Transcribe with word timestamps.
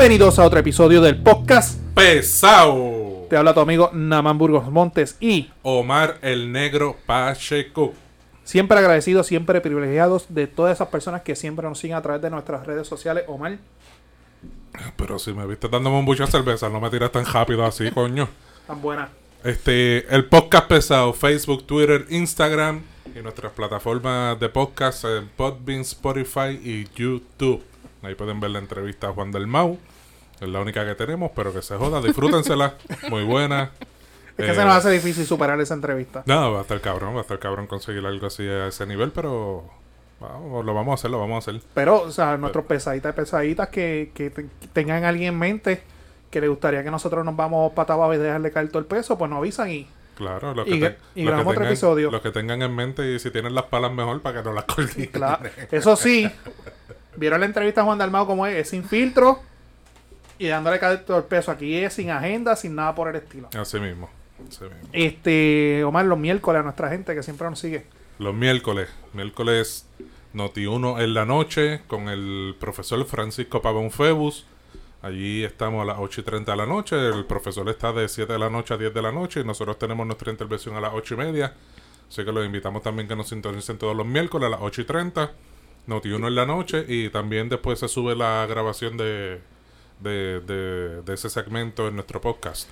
Bienvenidos 0.00 0.38
a 0.38 0.44
otro 0.44 0.60
episodio 0.60 1.00
del 1.00 1.20
podcast. 1.20 1.80
Pesao. 1.96 3.26
Te 3.28 3.36
habla 3.36 3.52
tu 3.52 3.58
amigo 3.58 3.90
Naman 3.92 4.38
Burgos 4.38 4.70
Montes 4.70 5.16
y 5.18 5.50
Omar 5.62 6.18
el 6.22 6.52
Negro 6.52 6.96
Pacheco. 7.04 7.94
siempre 8.44 8.78
agradecidos, 8.78 9.26
siempre 9.26 9.60
privilegiados 9.60 10.26
de 10.28 10.46
todas 10.46 10.76
esas 10.76 10.86
personas 10.86 11.22
que 11.22 11.34
siempre 11.34 11.66
nos 11.66 11.80
siguen 11.80 11.96
a 11.96 12.02
través 12.02 12.22
de 12.22 12.30
nuestras 12.30 12.64
redes 12.64 12.86
sociales. 12.86 13.24
Omar, 13.26 13.58
Pero 14.94 15.18
si 15.18 15.32
me 15.32 15.44
viste 15.48 15.66
dándome 15.68 15.98
un 15.98 16.04
bucho 16.04 16.26
de 16.26 16.30
cerveza, 16.30 16.68
no 16.68 16.80
me 16.80 16.90
tiras 16.90 17.10
tan 17.10 17.26
rápido 17.26 17.64
así, 17.66 17.90
coño. 17.94 18.28
tan 18.68 18.80
buena. 18.80 19.08
Este, 19.42 20.06
el 20.14 20.26
podcast 20.26 20.68
pesado, 20.68 21.12
Facebook, 21.12 21.66
Twitter, 21.66 22.06
Instagram 22.08 22.82
y 23.16 23.20
nuestras 23.20 23.50
plataformas 23.50 24.38
de 24.38 24.48
podcast 24.48 25.02
en 25.06 25.28
Podbean, 25.30 25.80
Spotify 25.80 26.50
y 26.62 26.86
YouTube. 26.94 27.64
Ahí 28.02 28.14
pueden 28.14 28.40
ver 28.40 28.50
la 28.50 28.58
entrevista 28.60 29.08
a 29.08 29.12
Juan 29.12 29.30
del 29.32 29.46
Mau. 29.46 29.78
Es 30.40 30.48
la 30.48 30.60
única 30.60 30.84
que 30.86 30.94
tenemos, 30.94 31.32
pero 31.34 31.52
que 31.52 31.62
se 31.62 31.76
joda, 31.76 32.00
disfrútensela. 32.00 32.74
Muy 33.10 33.24
buena. 33.24 33.70
Es 34.36 34.44
que 34.44 34.50
Eh, 34.52 34.54
se 34.54 34.64
nos 34.64 34.74
hace 34.76 34.90
difícil 34.90 35.26
superar 35.26 35.60
esa 35.60 35.74
entrevista. 35.74 36.22
No, 36.26 36.52
va 36.52 36.58
a 36.60 36.62
estar 36.62 36.80
cabrón, 36.80 37.14
va 37.14 37.18
a 37.18 37.22
estar 37.22 37.38
cabrón 37.40 37.66
conseguir 37.66 38.06
algo 38.06 38.26
así 38.28 38.46
a 38.46 38.68
ese 38.68 38.86
nivel, 38.86 39.10
pero 39.10 39.64
vamos, 40.20 40.64
lo 40.64 40.74
vamos 40.74 40.92
a 40.92 40.94
hacer, 40.94 41.10
lo 41.10 41.18
vamos 41.18 41.34
a 41.46 41.50
hacer. 41.50 41.60
Pero, 41.74 42.02
o 42.02 42.10
sea, 42.12 42.36
nuestros 42.36 42.64
pesaditas 42.66 43.12
y 43.12 43.16
pesaditas 43.16 43.68
que, 43.68 44.12
que 44.14 44.30
te- 44.30 44.44
que 44.60 44.66
tengan 44.72 45.04
alguien 45.04 45.32
en 45.34 45.38
mente 45.40 45.82
que 46.30 46.40
le 46.40 46.46
gustaría 46.48 46.84
que 46.84 46.90
nosotros 46.90 47.24
nos 47.24 47.34
vamos 47.34 47.72
para 47.72 48.14
y 48.14 48.18
dejarle 48.18 48.52
caer 48.52 48.68
todo 48.68 48.78
el 48.80 48.84
peso, 48.86 49.16
pues 49.18 49.28
nos 49.30 49.38
avisan 49.38 49.70
y 49.70 49.88
Claro, 50.14 50.52
los 50.54 50.66
que, 50.66 50.78
te- 50.78 50.96
y 51.14 51.22
los 51.24 51.34
que 51.34 51.40
otro 51.40 51.52
tengan, 51.52 51.66
episodio. 51.68 52.10
los 52.10 52.20
que 52.20 52.30
tengan 52.30 52.60
en 52.62 52.74
mente 52.76 53.14
y 53.14 53.18
si 53.18 53.30
tienen 53.30 53.54
las 53.54 53.64
palas 53.64 53.92
mejor 53.92 54.20
para 54.20 54.38
que 54.42 54.48
no 54.48 54.54
las 54.54 54.64
coordinen. 54.72 55.10
Claro. 55.10 55.48
Eso 55.72 55.96
sí, 55.96 56.30
vieron 57.18 57.40
la 57.40 57.46
entrevista 57.46 57.82
a 57.82 57.84
Juan 57.84 57.98
Dalmao 57.98 58.26
como 58.26 58.46
es, 58.46 58.56
es 58.56 58.70
sin 58.70 58.84
filtro 58.84 59.40
y 60.38 60.46
dándole 60.46 60.78
todo 60.78 61.18
el 61.18 61.24
peso. 61.24 61.50
Aquí 61.50 61.76
es 61.76 61.94
sin 61.94 62.10
agenda, 62.10 62.56
sin 62.56 62.74
nada 62.74 62.94
por 62.94 63.08
el 63.08 63.16
estilo. 63.16 63.48
Así 63.58 63.78
mismo, 63.80 64.08
así 64.48 64.64
mismo. 64.64 64.88
Este, 64.92 65.84
Omar, 65.84 66.04
los 66.06 66.18
miércoles 66.18 66.60
a 66.60 66.62
nuestra 66.62 66.88
gente 66.88 67.14
que 67.14 67.22
siempre 67.22 67.48
nos 67.48 67.58
sigue. 67.58 67.86
Los 68.18 68.34
miércoles, 68.34 68.88
miércoles 69.12 69.86
Noti 70.32 70.66
1 70.66 71.00
en 71.00 71.14
la 71.14 71.24
noche 71.24 71.82
con 71.86 72.08
el 72.08 72.56
profesor 72.58 73.04
Francisco 73.06 73.62
Pavón 73.62 73.90
Febus. 73.90 74.46
Allí 75.00 75.44
estamos 75.44 75.82
a 75.82 75.84
las 75.84 75.98
8 76.00 76.20
y 76.20 76.24
30 76.24 76.50
de 76.50 76.56
la 76.56 76.66
noche. 76.66 76.96
El 76.96 77.24
profesor 77.24 77.68
está 77.68 77.92
de 77.92 78.08
7 78.08 78.32
de 78.32 78.38
la 78.38 78.50
noche 78.50 78.74
a 78.74 78.76
10 78.76 78.92
de 78.92 79.02
la 79.02 79.12
noche 79.12 79.40
y 79.40 79.44
nosotros 79.44 79.78
tenemos 79.78 80.06
nuestra 80.06 80.30
intervención 80.30 80.76
a 80.76 80.80
las 80.80 80.92
8 80.92 81.14
y 81.14 81.16
media. 81.16 81.54
Así 82.08 82.24
que 82.24 82.32
los 82.32 82.44
invitamos 82.44 82.82
también 82.82 83.06
que 83.06 83.14
nos 83.14 83.28
sintonicen 83.28 83.78
todos 83.78 83.96
los 83.96 84.06
miércoles 84.06 84.46
a 84.46 84.50
las 84.50 84.60
8 84.60 84.82
y 84.82 84.84
30. 84.84 85.32
Noti 85.88 86.10
1 86.12 86.28
en 86.28 86.34
la 86.34 86.46
noche 86.46 86.84
y 86.86 87.10
también 87.10 87.48
después 87.48 87.78
se 87.80 87.88
sube 87.88 88.14
la 88.14 88.46
grabación 88.48 88.96
de, 88.96 89.40
de, 90.00 90.40
de- 90.40 91.02
de 91.02 91.14
ese 91.14 91.28
segmento 91.30 91.88
en 91.88 91.94
nuestro 91.96 92.20
podcast. 92.20 92.68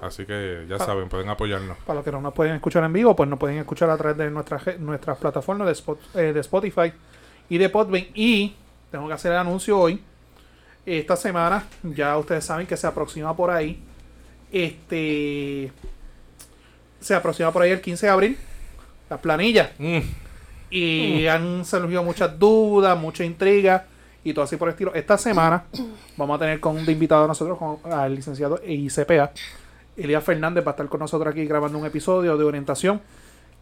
Así 0.00 0.26
que 0.26 0.66
ya 0.68 0.78
saben, 0.78 1.08
pueden 1.08 1.28
apoyarnos. 1.28 1.78
Para 1.86 1.96
los 1.96 2.04
que 2.04 2.12
no 2.12 2.20
nos 2.20 2.34
pueden 2.34 2.54
escuchar 2.54 2.84
en 2.84 2.92
vivo, 2.92 3.14
pues 3.16 3.28
nos 3.28 3.38
pueden 3.38 3.56
escuchar 3.58 3.88
a 3.88 3.96
través 3.96 4.16
de 4.18 4.30
nuestras 4.30 4.62
ge- 4.62 4.78
nuestras 4.78 5.16
plataformas 5.18 5.66
de, 5.66 5.72
Spot- 5.74 6.16
eh, 6.16 6.32
de 6.32 6.40
Spotify 6.40 6.92
y 7.48 7.56
de 7.58 7.68
Podbean. 7.70 8.06
Y 8.14 8.54
tengo 8.90 9.06
que 9.08 9.14
hacer 9.14 9.32
el 9.32 9.38
anuncio 9.38 9.78
hoy. 9.78 10.02
Esta 10.84 11.14
semana, 11.16 11.64
ya 11.82 12.16
ustedes 12.18 12.44
saben 12.44 12.66
que 12.66 12.76
se 12.76 12.86
aproxima 12.86 13.34
por 13.36 13.50
ahí. 13.50 13.80
Este. 14.50 15.70
Se 17.00 17.14
aproxima 17.14 17.52
por 17.52 17.62
ahí 17.62 17.70
el 17.70 17.80
15 17.80 18.06
de 18.06 18.12
abril. 18.12 18.38
Las 19.08 19.20
planillas. 19.20 19.70
Mm, 19.78 19.98
Y 20.70 21.26
han 21.26 21.64
surgido 21.64 22.02
muchas 22.04 22.38
dudas, 22.38 22.98
mucha 22.98 23.24
intriga 23.24 23.86
y 24.22 24.32
todo 24.32 24.44
así 24.44 24.56
por 24.56 24.68
el 24.68 24.72
estilo. 24.72 24.94
Esta 24.94 25.18
semana 25.18 25.64
vamos 26.16 26.36
a 26.36 26.38
tener 26.38 26.60
con 26.60 26.84
de 26.84 26.92
invitado 26.92 27.24
a 27.24 27.28
nosotros 27.28 27.58
con, 27.58 27.78
al 27.92 28.14
licenciado 28.14 28.60
ICPA. 28.64 29.32
Elías 29.96 30.24
Fernández 30.24 30.64
va 30.64 30.70
a 30.70 30.72
estar 30.72 30.88
con 30.88 31.00
nosotros 31.00 31.32
aquí 31.32 31.44
grabando 31.44 31.78
un 31.78 31.86
episodio 31.86 32.36
de 32.36 32.44
orientación 32.44 33.00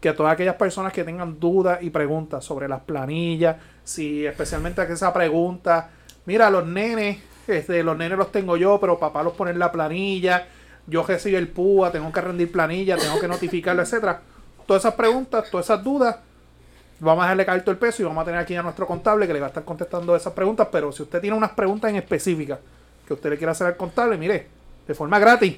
que 0.01 0.09
a 0.09 0.17
todas 0.17 0.33
aquellas 0.33 0.55
personas 0.55 0.93
que 0.93 1.03
tengan 1.03 1.41
dudas 1.41 1.83
y 1.83 1.91
preguntas 1.91 2.45
sobre 2.45 2.69
las 2.69 2.81
planillas, 2.81 3.57
si 3.83 4.25
especialmente 4.25 4.81
a 4.81 4.85
esa 4.85 5.13
pregunta, 5.13 5.91
mira, 6.25 6.51
los 6.51 6.67
nenes, 6.67 7.19
este, 7.49 7.83
los 7.83 7.97
nenes 7.97 8.17
los 8.17 8.31
tengo 8.31 8.57
yo, 8.57 8.79
pero 8.81 8.99
papá 8.99 9.23
los 9.23 9.33
pone 9.33 9.51
en 9.51 9.59
la 9.59 9.73
planilla, 9.73 10.47
yo 10.87 11.03
recibo 11.03 11.39
el 11.39 11.49
PUA, 11.49 11.91
tengo 11.91 12.13
que 12.13 12.21
rendir 12.21 12.53
planilla, 12.53 12.97
tengo 12.97 13.19
que 13.19 13.27
notificarlo, 13.27 13.83
etcétera. 13.83 14.23
Todas 14.67 14.83
esas 14.83 14.95
preguntas, 14.95 15.51
todas 15.51 15.67
esas 15.67 15.83
dudas, 15.83 16.17
vamos 17.01 17.23
a 17.23 17.27
dejarle 17.27 17.47
caer 17.47 17.61
todo 17.63 17.73
el 17.73 17.79
peso 17.79 18.03
y 18.03 18.05
vamos 18.05 18.23
a 18.23 18.25
tener 18.25 18.41
aquí 18.41 18.55
a 18.57 18.63
nuestro 18.63 18.87
contable 18.87 19.27
que 19.27 19.33
le 19.33 19.41
va 19.41 19.47
a 19.47 19.49
estar 19.49 19.65
contestando 19.65 20.15
esas 20.17 20.33
preguntas, 20.33 20.69
pero 20.71 20.91
si 20.93 21.03
usted 21.03 21.21
tiene 21.21 21.37
unas 21.37 21.51
preguntas 21.53 21.91
en 21.91 21.97
específica 21.97 22.59
que 23.07 23.15
usted 23.15 23.31
le 23.31 23.37
quiera 23.39 23.53
hacer 23.53 23.67
al 23.69 23.77
contable, 23.77 24.17
mire, 24.19 24.47
de 24.87 24.95
forma 24.95 25.19
gratis, 25.19 25.57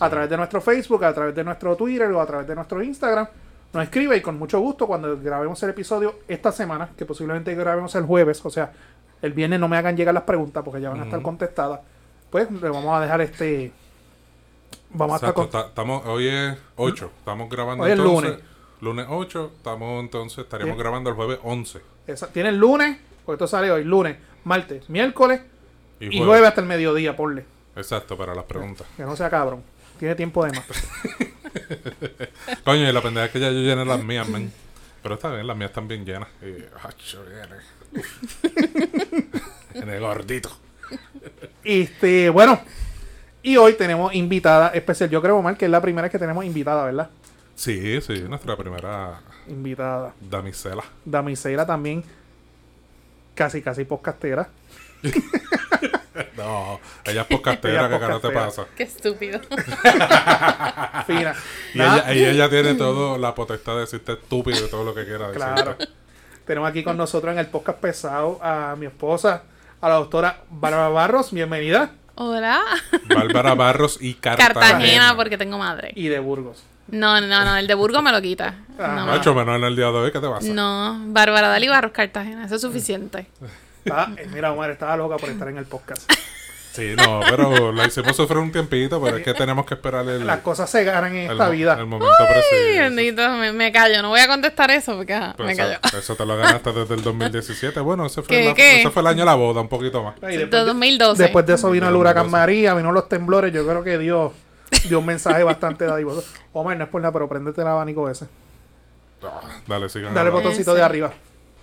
a 0.00 0.08
través 0.08 0.30
de 0.30 0.36
nuestro 0.36 0.60
Facebook, 0.60 1.04
a 1.04 1.12
través 1.12 1.34
de 1.34 1.44
nuestro 1.44 1.76
Twitter 1.76 2.10
o 2.12 2.20
a 2.20 2.26
través 2.26 2.46
de 2.46 2.54
nuestro 2.54 2.82
Instagram. 2.82 3.26
Nos 3.72 3.82
escribe 3.82 4.16
y 4.16 4.20
con 4.22 4.38
mucho 4.38 4.60
gusto 4.60 4.86
cuando 4.86 5.18
grabemos 5.20 5.62
el 5.64 5.70
episodio 5.70 6.20
esta 6.28 6.52
semana, 6.52 6.88
que 6.96 7.04
posiblemente 7.04 7.54
grabemos 7.54 7.94
el 7.96 8.04
jueves, 8.04 8.40
o 8.44 8.50
sea, 8.50 8.72
el 9.20 9.32
viernes 9.32 9.58
no 9.60 9.68
me 9.68 9.76
hagan 9.76 9.96
llegar 9.96 10.14
las 10.14 10.22
preguntas 10.22 10.62
porque 10.64 10.80
ya 10.80 10.90
van 10.90 11.00
a 11.00 11.04
estar 11.04 11.20
contestadas. 11.22 11.80
Pues 12.30 12.50
le 12.50 12.68
vamos 12.68 12.96
a 12.96 13.00
dejar 13.00 13.20
este. 13.20 13.72
Vamos 14.90 15.14
a 15.14 15.16
estar 15.16 15.34
con. 15.34 15.50
ta- 15.50 15.66
estamos, 15.68 16.04
hoy 16.06 16.28
es 16.28 16.56
8, 16.76 17.10
estamos 17.18 17.48
grabando 17.50 17.84
Hoy 17.84 17.90
es 17.92 17.98
entonces. 17.98 18.30
lunes. 18.30 18.44
Lunes 18.84 19.06
8, 19.08 19.52
estamos 19.56 20.00
entonces, 20.02 20.38
estaríamos 20.44 20.76
Sí. 20.76 20.80
grabando 20.82 21.10
el 21.10 21.16
jueves 21.16 21.38
11. 21.42 21.80
esa- 22.06 22.28
Tiene 22.28 22.50
el 22.50 22.58
lunes, 22.58 22.98
porque 23.24 23.36
esto 23.42 23.46
sale 23.48 23.70
hoy, 23.72 23.82
lunes, 23.84 24.16
martes, 24.44 24.88
miércoles 24.90 25.40
Y, 26.00 26.18
y 26.18 26.24
jueves. 26.24 26.48
hasta 26.48 26.60
el 26.60 26.66
mediodía, 26.66 27.16
ponle. 27.16 27.44
Exacto, 27.76 28.16
para 28.16 28.34
las 28.34 28.44
preguntas. 28.44 28.86
Que 28.96 29.02
no 29.04 29.16
sea 29.16 29.30
cabrón. 29.30 29.62
Tiene 29.98 30.14
tiempo 30.14 30.44
de 30.44 30.52
más. 30.52 30.64
Coño, 32.64 32.88
y 32.88 32.92
la 32.92 33.00
pendeja 33.00 33.26
es 33.26 33.32
que 33.32 33.40
ya 33.40 33.50
yo 33.50 33.58
llené 33.60 33.84
las 33.84 34.02
mías, 34.04 34.28
man. 34.28 34.52
Pero 35.02 35.14
está 35.16 35.32
bien, 35.32 35.46
las 35.46 35.56
mías 35.56 35.70
están 35.70 35.88
bien 35.88 36.04
llenas. 36.04 36.28
Y, 36.42 36.46
viene. 36.46 36.66
Viene 39.72 39.98
gordito. 39.98 40.50
Este, 41.62 42.30
bueno. 42.30 42.60
Y 43.42 43.56
hoy 43.58 43.74
tenemos 43.74 44.14
invitada 44.14 44.68
especial. 44.68 45.10
Yo 45.10 45.20
creo, 45.20 45.36
Omar, 45.36 45.56
que 45.56 45.66
es 45.66 45.70
la 45.70 45.80
primera 45.82 46.02
vez 46.04 46.12
que 46.12 46.18
tenemos 46.18 46.44
invitada, 46.44 46.84
¿verdad? 46.84 47.10
Sí, 47.54 48.00
sí, 48.00 48.20
nuestra 48.28 48.56
primera 48.56 49.20
Invitada. 49.46 50.12
damisela. 50.20 50.82
Damisela 51.04 51.64
también. 51.66 52.04
Casi, 53.34 53.62
casi 53.62 53.84
podcastera. 53.84 54.48
No, 56.36 56.78
ella 57.04 57.22
es 57.22 57.26
podcastera, 57.26 57.88
¿qué 57.88 57.98
cara 57.98 58.20
te 58.20 58.30
pasa? 58.30 58.66
Qué 58.76 58.84
estúpido. 58.84 59.40
Fina. 61.06 61.34
Y 61.74 61.80
ella, 61.80 62.14
y 62.14 62.24
ella 62.24 62.48
tiene 62.48 62.74
todo 62.74 63.18
la 63.18 63.34
potestad 63.34 63.74
de 63.74 63.80
decirte 63.80 64.12
estúpido 64.12 64.64
y 64.64 64.70
todo 64.70 64.84
lo 64.84 64.94
que 64.94 65.04
quiera 65.04 65.26
decir. 65.28 65.42
Claro. 65.42 65.76
Tenemos 66.46 66.70
aquí 66.70 66.84
con 66.84 66.96
nosotros 66.96 67.32
en 67.32 67.40
el 67.40 67.46
podcast 67.46 67.78
pesado 67.78 68.38
a 68.42 68.76
mi 68.76 68.86
esposa, 68.86 69.42
a 69.80 69.88
la 69.88 69.96
doctora 69.96 70.42
Bárbara 70.50 70.88
Barros. 70.88 71.32
Bienvenida. 71.32 71.90
Hola. 72.14 72.62
Bárbara 73.12 73.54
Barros 73.54 73.98
y 74.00 74.14
Cartagena. 74.14 74.54
Cartagena 74.54 75.16
porque 75.16 75.36
tengo 75.36 75.58
madre. 75.58 75.92
Y 75.96 76.06
de 76.08 76.20
Burgos. 76.20 76.62
No, 76.88 77.20
no, 77.20 77.44
no, 77.44 77.56
el 77.56 77.66
de 77.66 77.74
Burgos 77.74 78.02
me 78.02 78.12
lo 78.12 78.20
quita. 78.20 78.54
Ah. 78.78 78.94
No, 78.98 79.06
Macho, 79.06 79.34
menos 79.34 79.56
en 79.56 79.64
el 79.64 79.74
día 79.76 79.86
de 79.86 79.92
hoy, 79.92 80.12
¿qué 80.12 80.20
te 80.20 80.28
pasa? 80.28 80.46
no. 80.52 81.00
Bárbara 81.06 81.48
Dalí 81.48 81.68
Barros 81.68 81.92
Cartagena, 81.92 82.44
eso 82.46 82.56
es 82.56 82.60
suficiente. 82.60 83.26
Ah, 83.90 84.08
eh, 84.16 84.26
mira, 84.32 84.52
Omar 84.52 84.70
estaba 84.70 84.96
loca 84.96 85.16
por 85.16 85.28
estar 85.30 85.48
en 85.48 85.58
el 85.58 85.64
podcast. 85.66 86.10
Sí, 86.72 86.94
no, 86.96 87.20
pero 87.30 87.70
la 87.70 87.86
hicimos 87.86 88.16
sufrir 88.16 88.38
un 88.38 88.50
tiempito, 88.50 89.00
pero 89.00 89.18
es 89.18 89.22
que 89.22 89.32
tenemos 89.32 89.64
que 89.64 89.74
esperar 89.74 90.08
el, 90.08 90.26
Las 90.26 90.40
cosas 90.40 90.68
se 90.68 90.82
ganan 90.82 91.14
en 91.14 91.26
el 91.26 91.32
esta 91.32 91.48
vida. 91.48 91.74
el 91.78 91.86
momento 91.86 92.12
Ay, 92.18 92.26
preciso. 92.34 92.80
bendito, 92.82 93.28
me, 93.36 93.52
me 93.52 93.70
callo. 93.70 94.02
No 94.02 94.08
voy 94.08 94.18
a 94.18 94.26
contestar 94.26 94.72
eso 94.72 94.96
porque 94.96 95.14
ajá, 95.14 95.36
me 95.38 95.52
eso, 95.52 95.62
callo. 95.62 95.78
eso 95.98 96.16
te 96.16 96.26
lo 96.26 96.36
ganaste 96.36 96.72
desde 96.72 96.94
el 96.96 97.02
2017. 97.04 97.78
Bueno, 97.78 98.06
ese 98.06 98.22
fue, 98.22 98.36
¿Qué, 98.36 98.44
la- 98.46 98.54
qué? 98.54 98.80
ese 98.80 98.90
fue 98.90 99.02
el 99.02 99.06
año 99.06 99.20
de 99.20 99.24
la 99.26 99.34
boda, 99.34 99.60
un 99.60 99.68
poquito 99.68 100.02
más. 100.02 100.16
Y 100.22 100.26
De 100.26 100.38
después, 100.38 100.62
de, 100.62 100.66
2012. 100.66 101.22
después 101.22 101.46
de 101.46 101.54
eso 101.54 101.70
vino 101.70 101.88
el 101.88 101.94
huracán 101.94 102.24
2012. 102.24 102.40
María, 102.42 102.74
vino 102.74 102.90
los 102.90 103.08
temblores. 103.08 103.52
Yo 103.52 103.64
creo 103.64 103.84
que 103.84 103.96
Dios 103.96 104.32
dio 104.88 104.98
un 104.98 105.06
mensaje 105.06 105.42
bastante 105.42 105.84
dadivoso. 105.84 106.24
Omar, 106.52 106.76
no 106.76 106.84
es 106.84 106.90
por 106.90 107.00
nada, 107.00 107.12
pero 107.12 107.28
préndete 107.28 107.60
el 107.60 107.66
abanico 107.68 108.08
ese. 108.08 108.26
Ah, 109.22 109.40
dale, 109.66 109.88
sigan 109.88 110.12
Dale 110.14 110.28
el 110.28 110.34
botoncito 110.34 110.72
Ese. 110.72 110.78
de 110.78 110.84
arriba. 110.84 111.12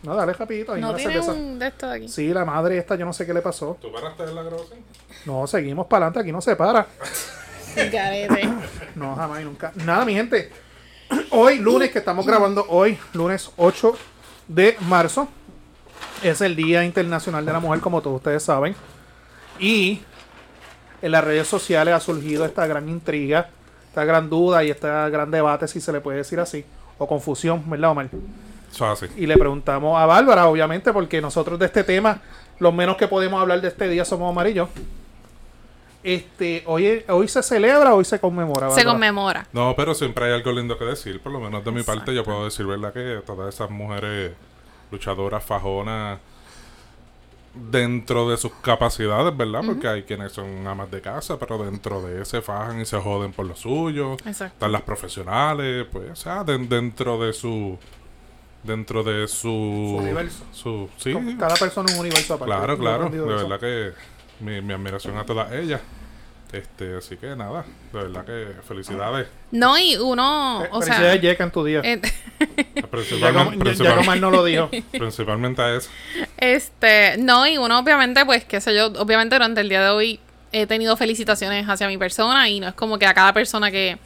No, 0.03 0.15
dale 0.15 0.33
rapidito. 0.33 0.73
ahí 0.73 0.81
no 0.81 0.89
una 0.89 0.97
tiene 0.97 1.13
cerveza. 1.13 1.33
un 1.33 1.59
de 1.59 1.67
esto 1.67 1.87
de 1.87 1.95
aquí. 1.95 2.07
Sí, 2.07 2.33
la 2.33 2.43
madre 2.43 2.77
esta, 2.77 2.95
yo 2.95 3.05
no 3.05 3.13
sé 3.13 3.25
qué 3.25 3.33
le 3.33 3.41
pasó. 3.41 3.77
¿Tú 3.79 3.91
paraste 3.91 4.23
en 4.23 4.33
la 4.35 4.41
grabación? 4.43 4.79
No, 5.25 5.45
seguimos 5.45 5.85
para 5.85 6.05
adelante, 6.07 6.19
aquí 6.21 6.31
no 6.31 6.41
se 6.41 6.55
para. 6.55 6.87
Garete. 7.75 8.49
No, 8.95 9.15
jamás 9.15 9.41
y 9.41 9.43
nunca. 9.43 9.71
Nada, 9.75 10.03
mi 10.05 10.13
gente. 10.13 10.51
Hoy, 11.29 11.59
lunes, 11.59 11.91
que 11.91 11.99
estamos 11.99 12.25
grabando 12.25 12.65
hoy, 12.69 12.97
lunes 13.13 13.51
8 13.57 13.93
de 14.47 14.75
marzo, 14.81 15.27
es 16.23 16.41
el 16.41 16.55
Día 16.55 16.83
Internacional 16.83 17.45
de 17.45 17.53
la 17.53 17.59
Mujer, 17.59 17.79
como 17.81 18.01
todos 18.01 18.17
ustedes 18.17 18.41
saben. 18.43 18.75
Y 19.59 20.01
en 21.01 21.11
las 21.11 21.23
redes 21.23 21.47
sociales 21.47 21.93
ha 21.93 21.99
surgido 21.99 22.45
esta 22.45 22.67
gran 22.67 22.87
intriga, 22.89 23.49
esta 23.87 24.05
gran 24.05 24.29
duda 24.29 24.63
y 24.63 24.69
este 24.69 24.87
gran 24.87 25.31
debate, 25.31 25.67
si 25.67 25.81
se 25.81 25.91
le 25.91 26.01
puede 26.01 26.19
decir 26.19 26.39
así, 26.39 26.63
o 26.97 27.07
confusión, 27.07 27.63
¿verdad, 27.69 27.91
Omar? 27.91 28.09
Eso 28.71 28.91
es 28.91 29.03
así. 29.03 29.13
Y 29.17 29.25
le 29.25 29.37
preguntamos 29.37 29.99
a 29.99 30.05
Bárbara, 30.05 30.47
obviamente, 30.47 30.93
porque 30.93 31.19
nosotros 31.21 31.59
de 31.59 31.65
este 31.65 31.83
tema, 31.83 32.21
los 32.59 32.73
menos 32.73 32.95
que 32.95 33.07
podemos 33.07 33.41
hablar 33.41 33.59
de 33.61 33.67
este 33.67 33.89
día 33.89 34.05
somos 34.05 34.31
amarillos. 34.31 34.69
Este, 36.03 36.63
hoy, 36.65 37.03
hoy 37.09 37.27
se 37.27 37.43
celebra, 37.43 37.93
hoy 37.93 38.05
se 38.05 38.19
conmemora. 38.19 38.71
Se 38.71 38.83
conmemora. 38.83 39.45
No, 39.51 39.75
pero 39.75 39.93
siempre 39.93 40.25
hay 40.25 40.33
algo 40.33 40.51
lindo 40.51 40.77
que 40.77 40.85
decir. 40.85 41.21
Por 41.21 41.31
lo 41.31 41.39
menos 41.39 41.63
de 41.63 41.71
mi 41.71 41.83
parte, 41.83 42.13
yo 42.13 42.23
puedo 42.23 42.45
decir, 42.45 42.65
¿verdad? 42.65 42.93
Que 42.93 43.21
todas 43.25 43.53
esas 43.53 43.69
mujeres 43.69 44.33
luchadoras, 44.89 45.43
fajonas, 45.43 46.19
dentro 47.53 48.29
de 48.29 48.37
sus 48.37 48.51
capacidades, 48.61 49.35
¿verdad? 49.35 49.61
Porque 49.65 49.87
hay 49.87 50.03
quienes 50.03 50.31
son 50.31 50.65
amas 50.67 50.89
de 50.89 51.01
casa, 51.01 51.37
pero 51.37 51.57
dentro 51.57 52.01
de 52.01 52.21
ese 52.21 52.41
fajan 52.41 52.79
y 52.81 52.85
se 52.85 52.97
joden 52.97 53.33
por 53.33 53.45
lo 53.45 53.55
suyo. 53.55 54.13
Exacto. 54.25 54.45
Están 54.55 54.71
las 54.71 54.81
profesionales, 54.83 55.85
pues, 55.91 56.11
o 56.11 56.15
sea, 56.15 56.43
den- 56.43 56.69
dentro 56.69 57.19
de 57.19 57.33
su. 57.33 57.77
Dentro 58.63 59.03
de 59.03 59.27
su. 59.27 59.37
Su 59.49 59.95
universo. 59.97 60.43
Su, 60.51 60.89
sí, 60.97 61.13
Cada 61.39 61.55
persona 61.55 61.89
es 61.89 61.95
un 61.95 62.01
universo 62.01 62.35
aparte. 62.35 62.53
claro, 62.55 62.77
claro. 62.77 63.09
De 63.09 63.19
verdad 63.19 63.59
que 63.59 63.91
mi, 64.39 64.61
mi 64.61 64.73
admiración 64.73 65.17
a 65.17 65.25
todas 65.25 65.51
ellas. 65.51 65.81
Este, 66.51 66.97
así 66.97 67.15
que 67.15 67.33
nada, 67.35 67.63
de 67.93 67.99
verdad 67.99 68.25
que 68.25 68.47
felicidades. 68.67 69.27
No, 69.51 69.77
y 69.79 69.95
uno, 69.95 70.59
Fe- 70.61 70.69
o 70.71 70.81
Felicidades, 70.81 71.21
sea, 71.21 71.21
Yeka, 71.21 71.43
en 71.45 71.51
tu 71.51 71.63
día. 71.63 71.79
eh, 71.83 72.01
Principalmente, 72.89 73.57
Ya 73.57 73.63
principal- 73.63 73.95
como 73.97 74.13
él 74.13 74.21
no 74.21 74.31
lo 74.31 74.43
dijo. 74.43 74.69
principalmente 74.91 75.61
a 75.61 75.75
eso. 75.75 75.89
este, 76.37 77.15
no, 77.19 77.47
y 77.47 77.57
uno 77.57 77.79
obviamente, 77.79 78.25
pues, 78.25 78.43
qué 78.45 78.59
sé 78.61 78.75
yo, 78.75 78.87
obviamente 78.87 79.35
durante 79.35 79.61
el 79.61 79.69
día 79.69 79.81
de 79.81 79.89
hoy 79.91 80.19
he 80.51 80.67
tenido 80.67 80.97
felicitaciones 80.97 81.65
hacia 81.67 81.87
mi 81.87 81.97
persona 81.97 82.49
y 82.49 82.59
no 82.59 82.67
es 82.67 82.73
como 82.73 82.99
que 82.99 83.05
a 83.05 83.13
cada 83.13 83.31
persona 83.33 83.71
que, 83.71 83.97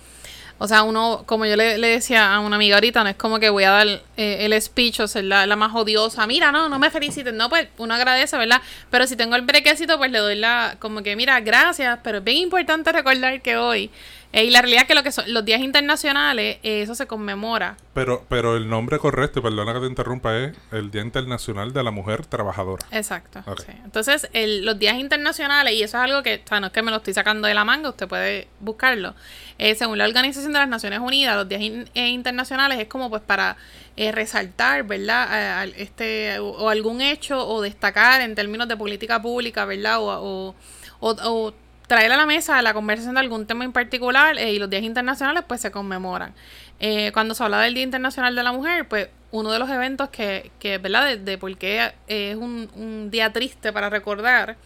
o 0.57 0.67
sea, 0.67 0.83
uno, 0.83 1.23
como 1.25 1.45
yo 1.45 1.55
le, 1.55 1.77
le 1.77 1.87
decía 1.87 2.33
a 2.33 2.39
una 2.39 2.55
amiga 2.55 2.75
ahorita, 2.75 3.03
no 3.03 3.09
es 3.09 3.15
como 3.17 3.39
que 3.39 3.49
voy 3.49 3.65
a 3.65 3.71
dar 3.71 3.87
eh, 3.87 4.37
el 4.39 4.61
speech 4.61 5.01
o 5.01 5.07
ser 5.07 5.25
la, 5.25 5.45
la 5.45 5.55
más 5.55 5.75
odiosa, 5.75 6.25
mira, 6.27 6.51
no, 6.51 6.69
no 6.69 6.79
me 6.79 6.89
feliciten, 6.89 7.35
no, 7.35 7.49
pues 7.49 7.67
uno 7.77 7.93
agradece, 7.93 8.37
¿verdad? 8.37 8.61
Pero 8.89 9.05
si 9.05 9.15
tengo 9.15 9.35
el 9.35 9.41
brequecito, 9.41 9.97
pues 9.97 10.11
le 10.11 10.19
doy 10.19 10.35
la, 10.35 10.77
como 10.79 11.03
que, 11.03 11.15
mira, 11.15 11.39
gracias, 11.41 11.99
pero 12.03 12.19
es 12.19 12.23
bien 12.23 12.37
importante 12.37 12.91
recordar 12.91 13.41
que 13.41 13.57
hoy, 13.57 13.91
eh, 14.35 14.43
y 14.43 14.49
la 14.51 14.61
realidad 14.61 14.81
es 14.83 14.87
que 14.89 14.95
lo 14.95 15.03
que 15.03 15.11
son 15.13 15.25
los 15.33 15.45
días 15.45 15.61
internacionales, 15.61 16.57
eh, 16.61 16.81
eso 16.81 16.93
se 16.93 17.07
conmemora. 17.07 17.77
Pero, 17.93 18.25
pero 18.27 18.57
el 18.57 18.67
nombre 18.69 18.99
correcto, 18.99 19.39
y 19.39 19.41
perdona 19.41 19.73
que 19.73 19.79
te 19.79 19.85
interrumpa, 19.87 20.35
es 20.37 20.53
el 20.73 20.91
Día 20.91 21.01
Internacional 21.01 21.71
de 21.71 21.81
la 21.83 21.91
Mujer 21.91 22.25
Trabajadora. 22.25 22.85
Exacto. 22.91 23.41
Sí. 23.65 23.71
Entonces, 23.85 24.27
el- 24.33 24.65
los 24.65 24.77
días 24.77 24.97
internacionales, 24.99 25.73
y 25.73 25.81
eso 25.83 25.97
es 25.97 26.03
algo 26.03 26.21
que, 26.21 26.41
o 26.43 26.47
sea, 26.47 26.59
no 26.59 26.67
es 26.67 26.73
que 26.73 26.81
me 26.81 26.91
lo 26.91 26.97
estoy 26.97 27.13
sacando 27.13 27.47
de 27.47 27.53
la 27.53 27.63
manga, 27.63 27.89
usted 27.89 28.07
puede 28.09 28.47
buscarlo. 28.59 29.15
Eh, 29.57 29.73
según 29.75 29.97
la 29.97 30.03
Organización 30.05 30.51
de 30.51 30.59
las 30.59 30.67
Naciones 30.67 30.99
Unidas, 30.99 31.35
los 31.37 31.47
días 31.47 31.61
in- 31.61 31.89
internacionales 31.95 32.77
es 32.79 32.87
como 32.87 33.09
pues 33.09 33.21
para 33.21 33.55
eh, 33.97 34.11
resaltar, 34.11 34.83
¿verdad? 34.83 35.61
A- 35.61 35.63
este, 35.63 36.39
o, 36.39 36.47
o 36.49 36.69
algún 36.69 36.99
hecho 36.99 37.47
o 37.47 37.61
destacar 37.61 38.19
en 38.19 38.35
términos 38.35 38.67
de 38.67 38.75
política 38.75 39.21
pública, 39.21 39.63
¿verdad? 39.63 39.99
O, 39.99 40.07
o, 40.09 40.55
o- 40.99 41.15
o 41.29 41.53
traer 41.87 42.11
a 42.11 42.17
la 42.17 42.25
mesa 42.25 42.61
la 42.61 42.73
conversación 42.73 43.15
de 43.15 43.21
algún 43.21 43.45
tema 43.45 43.63
en 43.63 43.71
particular 43.71 44.37
eh, 44.37 44.53
y 44.53 44.59
los 44.59 44.69
días 44.69 44.83
internacionales 44.83 45.43
pues 45.47 45.61
se 45.61 45.71
conmemoran. 45.71 46.33
Eh, 46.79 47.11
cuando 47.13 47.33
se 47.33 47.43
habla 47.43 47.61
del 47.61 47.73
Día 47.73 47.83
Internacional 47.83 48.35
de 48.35 48.43
la 48.43 48.51
Mujer, 48.51 48.87
pues 48.87 49.09
uno 49.31 49.51
de 49.51 49.59
los 49.59 49.69
eventos 49.69 50.09
que, 50.09 50.51
que 50.59 50.77
¿verdad? 50.77 51.05
De, 51.05 51.17
de 51.17 51.37
por 51.37 51.55
qué 51.57 51.93
es 52.07 52.35
un, 52.35 52.69
un 52.75 53.11
día 53.11 53.31
triste 53.31 53.71
para 53.71 53.89
recordar, 53.89 54.57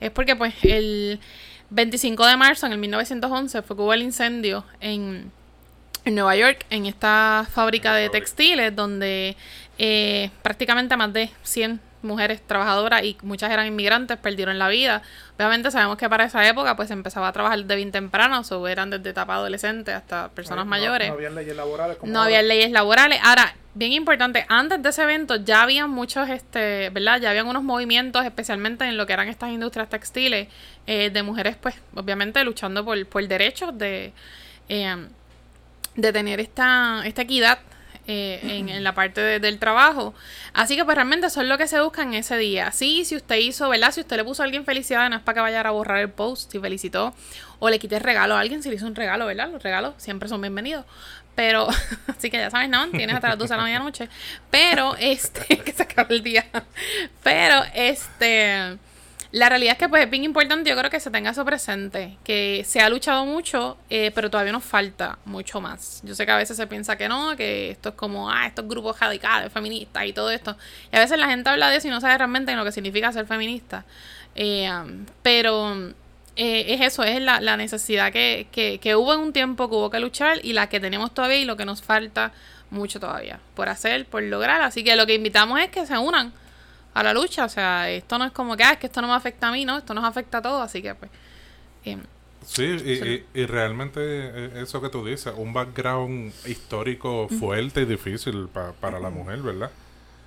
es 0.00 0.10
porque 0.10 0.36
pues 0.36 0.54
el 0.62 1.20
25 1.70 2.26
de 2.26 2.36
marzo 2.36 2.66
en 2.66 2.72
el 2.72 2.78
1911 2.78 3.62
fue 3.62 3.76
que 3.76 3.82
hubo 3.82 3.92
el 3.92 4.02
incendio 4.02 4.64
en, 4.80 5.30
en 6.04 6.14
Nueva 6.14 6.36
York, 6.36 6.64
en 6.70 6.86
esta 6.86 7.46
fábrica 7.52 7.94
de 7.94 8.08
textiles, 8.08 8.74
donde 8.74 9.36
eh, 9.78 10.30
prácticamente 10.42 10.96
más 10.96 11.12
de 11.12 11.30
100 11.42 11.80
mujeres 12.02 12.40
trabajadoras 12.46 13.02
y 13.02 13.16
muchas 13.22 13.50
eran 13.50 13.66
inmigrantes 13.66 14.16
perdieron 14.18 14.58
la 14.58 14.68
vida. 14.68 15.02
Obviamente 15.36 15.70
sabemos 15.70 15.96
que 15.96 16.08
para 16.08 16.24
esa 16.24 16.46
época 16.48 16.76
pues 16.76 16.90
empezaba 16.90 17.28
a 17.28 17.32
trabajar 17.32 17.64
de 17.64 17.76
bien 17.76 17.90
temprano, 17.92 18.40
o 18.48 18.68
eran 18.68 18.90
desde 18.90 19.10
etapa 19.10 19.34
adolescente 19.34 19.92
hasta 19.92 20.28
personas 20.30 20.64
No- 20.64 20.70
mayores. 20.70 21.08
No, 21.08 21.14
había 21.14 21.30
leyes 21.30 21.56
laborales. 21.56 21.96
como 21.96 22.12
No 22.12 22.18
ahora. 22.20 22.26
había 22.38 22.42
leyes 22.42 22.70
laborales. 22.70 23.18
Ahora, 23.22 23.54
bien 23.74 23.92
importante, 23.92 24.44
antes 24.48 24.82
de 24.82 24.88
ese 24.88 25.02
evento 25.02 25.36
ya 25.36 25.62
habían 25.62 25.90
muchos, 25.90 26.28
este, 26.28 26.90
¿verdad? 26.90 27.20
Ya 27.20 27.30
habían 27.30 27.46
unos 27.46 27.62
movimientos, 27.62 28.24
especialmente 28.24 28.84
en 28.84 28.96
lo 28.96 29.06
que 29.06 29.12
eran 29.12 29.28
estas 29.28 29.50
industrias 29.50 29.88
textiles, 29.88 30.48
eh, 30.86 31.10
de 31.10 31.22
mujeres, 31.22 31.56
pues, 31.60 31.74
obviamente 31.94 32.42
luchando 32.44 32.84
por, 32.84 33.06
por 33.06 33.26
derechos 33.26 33.76
de, 33.76 34.12
eh, 34.68 34.96
de 35.96 36.12
tener 36.12 36.38
esta, 36.40 37.02
esta 37.04 37.22
equidad 37.22 37.58
eh, 38.08 38.40
en, 38.42 38.82
la 38.82 38.94
parte 38.94 39.20
de- 39.20 39.38
del 39.38 39.58
trabajo. 39.60 40.14
Así 40.52 40.74
que 40.76 40.84
pues 40.84 40.96
realmente 40.96 41.28
eso 41.28 41.40
es 41.42 41.46
lo 41.46 41.56
que 41.58 41.68
se 41.68 41.80
busca 41.80 42.02
en 42.02 42.14
ese 42.14 42.36
día. 42.36 42.72
Sí, 42.72 43.04
si 43.04 43.14
usted 43.14 43.36
hizo, 43.36 43.68
¿verdad? 43.68 43.92
Si 43.92 44.00
usted 44.00 44.16
le 44.16 44.24
puso 44.24 44.42
a 44.42 44.46
alguien 44.46 44.64
felicidades, 44.64 45.10
no 45.10 45.16
es 45.16 45.22
para 45.22 45.34
que 45.34 45.40
vaya 45.42 45.60
a 45.60 45.70
borrar 45.70 45.98
el 45.98 46.10
post, 46.10 46.50
si 46.50 46.58
felicitó 46.58 47.14
o 47.60 47.70
le 47.70 47.78
quité 47.78 47.98
regalo 47.98 48.34
a 48.34 48.40
alguien, 48.40 48.62
si 48.62 48.68
le 48.70 48.76
hizo 48.76 48.86
un 48.86 48.94
regalo, 48.96 49.26
¿verdad? 49.26 49.50
Los 49.50 49.62
regalos 49.62 49.94
siempre 49.98 50.28
son 50.28 50.40
bienvenidos. 50.40 50.84
Pero, 51.34 51.68
así 52.08 52.30
que 52.30 52.38
ya 52.38 52.50
sabes, 52.50 52.68
no, 52.68 52.88
tienes 52.88 53.14
hasta 53.14 53.28
las 53.28 53.38
12 53.38 53.52
de 53.54 53.58
la 53.58 53.64
medianoche. 53.64 54.08
Pero, 54.50 54.96
este, 54.98 55.58
que 55.64 55.72
se 55.72 55.82
acaba 55.84 56.08
el 56.10 56.22
día. 56.22 56.46
Pero, 57.22 57.62
este, 57.74 58.76
la 59.30 59.50
realidad 59.50 59.72
es 59.72 59.78
que 59.78 59.88
pues 59.90 60.04
es 60.04 60.10
bien 60.10 60.24
importante, 60.24 60.70
yo 60.70 60.76
creo 60.76 60.90
que 60.90 61.00
se 61.00 61.10
tenga 61.10 61.30
eso 61.30 61.44
presente, 61.44 62.16
que 62.24 62.62
se 62.66 62.80
ha 62.80 62.88
luchado 62.88 63.26
mucho, 63.26 63.76
eh, 63.90 64.10
pero 64.14 64.30
todavía 64.30 64.52
nos 64.52 64.64
falta 64.64 65.18
mucho 65.26 65.60
más. 65.60 66.00
Yo 66.02 66.14
sé 66.14 66.24
que 66.24 66.32
a 66.32 66.36
veces 66.36 66.56
se 66.56 66.66
piensa 66.66 66.96
que 66.96 67.08
no, 67.08 67.36
que 67.36 67.70
esto 67.70 67.90
es 67.90 67.94
como, 67.94 68.30
ah, 68.30 68.46
estos 68.46 68.66
grupos 68.66 68.98
radicales, 68.98 69.52
feministas 69.52 70.06
y 70.06 70.14
todo 70.14 70.30
esto. 70.30 70.56
Y 70.90 70.96
a 70.96 71.00
veces 71.00 71.18
la 71.18 71.28
gente 71.28 71.50
habla 71.50 71.68
de 71.68 71.76
eso 71.76 71.88
y 71.88 71.90
no 71.90 72.00
sabe 72.00 72.16
realmente 72.16 72.54
lo 72.56 72.64
que 72.64 72.72
significa 72.72 73.12
ser 73.12 73.26
feminista. 73.26 73.84
Eh, 74.34 74.70
um, 74.70 75.04
pero 75.22 75.92
eh, 76.36 76.74
es 76.74 76.80
eso, 76.80 77.04
es 77.04 77.20
la, 77.20 77.40
la 77.40 77.58
necesidad 77.58 78.10
que, 78.10 78.46
que, 78.50 78.78
que 78.78 78.96
hubo 78.96 79.12
en 79.12 79.20
un 79.20 79.32
tiempo 79.34 79.68
que 79.68 79.74
hubo 79.74 79.90
que 79.90 80.00
luchar 80.00 80.38
y 80.42 80.54
la 80.54 80.70
que 80.70 80.80
tenemos 80.80 81.12
todavía 81.12 81.36
y 81.38 81.44
lo 81.44 81.56
que 81.58 81.66
nos 81.66 81.82
falta 81.82 82.32
mucho 82.70 82.98
todavía 82.98 83.40
por 83.54 83.68
hacer, 83.68 84.06
por 84.06 84.22
lograr. 84.22 84.62
Así 84.62 84.84
que 84.84 84.96
lo 84.96 85.06
que 85.06 85.14
invitamos 85.14 85.60
es 85.60 85.68
que 85.68 85.84
se 85.84 85.98
unan 85.98 86.32
a 86.94 87.02
la 87.02 87.12
lucha. 87.14 87.44
O 87.44 87.48
sea, 87.48 87.90
esto 87.90 88.18
no 88.18 88.24
es 88.26 88.32
como 88.32 88.56
que, 88.56 88.64
ah, 88.64 88.72
es 88.72 88.78
que 88.78 88.86
esto 88.86 89.00
no 89.02 89.08
me 89.08 89.14
afecta 89.14 89.48
a 89.48 89.52
mí, 89.52 89.64
no, 89.64 89.78
esto 89.78 89.94
nos 89.94 90.04
afecta 90.04 90.38
a 90.38 90.42
todos. 90.42 90.62
Así 90.62 90.82
que, 90.82 90.94
pues, 90.94 91.10
eh, 91.84 91.98
Sí, 92.46 92.62
y, 92.64 92.92
y- 92.92 93.26
y 93.34 93.46
realmente 93.46 94.00
eh, 94.00 94.50
eso 94.62 94.80
que 94.80 94.88
tú 94.88 95.04
dices, 95.04 95.32
un 95.36 95.52
background 95.52 96.32
histórico 96.46 97.28
fuerte 97.28 97.82
y 97.82 97.84
difícil 97.84 98.48
pa- 98.48 98.72
para 98.80 98.98
la 99.00 99.10
mujer, 99.10 99.42
¿verdad? 99.42 99.70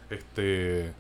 Este. 0.10 0.94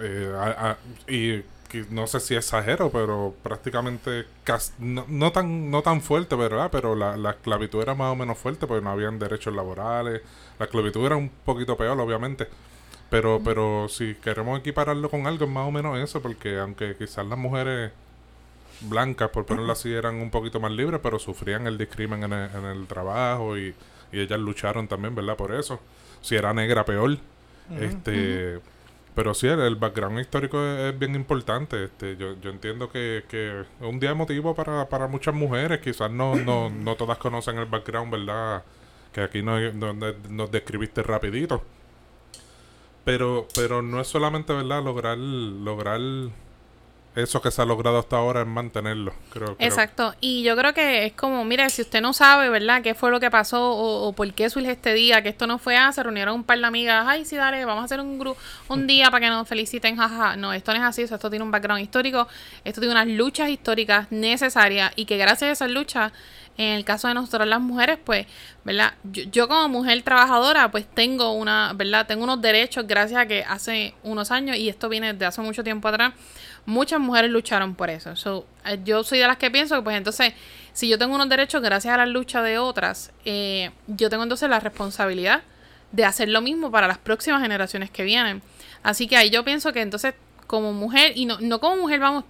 eh, 0.00 0.32
a- 0.36 0.70
a- 0.72 0.76
y 1.10 1.42
que 1.70 1.84
no 1.90 2.06
sé 2.06 2.20
si 2.20 2.34
exagero, 2.34 2.90
pero 2.90 3.34
prácticamente 3.42 4.26
cas- 4.44 4.74
no, 4.78 5.04
no 5.08 5.32
tan 5.32 5.70
no 5.70 5.82
tan 5.82 6.00
fuerte, 6.02 6.34
¿verdad? 6.36 6.68
Pero 6.70 6.94
la, 6.94 7.16
la 7.16 7.30
esclavitud 7.30 7.80
era 7.82 7.94
más 7.94 8.12
o 8.12 8.16
menos 8.16 8.36
fuerte 8.38 8.66
porque 8.66 8.84
no 8.84 8.90
habían 8.90 9.18
derechos 9.18 9.54
laborales. 9.54 10.22
La 10.58 10.66
esclavitud 10.66 11.04
era 11.06 11.16
un 11.16 11.28
poquito 11.30 11.76
peor, 11.76 11.98
obviamente. 12.00 12.48
Pero, 13.10 13.40
pero 13.44 13.88
si 13.88 14.14
queremos 14.16 14.58
equipararlo 14.60 15.08
con 15.10 15.26
algo, 15.26 15.44
es 15.44 15.50
más 15.50 15.68
o 15.68 15.70
menos 15.70 15.98
eso, 15.98 16.20
porque 16.22 16.58
aunque 16.58 16.96
quizás 16.96 17.26
las 17.26 17.38
mujeres 17.38 17.92
blancas, 18.80 19.30
por 19.30 19.46
ponerlo 19.46 19.72
así, 19.72 19.92
eran 19.92 20.16
un 20.16 20.30
poquito 20.30 20.60
más 20.60 20.72
libres, 20.72 21.00
pero 21.02 21.18
sufrían 21.18 21.66
el 21.66 21.78
discrimen 21.78 22.24
en 22.24 22.32
el, 22.32 22.50
en 22.54 22.64
el 22.66 22.86
trabajo 22.86 23.56
y, 23.58 23.74
y 24.12 24.20
ellas 24.20 24.38
lucharon 24.40 24.88
también, 24.88 25.14
¿verdad? 25.14 25.36
Por 25.36 25.54
eso. 25.54 25.80
Si 26.20 26.36
era 26.36 26.52
negra, 26.54 26.84
peor. 26.84 27.18
este 27.80 28.60
Pero 29.14 29.34
sí, 29.34 29.48
el, 29.48 29.60
el 29.60 29.76
background 29.76 30.20
histórico 30.20 30.62
es, 30.64 30.94
es 30.94 30.98
bien 30.98 31.14
importante. 31.14 31.84
Este, 31.84 32.16
yo, 32.16 32.34
yo 32.40 32.50
entiendo 32.50 32.90
que, 32.90 33.24
que 33.28 33.60
es 33.62 33.66
un 33.80 33.98
día 34.00 34.10
emotivo 34.10 34.54
para, 34.54 34.88
para 34.88 35.06
muchas 35.08 35.34
mujeres. 35.34 35.80
Quizás 35.80 36.10
no, 36.10 36.36
no, 36.36 36.70
no 36.70 36.96
todas 36.96 37.18
conocen 37.18 37.58
el 37.58 37.66
background, 37.66 38.12
¿verdad? 38.12 38.64
Que 39.12 39.22
aquí 39.22 39.42
no, 39.42 39.58
no- 39.72 39.94
no- 39.94 40.14
nos 40.30 40.50
describiste 40.50 41.02
rapidito. 41.02 41.62
Pero, 43.06 43.46
pero 43.54 43.82
no 43.82 44.00
es 44.00 44.08
solamente, 44.08 44.52
¿verdad? 44.52 44.82
Lograr, 44.82 45.16
lograr 45.16 46.00
eso 47.16 47.42
que 47.42 47.50
se 47.50 47.62
ha 47.62 47.64
logrado 47.64 47.98
hasta 47.98 48.16
ahora 48.16 48.42
es 48.42 48.46
mantenerlo. 48.46 49.12
Creo, 49.30 49.56
creo. 49.56 49.68
Exacto, 49.68 50.14
y 50.20 50.42
yo 50.42 50.56
creo 50.56 50.74
que 50.74 51.06
es 51.06 51.12
como, 51.14 51.44
mire, 51.44 51.68
si 51.70 51.82
usted 51.82 52.00
no 52.00 52.12
sabe, 52.12 52.48
¿verdad?, 52.50 52.82
qué 52.82 52.94
fue 52.94 53.10
lo 53.10 53.18
que 53.18 53.30
pasó 53.30 53.72
o, 53.72 54.08
o 54.08 54.12
por 54.12 54.32
qué 54.34 54.48
surge 54.50 54.70
este 54.70 54.94
día, 54.94 55.22
que 55.22 55.30
esto 55.30 55.46
no 55.46 55.58
fue, 55.58 55.76
ah, 55.76 55.90
se 55.92 56.02
reunieron 56.02 56.34
un 56.34 56.44
par 56.44 56.58
de 56.58 56.66
amigas, 56.66 57.04
ay, 57.08 57.24
sí, 57.24 57.36
dale, 57.36 57.64
vamos 57.64 57.82
a 57.82 57.84
hacer 57.86 58.00
un 58.00 58.18
grupo, 58.18 58.38
un 58.68 58.86
día 58.86 59.10
para 59.10 59.26
que 59.26 59.30
nos 59.30 59.48
feliciten, 59.48 59.96
jaja. 59.96 60.36
No, 60.36 60.52
esto 60.52 60.72
no 60.72 60.78
es 60.78 60.84
así, 60.84 61.04
o 61.04 61.08
sea, 61.08 61.16
esto 61.16 61.30
tiene 61.30 61.44
un 61.44 61.50
background 61.50 61.82
histórico, 61.82 62.28
esto 62.64 62.80
tiene 62.80 62.92
unas 62.94 63.08
luchas 63.08 63.48
históricas 63.48 64.06
necesarias 64.10 64.92
y 64.96 65.06
que 65.06 65.16
gracias 65.16 65.48
a 65.48 65.52
esas 65.52 65.70
luchas, 65.70 66.12
en 66.58 66.74
el 66.74 66.84
caso 66.84 67.08
de 67.08 67.14
nosotras 67.14 67.46
las 67.46 67.60
mujeres, 67.60 67.98
pues, 68.02 68.26
¿verdad? 68.64 68.94
Yo, 69.04 69.24
yo 69.24 69.48
como 69.48 69.68
mujer 69.68 70.02
trabajadora, 70.02 70.70
pues 70.70 70.86
tengo 70.86 71.32
una, 71.32 71.72
¿verdad? 71.74 72.06
Tengo 72.06 72.24
unos 72.24 72.40
derechos 72.40 72.86
gracias 72.86 73.20
a 73.20 73.26
que 73.26 73.44
hace 73.44 73.94
unos 74.02 74.30
años, 74.30 74.56
y 74.56 74.68
esto 74.68 74.88
viene 74.88 75.12
de 75.12 75.26
hace 75.26 75.42
mucho 75.42 75.62
tiempo 75.62 75.88
atrás, 75.88 76.14
muchas 76.66 77.00
mujeres 77.00 77.30
lucharon 77.30 77.74
por 77.74 77.88
eso. 77.88 78.14
So, 78.16 78.46
eh, 78.66 78.78
yo 78.84 79.02
soy 79.04 79.18
de 79.18 79.26
las 79.26 79.38
que 79.38 79.50
pienso 79.50 79.76
que, 79.76 79.82
pues 79.82 79.96
entonces, 79.96 80.34
si 80.72 80.88
yo 80.88 80.98
tengo 80.98 81.14
unos 81.14 81.28
derechos 81.28 81.62
gracias 81.62 81.94
a 81.94 81.96
la 81.96 82.06
lucha 82.06 82.42
de 82.42 82.58
otras, 82.58 83.12
eh, 83.24 83.70
yo 83.86 84.10
tengo 84.10 84.24
entonces 84.24 84.50
la 84.50 84.60
responsabilidad 84.60 85.42
de 85.92 86.04
hacer 86.04 86.28
lo 86.28 86.42
mismo 86.42 86.70
para 86.70 86.88
las 86.88 86.98
próximas 86.98 87.40
generaciones 87.40 87.90
que 87.90 88.02
vienen. 88.02 88.42
Así 88.82 89.06
que 89.06 89.16
ahí 89.16 89.30
yo 89.30 89.44
pienso 89.44 89.72
que 89.72 89.80
entonces 89.80 90.14
como 90.46 90.72
mujer, 90.72 91.12
y 91.14 91.26
no, 91.26 91.38
no 91.40 91.60
como 91.60 91.76
mujer, 91.76 92.00
vamos, 92.00 92.24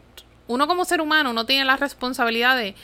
uno 0.46 0.66
como 0.66 0.84
ser 0.84 1.00
humano, 1.00 1.30
uno 1.30 1.44
tiene 1.44 1.64
la 1.64 1.76
responsabilidad 1.76 2.56
de, 2.56 2.74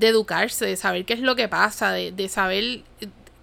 educarse, 0.00 0.66
de 0.66 0.76
saber 0.76 1.04
qué 1.04 1.14
es 1.14 1.20
lo 1.20 1.34
que 1.34 1.48
pasa, 1.48 1.92
de, 1.92 2.12
de 2.12 2.28
saber, 2.28 2.82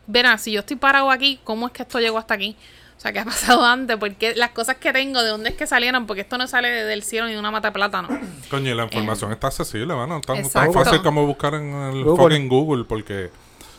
verán, 0.06 0.40
si 0.40 0.52
yo 0.52 0.62
estoy 0.62 0.78
parado 0.78 1.12
aquí, 1.12 1.40
¿cómo 1.44 1.68
es 1.68 1.74
que 1.74 1.84
esto 1.84 2.00
llegó 2.00 2.18
hasta 2.18 2.36
aquí? 2.36 2.56
O 2.98 3.00
sea, 3.00 3.14
¿qué 3.14 3.20
ha 3.20 3.26
pasado 3.26 3.64
antes? 3.64 3.96
Porque 3.98 4.34
las 4.36 4.50
cosas 4.52 4.78
que 4.78 4.92
tengo, 4.92 5.22
¿de 5.22 5.30
dónde 5.30 5.50
es 5.50 5.56
que 5.56 5.68
salieron? 5.68 6.08
Porque 6.08 6.22
esto 6.22 6.38
no 6.40 6.48
sale 6.48 6.68
del 6.70 7.04
cielo 7.04 7.28
ni 7.28 7.34
de 7.34 7.40
una 7.40 7.52
mata 7.52 7.68
de 7.68 7.72
plátano. 7.74 8.08
Coño, 8.50 8.72
y 8.72 8.76
la 8.76 8.86
información 8.86 9.32
está 9.32 9.48
accesible, 9.48 9.94
mano. 9.94 10.20
Tan, 10.22 10.48
tan 10.50 10.74
fácil 10.74 11.02
como 11.04 11.26
buscar 11.28 11.54
en 11.54 11.74
el 11.74 12.04
Google. 12.04 12.24
fucking 12.24 12.48
Google, 12.50 12.86
porque, 12.86 13.30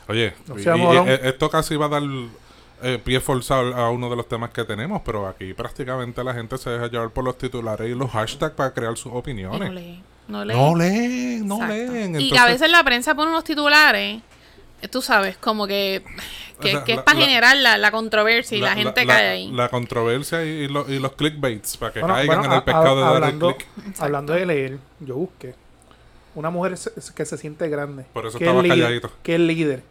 oye, 0.08 0.34
y- 0.56 0.62
sea 0.62 0.76
y- 0.76 0.80
y- 0.80 1.08
e- 1.10 1.28
esto 1.30 1.50
casi 1.50 1.74
va 1.76 1.86
a 1.86 1.88
dar 1.88 2.02
eh, 2.80 3.00
pie 3.04 3.18
forzado 3.18 3.74
a 3.74 3.90
uno 3.90 4.08
de 4.08 4.14
los 4.14 4.28
temas 4.28 4.50
que 4.50 4.62
tenemos, 4.64 5.02
pero 5.04 5.26
aquí 5.26 5.52
prácticamente 5.52 6.22
la 6.22 6.32
gente 6.32 6.56
se 6.58 6.70
deja 6.70 6.86
llevar 6.86 7.10
por 7.10 7.24
los 7.24 7.36
titulares 7.36 7.90
y 7.90 7.94
los 7.96 8.08
hashtags 8.12 8.54
para 8.54 8.72
crear 8.72 8.96
sus 8.96 9.06
Y 9.06 9.14
no 9.14 9.18
opiniones. 9.18 9.72
leen, 9.72 10.02
no 10.28 10.44
leen. 10.44 10.58
No 10.58 10.76
leen, 10.76 11.48
no 11.48 11.66
leen. 11.66 12.14
y 12.20 12.22
Entonces, 12.28 12.38
a 12.38 12.46
veces 12.46 12.70
la 12.70 12.84
prensa 12.84 13.16
pone 13.16 13.32
unos 13.32 13.42
titulares, 13.42 14.18
eh, 14.18 14.22
tú 14.86 15.02
sabes, 15.02 15.36
como 15.38 15.66
que, 15.66 16.04
que, 16.60 16.68
O 16.68 16.70
sea, 16.72 16.84
que 16.84 16.94
la- 16.94 17.00
es 17.00 17.04
para 17.04 17.18
la- 17.18 17.24
generar 17.26 17.56
la, 17.56 17.78
la 17.78 17.90
controversia 17.90 18.56
y 18.56 18.60
la, 18.60 18.74
gente 18.76 19.04
la- 19.04 19.14
cae 19.14 19.28
ahí. 19.28 19.50
La 19.50 19.68
controversia 19.68 20.44
y, 20.44 20.48
y 20.48 20.68
lo- 20.68 20.88
y 20.88 21.00
los 21.00 21.12
clickbaits, 21.14 21.76
para 21.78 21.92
que 21.92 22.00
Bueno, 22.00 22.14
caigan 22.14 22.36
bueno, 22.38 22.44
en 22.44 22.52
a- 22.52 22.56
el 22.58 22.62
pecado 22.64 23.04
a- 23.04 23.10
de 23.10 23.14
hablando, 23.16 23.56
click. 23.56 23.68
hablando 23.98 24.32
de 24.34 24.46
leer, 24.46 24.78
yo 25.00 25.16
busqué 25.16 25.54
una 26.34 26.50
mujer 26.50 26.76
se- 26.76 26.92
que 27.14 27.24
se 27.24 27.36
siente 27.36 27.68
grande, 27.68 28.04
Por 28.12 28.26
eso 28.26 28.38
que, 28.38 28.44
estaba 28.44 28.60
es 28.60 28.64
líder, 28.64 28.78
calladito. 28.78 29.10
que 29.24 29.34
es 29.34 29.40
líder 29.40 29.82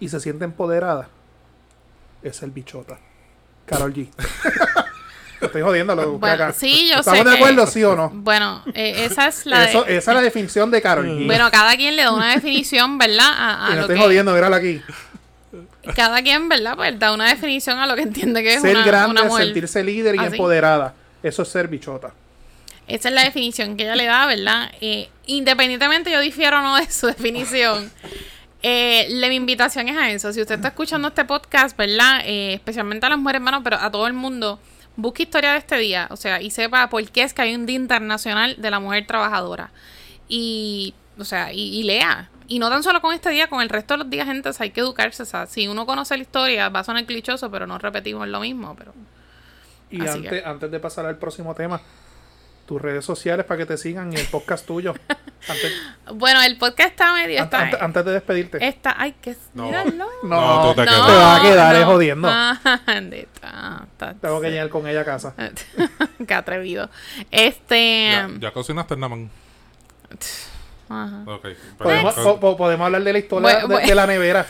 y 0.00 0.08
se 0.08 0.18
siente 0.20 0.44
empoderada, 0.46 1.08
es 2.22 2.42
el 2.42 2.50
bichota. 2.52 2.98
Carol 3.66 3.92
G. 3.94 4.08
Estoy 5.40 5.62
jodiendo 5.62 5.94
lo 5.94 6.02
que 6.02 6.08
busqué 6.08 6.20
Bueno, 6.20 6.34
acá. 6.44 6.52
sí, 6.52 6.88
yo 6.88 6.98
¿Estamos 7.00 7.18
sé 7.18 7.24
de 7.24 7.30
que- 7.30 7.36
acuerdo, 7.36 7.66
sí 7.66 7.82
o 7.84 7.96
no? 7.96 8.10
Bueno, 8.12 8.62
eh, 8.74 9.06
esa 9.10 9.28
es 9.28 9.46
la 9.46 9.60
de- 9.60 9.70
esa 9.96 10.10
es 10.10 10.14
la 10.14 10.20
definición 10.20 10.70
de 10.70 10.82
Carol 10.82 11.06
G. 11.06 11.26
Bueno, 11.26 11.50
cada 11.50 11.76
quien 11.76 11.96
le 11.96 12.02
da 12.02 12.12
una 12.12 12.34
definición, 12.34 12.98
¿verdad? 12.98 13.26
A, 13.26 13.66
a 13.68 13.74
lo 13.74 13.80
estoy 13.82 13.96
que, 13.96 14.02
jodiendo, 14.02 14.32
mírala 14.34 14.56
aquí. 14.56 14.82
Cada 15.96 16.22
quien, 16.22 16.48
¿verdad? 16.48 16.76
Pues 16.76 16.98
da 16.98 17.12
una 17.12 17.28
definición 17.28 17.78
a 17.78 17.86
lo 17.86 17.96
que 17.96 18.02
entiende 18.02 18.42
que 18.42 18.54
es 18.54 18.60
ser 18.60 18.76
una, 18.76 18.84
grande, 18.84 19.10
una 19.12 19.24
mujer. 19.24 19.46
sentirse 19.46 19.82
líder 19.82 20.14
y 20.14 20.18
Así. 20.18 20.28
empoderada. 20.32 20.94
Eso 21.22 21.42
es 21.42 21.48
ser 21.48 21.68
bichota. 21.68 22.12
Esa 22.86 23.08
es 23.08 23.14
la 23.14 23.24
definición 23.24 23.76
que 23.76 23.84
ella 23.84 23.96
le 23.96 24.04
da, 24.04 24.26
¿verdad? 24.26 24.70
Eh, 24.80 25.08
independientemente 25.26 26.10
yo 26.10 26.20
difiero 26.20 26.58
o 26.58 26.60
no 26.62 26.76
de 26.76 26.90
su 26.90 27.06
definición, 27.06 27.90
eh, 28.62 29.06
la- 29.10 29.28
mi 29.28 29.36
invitación 29.36 29.88
es 29.88 29.96
a 29.96 30.10
eso. 30.10 30.32
Si 30.32 30.40
usted 30.40 30.56
está 30.56 30.68
escuchando 30.68 31.08
este 31.08 31.24
podcast, 31.24 31.76
¿verdad? 31.76 32.20
Eh, 32.24 32.54
especialmente 32.54 33.06
a 33.06 33.08
las 33.08 33.18
mujeres, 33.18 33.38
hermanos, 33.38 33.62
pero 33.64 33.76
a 33.80 33.90
todo 33.90 34.06
el 34.06 34.12
mundo, 34.12 34.60
busque 34.96 35.22
historia 35.24 35.52
de 35.52 35.58
este 35.58 35.76
día, 35.78 36.06
o 36.10 36.16
sea, 36.16 36.40
y 36.42 36.50
sepa 36.50 36.88
por 36.90 37.08
qué 37.10 37.22
es 37.22 37.32
que 37.34 37.42
hay 37.42 37.54
un 37.54 37.66
Día 37.66 37.76
Internacional 37.76 38.56
de 38.58 38.70
la 38.70 38.80
Mujer 38.80 39.06
Trabajadora. 39.06 39.70
Y, 40.28 40.94
o 41.18 41.24
sea, 41.24 41.52
y, 41.52 41.60
y 41.78 41.82
lea. 41.82 42.30
Y 42.46 42.58
no 42.58 42.68
tan 42.68 42.82
solo 42.82 43.00
con 43.00 43.14
este 43.14 43.30
día, 43.30 43.48
con 43.48 43.60
el 43.60 43.68
resto 43.68 43.94
de 43.94 43.98
los 43.98 44.10
días, 44.10 44.26
gente, 44.26 44.50
hay 44.58 44.70
que 44.70 44.80
educarse. 44.80 45.22
O 45.22 45.26
sea, 45.26 45.46
si 45.46 45.68
uno 45.68 45.86
conoce 45.86 46.16
la 46.16 46.22
historia, 46.22 46.68
va 46.68 46.80
a 46.80 46.84
sonar 46.84 47.04
clichoso, 47.06 47.50
pero 47.50 47.66
no 47.66 47.78
repetimos 47.78 48.26
lo 48.28 48.40
mismo, 48.40 48.74
pero... 48.76 48.92
Y 49.90 50.00
Así 50.02 50.18
antes, 50.18 50.30
que- 50.30 50.44
antes 50.48 50.70
de 50.70 50.80
pasar 50.80 51.06
al 51.06 51.16
próximo 51.18 51.54
tema, 51.54 51.80
tus 52.70 52.80
redes 52.80 53.04
sociales 53.04 53.44
para 53.46 53.58
que 53.58 53.66
te 53.66 53.76
sigan 53.76 54.12
y 54.12 54.16
el 54.16 54.26
podcast 54.28 54.64
tuyo. 54.64 54.94
Antes, 55.48 55.72
Bueno, 56.14 56.40
el 56.42 56.56
podcast 56.56 56.90
está 56.90 57.12
medio... 57.14 57.42
Está, 57.42 57.62
antes- 57.62 57.82
antes 57.82 58.04
de 58.04 58.12
despedirte. 58.12 58.64
Está, 58.64 58.94
ay, 58.96 59.16
que 59.20 59.34
No. 59.54 59.68
No, 60.22 60.68
tú 60.68 60.74
te 60.80 60.86
quedas. 60.86 61.06
Te 61.06 61.12
vas 61.12 61.40
a 61.40 61.42
quedar, 61.42 61.74
eh, 61.76 61.84
jodiendo. 61.84 62.28
Ah, 63.42 63.82
está- 63.90 64.14
Tengo 64.14 64.40
que 64.40 64.50
llegar 64.50 64.68
con 64.68 64.86
ella 64.86 65.00
a 65.00 65.04
casa. 65.04 65.34
Qué 66.28 66.32
atrevido. 66.34 66.88
Este. 67.32 68.10
Ya, 68.12 68.30
ya 68.38 68.52
cocinaste, 68.52 68.96
Naman. 68.96 69.30
ajá. 70.88 71.22
Ok. 71.26 71.46
Podemos, 71.78 72.14
po- 72.14 72.38
po- 72.38 72.56
podemos 72.56 72.84
hablar 72.86 73.02
de 73.02 73.12
la 73.12 73.18
historia 73.18 73.66
de 73.66 73.94
la 73.96 74.06
nevera. 74.06 74.46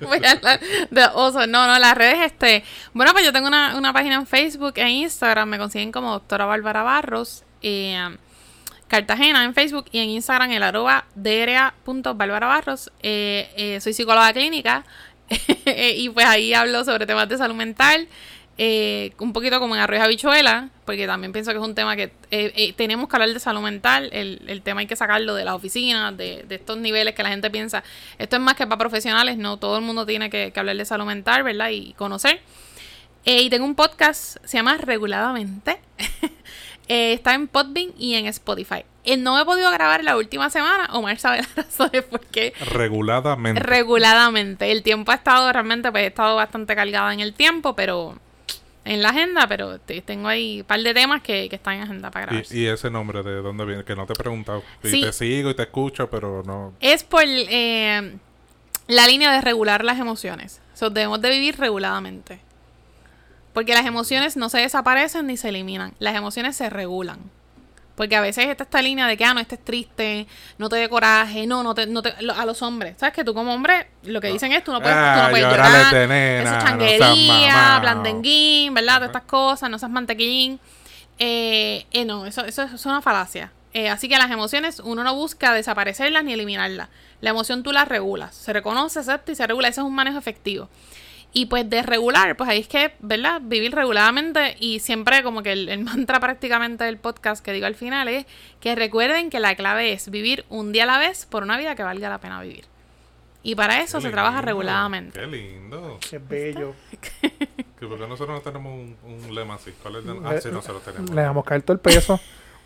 Voy 0.00 0.24
a 0.24 0.30
hablar 0.32 0.60
de 0.90 1.04
oso. 1.14 1.46
No, 1.48 1.66
no, 1.66 1.78
las 1.80 1.96
redes, 1.96 2.18
este. 2.24 2.62
Bueno, 2.92 3.12
pues 3.12 3.24
yo 3.24 3.32
tengo 3.32 3.48
una, 3.48 3.76
una 3.76 3.92
página 3.92 4.14
en 4.16 4.26
Facebook 4.26 4.74
e 4.76 4.88
Instagram. 4.88 5.48
Me 5.48 5.58
consiguen 5.58 5.90
como 5.90 6.12
doctora 6.12 6.44
Bárbara 6.44 6.82
Barros. 6.84 7.42
Eh, 7.64 8.16
Cartagena 8.86 9.42
en 9.44 9.54
Facebook 9.54 9.86
y 9.90 9.98
en 9.98 10.10
Instagram 10.10 10.52
el 10.52 10.62
arroba 10.62 11.06
Barros. 11.16 12.92
Eh, 13.02 13.50
eh, 13.56 13.80
soy 13.80 13.92
psicóloga 13.92 14.32
clínica 14.32 14.84
y 15.96 16.08
pues 16.10 16.26
ahí 16.26 16.54
hablo 16.54 16.84
sobre 16.84 17.06
temas 17.06 17.28
de 17.28 17.38
salud 17.38 17.56
mental. 17.56 18.06
eh, 18.56 19.12
un 19.18 19.32
poquito 19.32 19.58
como 19.58 19.74
en 19.74 19.80
Arroyo 19.80 20.04
Habichuela, 20.04 20.68
porque 20.84 21.06
también 21.06 21.32
pienso 21.32 21.50
que 21.50 21.56
es 21.56 21.64
un 21.64 21.74
tema 21.74 21.96
que 21.96 22.12
eh, 22.30 22.72
tenemos 22.76 23.08
que 23.08 23.16
hablar 23.16 23.32
de 23.32 23.40
salud 23.40 23.62
mental. 23.62 24.10
El, 24.12 24.42
el 24.46 24.62
tema 24.62 24.80
hay 24.80 24.86
que 24.86 24.96
sacarlo 24.96 25.34
de 25.34 25.44
las 25.44 25.54
oficinas, 25.54 26.16
de, 26.16 26.46
estos 26.48 26.78
niveles 26.78 27.14
que 27.14 27.22
la 27.22 27.30
gente 27.30 27.50
piensa. 27.50 27.82
Esto 28.18 28.36
es 28.36 28.42
más 28.42 28.54
que 28.54 28.66
para 28.66 28.78
profesionales, 28.78 29.38
no 29.38 29.56
todo 29.56 29.78
el 29.78 29.84
mundo 29.84 30.06
tiene 30.06 30.30
que, 30.30 30.52
hablar 30.54 30.76
de 30.76 30.84
salud 30.84 31.06
mental, 31.06 31.42
¿verdad? 31.42 31.70
Y 31.70 31.94
conocer. 31.94 32.40
Y 33.24 33.48
tengo 33.50 33.64
un 33.64 33.74
podcast, 33.74 34.36
se 34.44 34.58
llama 34.58 34.76
Reguladamente. 34.76 35.80
Eh, 36.88 37.14
está 37.14 37.34
en 37.34 37.48
Podbean 37.48 37.90
y 37.98 38.14
en 38.14 38.26
Spotify. 38.26 38.84
Eh, 39.04 39.16
no 39.16 39.38
he 39.40 39.44
podido 39.44 39.70
grabar 39.70 40.02
la 40.04 40.16
última 40.16 40.50
semana. 40.50 40.86
Omar 40.92 41.18
sabe 41.18 41.38
las 41.38 41.54
razones 41.56 42.02
por 42.04 42.20
qué. 42.26 42.52
reguladamente. 42.72 43.60
Reguladamente. 43.60 44.70
El 44.70 44.82
tiempo 44.82 45.12
ha 45.12 45.16
estado 45.16 45.52
realmente, 45.52 45.90
pues 45.90 46.04
he 46.04 46.06
estado 46.08 46.36
bastante 46.36 46.74
cargada 46.74 47.12
en 47.12 47.20
el 47.20 47.34
tiempo, 47.34 47.74
pero 47.76 48.18
en 48.86 49.02
la 49.02 49.10
agenda, 49.10 49.46
pero 49.46 49.78
te- 49.78 50.02
tengo 50.02 50.28
ahí 50.28 50.60
un 50.60 50.66
par 50.66 50.80
de 50.80 50.92
temas 50.92 51.22
que, 51.22 51.48
que 51.48 51.56
están 51.56 51.74
en 51.76 51.82
agenda 51.84 52.10
para 52.10 52.26
grabar. 52.26 52.44
y, 52.50 52.58
y 52.60 52.66
ese 52.66 52.90
nombre 52.90 53.22
de 53.22 53.36
dónde 53.36 53.64
viene, 53.64 53.84
que 53.84 53.96
no 53.96 54.04
te 54.06 54.12
he 54.12 54.16
preguntado. 54.16 54.62
Y 54.82 54.88
Sí. 54.88 55.00
te 55.00 55.12
sigo 55.12 55.50
y 55.50 55.54
te 55.54 55.62
escucho, 55.62 56.10
pero 56.10 56.42
no. 56.44 56.74
Es 56.80 57.02
por 57.02 57.22
eh, 57.24 58.16
la 58.88 59.06
línea 59.06 59.32
de 59.32 59.40
regular 59.40 59.84
las 59.84 59.98
emociones. 59.98 60.60
So, 60.74 60.90
debemos 60.90 61.20
de 61.22 61.30
vivir 61.30 61.56
reguladamente. 61.58 62.40
Porque 63.54 63.72
las 63.72 63.86
emociones 63.86 64.36
no 64.36 64.50
se 64.50 64.58
desaparecen 64.58 65.26
ni 65.26 65.36
se 65.38 65.48
eliminan. 65.48 65.94
Las 65.98 66.14
emociones 66.14 66.56
se 66.56 66.68
regulan. 66.68 67.18
Porque 67.94 68.16
a 68.16 68.20
veces 68.20 68.48
está 68.48 68.64
esta 68.64 68.82
línea 68.82 69.06
de 69.06 69.16
que, 69.16 69.24
ah, 69.24 69.32
no 69.34 69.38
estés 69.40 69.64
triste, 69.64 70.26
no 70.58 70.68
te 70.68 70.74
dé 70.74 70.88
coraje, 70.88 71.46
no, 71.46 71.62
no 71.62 71.74
te, 71.76 71.86
no 71.86 72.02
te, 72.02 72.12
lo- 72.20 72.34
a 72.34 72.44
los 72.44 72.60
hombres. 72.62 72.96
¿Sabes 72.98 73.14
que 73.14 73.22
tú 73.22 73.32
como 73.34 73.54
hombre, 73.54 73.86
lo 74.02 74.20
que 74.20 74.32
dicen 74.32 74.50
es, 74.52 74.64
tú 74.64 74.72
no 74.72 74.80
puedes, 74.80 74.96
tú 74.96 75.02
Ah, 75.04 75.22
no 75.22 75.30
puedes 75.30 75.46
llorarle 75.46 75.78
llorar, 75.78 76.08
nena, 76.08 76.16
eso 76.42 76.42
es 76.42 76.44
no 76.44 76.50
seas 76.50 76.64
changuería, 76.64 77.78
blandenguín, 77.80 78.74
¿verdad? 78.74 78.94
Todas 78.96 79.08
estas 79.10 79.22
cosas, 79.22 79.70
no 79.70 79.78
seas 79.78 79.92
mantequillín. 79.92 80.58
Eh, 81.20 81.86
eh, 81.92 82.04
no, 82.04 82.26
eso, 82.26 82.44
eso 82.44 82.62
es 82.64 82.86
una 82.86 83.00
falacia. 83.00 83.52
Eh, 83.72 83.88
así 83.88 84.08
que 84.08 84.18
las 84.18 84.30
emociones 84.30 84.80
uno 84.80 85.04
no 85.04 85.14
busca 85.14 85.52
desaparecerlas 85.52 86.24
ni 86.24 86.32
eliminarlas. 86.32 86.88
La 87.20 87.30
emoción 87.30 87.62
tú 87.62 87.70
la 87.72 87.84
regulas. 87.84 88.34
Se 88.34 88.52
reconoce, 88.52 88.98
acepta 89.00 89.32
y 89.32 89.36
se 89.36 89.46
regula. 89.46 89.68
Ese 89.68 89.80
es 89.80 89.86
un 89.86 89.94
manejo 89.94 90.18
efectivo. 90.18 90.68
Y 91.36 91.46
pues 91.46 91.68
de 91.68 91.82
regular, 91.82 92.36
pues 92.36 92.48
ahí 92.48 92.60
es 92.60 92.68
que, 92.68 92.92
¿verdad? 93.00 93.40
Vivir 93.42 93.74
reguladamente 93.74 94.56
y 94.60 94.78
siempre 94.78 95.22
como 95.24 95.42
que 95.42 95.50
el, 95.52 95.68
el 95.68 95.82
mantra 95.84 96.20
prácticamente 96.20 96.84
del 96.84 96.96
podcast 96.96 97.44
que 97.44 97.52
digo 97.52 97.66
al 97.66 97.74
final 97.74 98.06
es 98.08 98.24
que 98.60 98.74
recuerden 98.76 99.30
que 99.30 99.40
la 99.40 99.56
clave 99.56 99.92
es 99.92 100.08
vivir 100.10 100.44
un 100.48 100.70
día 100.72 100.84
a 100.84 100.86
la 100.86 100.98
vez 100.98 101.26
por 101.26 101.42
una 101.42 101.58
vida 101.58 101.74
que 101.74 101.82
valga 101.82 102.08
la 102.08 102.18
pena 102.18 102.40
vivir. 102.40 102.64
Y 103.42 103.56
para 103.56 103.80
eso 103.82 103.98
Qué 103.98 104.04
se 104.04 104.10
trabaja 104.10 104.36
lindo, 104.38 104.46
reguladamente. 104.46 105.20
Qué 105.20 105.26
lindo. 105.26 105.98
Qué 106.08 106.18
bello. 106.18 106.74
Que 107.78 107.88
porque 107.88 108.06
nosotros 108.06 108.36
no 108.36 108.40
tenemos 108.40 108.72
un, 108.72 108.96
un 109.02 109.34
lema 109.34 109.56
así. 109.56 109.72
¿Cuál 109.82 109.96
es 109.96 110.06
el 110.06 110.24
Ah, 110.24 110.40
sí, 110.40 110.48
nosotros 110.50 110.82
tenemos. 110.84 111.10
Le 111.10 111.20
damos 111.20 111.44
caer 111.44 111.60
todo 111.62 111.74
el 111.74 111.80
peso. 111.80 112.18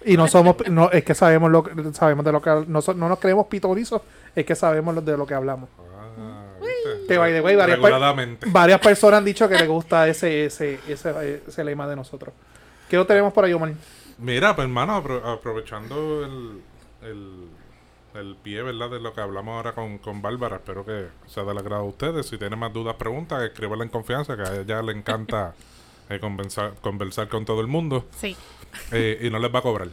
Y 0.05 0.17
no 0.17 0.29
somos, 0.29 0.57
no, 0.69 0.91
es 0.93 1.03
que 1.03 1.15
sabemos 1.15 1.51
lo 1.51 1.65
que, 1.65 1.73
sabemos 1.95 2.25
de 2.25 2.31
lo 2.31 2.41
que, 2.41 2.51
no, 2.69 2.81
no 2.95 3.09
nos 3.09 3.19
creemos 3.19 3.47
pitorizos, 3.47 4.03
es 4.37 4.47
que 4.47 4.55
sabemos 4.55 4.95
lo- 4.95 5.01
de 5.01 5.17
lo 5.17 5.27
que 5.27 5.35
hablamos. 5.35 5.71
Que 7.09 7.19
by 7.19 7.33
the 7.33 7.41
way, 7.41 7.57
varias, 7.57 7.79
per- 7.79 8.39
varias 8.53 8.81
personas 8.81 9.19
han 9.19 9.25
dicho 9.25 9.49
que 9.49 9.57
les 9.57 9.67
gusta 9.69 10.07
ese, 10.09 10.45
ese, 10.47 10.79
ese, 10.89 11.43
ese 11.47 11.65
lema 11.65 11.87
de 11.89 11.97
nosotros. 11.97 12.35
¿Qué 12.89 12.97
lo 12.97 13.07
tenemos 13.07 13.33
por 13.33 13.45
ahí, 13.45 13.53
Omar? 13.53 13.73
Mira, 14.19 14.55
pues 14.55 14.67
hermano, 14.67 15.03
apro- 15.03 15.23
aprovechando 15.25 16.25
el, 16.25 16.61
el, 17.03 17.49
el 18.15 18.37
pie, 18.43 18.63
¿verdad? 18.63 18.91
De 18.91 19.01
lo 19.01 19.13
que 19.15 19.21
hablamos 19.21 19.57
ahora 19.57 19.73
con, 19.75 19.99
con 19.99 20.23
Bárbara, 20.23 20.57
espero 20.57 20.85
que 20.85 21.07
sea 21.27 21.45
del 21.45 21.59
agrado 21.59 21.83
a 21.83 21.85
ustedes. 21.85 22.27
Si 22.27 22.39
tienen 22.39 22.59
más 22.59 22.73
dudas, 22.73 22.95
preguntas, 22.97 23.43
escríbanla 23.43 23.85
en 23.85 23.91
confianza, 23.91 24.37
que 24.37 24.43
a 24.43 24.57
ella 24.61 24.83
le 24.83 24.93
encanta 24.93 25.55
eh, 26.11 26.19
conversar, 26.21 26.73
conversar 26.81 27.29
con 27.29 27.45
todo 27.45 27.61
el 27.61 27.67
mundo 27.67 28.07
Sí. 28.19 28.37
eh, 28.93 29.19
y 29.23 29.31
no 29.31 29.39
les 29.39 29.55
va 29.55 29.59
a 29.59 29.63
cobrar. 29.63 29.89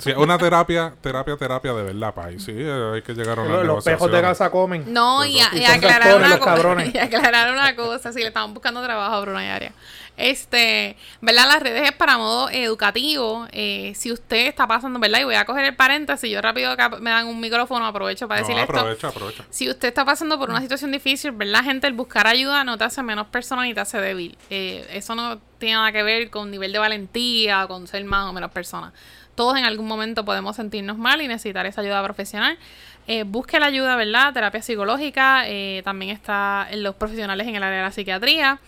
Sí, 0.00 0.10
una 0.16 0.36
terapia, 0.38 0.92
terapia, 1.00 1.36
terapia 1.36 1.72
de 1.72 1.82
verdad, 1.84 2.12
país. 2.14 2.42
Sí, 2.44 2.52
hay 2.52 3.02
que 3.02 3.14
llegar 3.14 3.38
a 3.38 3.42
una 3.42 3.62
Los, 3.62 3.84
pejos 3.84 4.10
de 4.10 4.20
casa 4.20 4.50
comen. 4.50 4.92
No, 4.92 5.24
y, 5.24 5.38
a- 5.40 5.48
Y 5.52 5.58
y 5.58 5.64
son 5.66 5.74
aclarar 5.76 6.16
una 6.16 6.38
cosa. 6.38 6.54
cabrones. 6.54 6.94
Y 6.94 6.98
aclarar 6.98 7.52
una 7.52 7.76
cosa, 7.76 8.12
si 8.12 8.20
le 8.20 8.28
estaban 8.28 8.52
buscando 8.52 8.82
trabajo 8.82 9.14
a 9.14 9.20
Bruno 9.20 9.40
y 9.42 9.46
Aria. 9.46 9.72
Este, 10.16 10.96
¿verdad? 11.20 11.46
Las 11.46 11.62
redes 11.62 11.90
es 11.90 11.92
para 11.96 12.16
modo 12.16 12.48
educativo. 12.50 13.46
Eh, 13.52 13.92
si 13.94 14.10
usted 14.10 14.46
está 14.46 14.66
pasando, 14.66 14.98
¿verdad? 14.98 15.20
Y 15.20 15.24
voy 15.24 15.34
a 15.34 15.44
coger 15.44 15.64
el 15.66 15.76
paréntesis, 15.76 16.30
yo 16.30 16.40
rápido 16.40 16.70
acá 16.70 16.88
me 16.88 17.10
dan 17.10 17.26
un 17.26 17.38
micrófono, 17.38 17.84
aprovecho 17.86 18.26
para 18.26 18.40
No, 18.40 18.46
decirle 18.46 18.62
esto. 18.62 18.78
aprovecha, 18.78 19.08
aprovecha. 19.08 19.44
Si 19.50 19.68
usted 19.68 19.88
está 19.88 20.04
pasando 20.06 20.38
por 20.38 20.48
una 20.50 20.60
situación 20.62 20.90
difícil, 20.90 21.32
¿verdad, 21.32 21.62
gente? 21.64 21.86
El 21.86 21.92
buscar 21.92 22.26
ayuda 22.26 22.64
no 22.64 22.78
te 22.78 22.84
hace 22.84 23.02
menos 23.02 23.26
persona 23.26 23.62
ni 23.62 23.74
te 23.74 23.80
hace 23.80 24.00
débil. 24.00 24.36
Eh, 24.48 24.86
eso 24.92 25.14
no 25.14 25.38
tiene 25.58 25.74
nada 25.74 25.92
que 25.92 26.02
ver 26.02 26.30
con 26.30 26.50
nivel 26.50 26.72
de 26.72 26.78
valentía, 26.78 27.66
con 27.66 27.86
ser 27.86 28.04
más 28.04 28.28
o 28.28 28.32
menos 28.32 28.50
persona. 28.50 28.92
Todos 29.34 29.58
en 29.58 29.64
algún 29.64 29.86
momento 29.86 30.24
podemos 30.24 30.56
sentirnos 30.56 30.96
mal 30.96 31.20
y 31.20 31.28
necesitar 31.28 31.66
esa 31.66 31.82
ayuda 31.82 32.02
profesional. 32.02 32.58
Eh, 33.06 33.22
busque 33.24 33.60
la 33.60 33.66
ayuda, 33.66 33.96
¿verdad? 33.96 34.32
Terapia 34.32 34.62
psicológica. 34.62 35.44
eh, 35.46 35.82
también 35.84 36.10
está 36.10 36.68
los 36.74 36.94
profesionales 36.94 37.46
en 37.46 37.56
el 37.56 37.62
área 37.62 37.78
de 37.78 37.84
la 37.84 37.92
psiquiatría. 37.92 38.58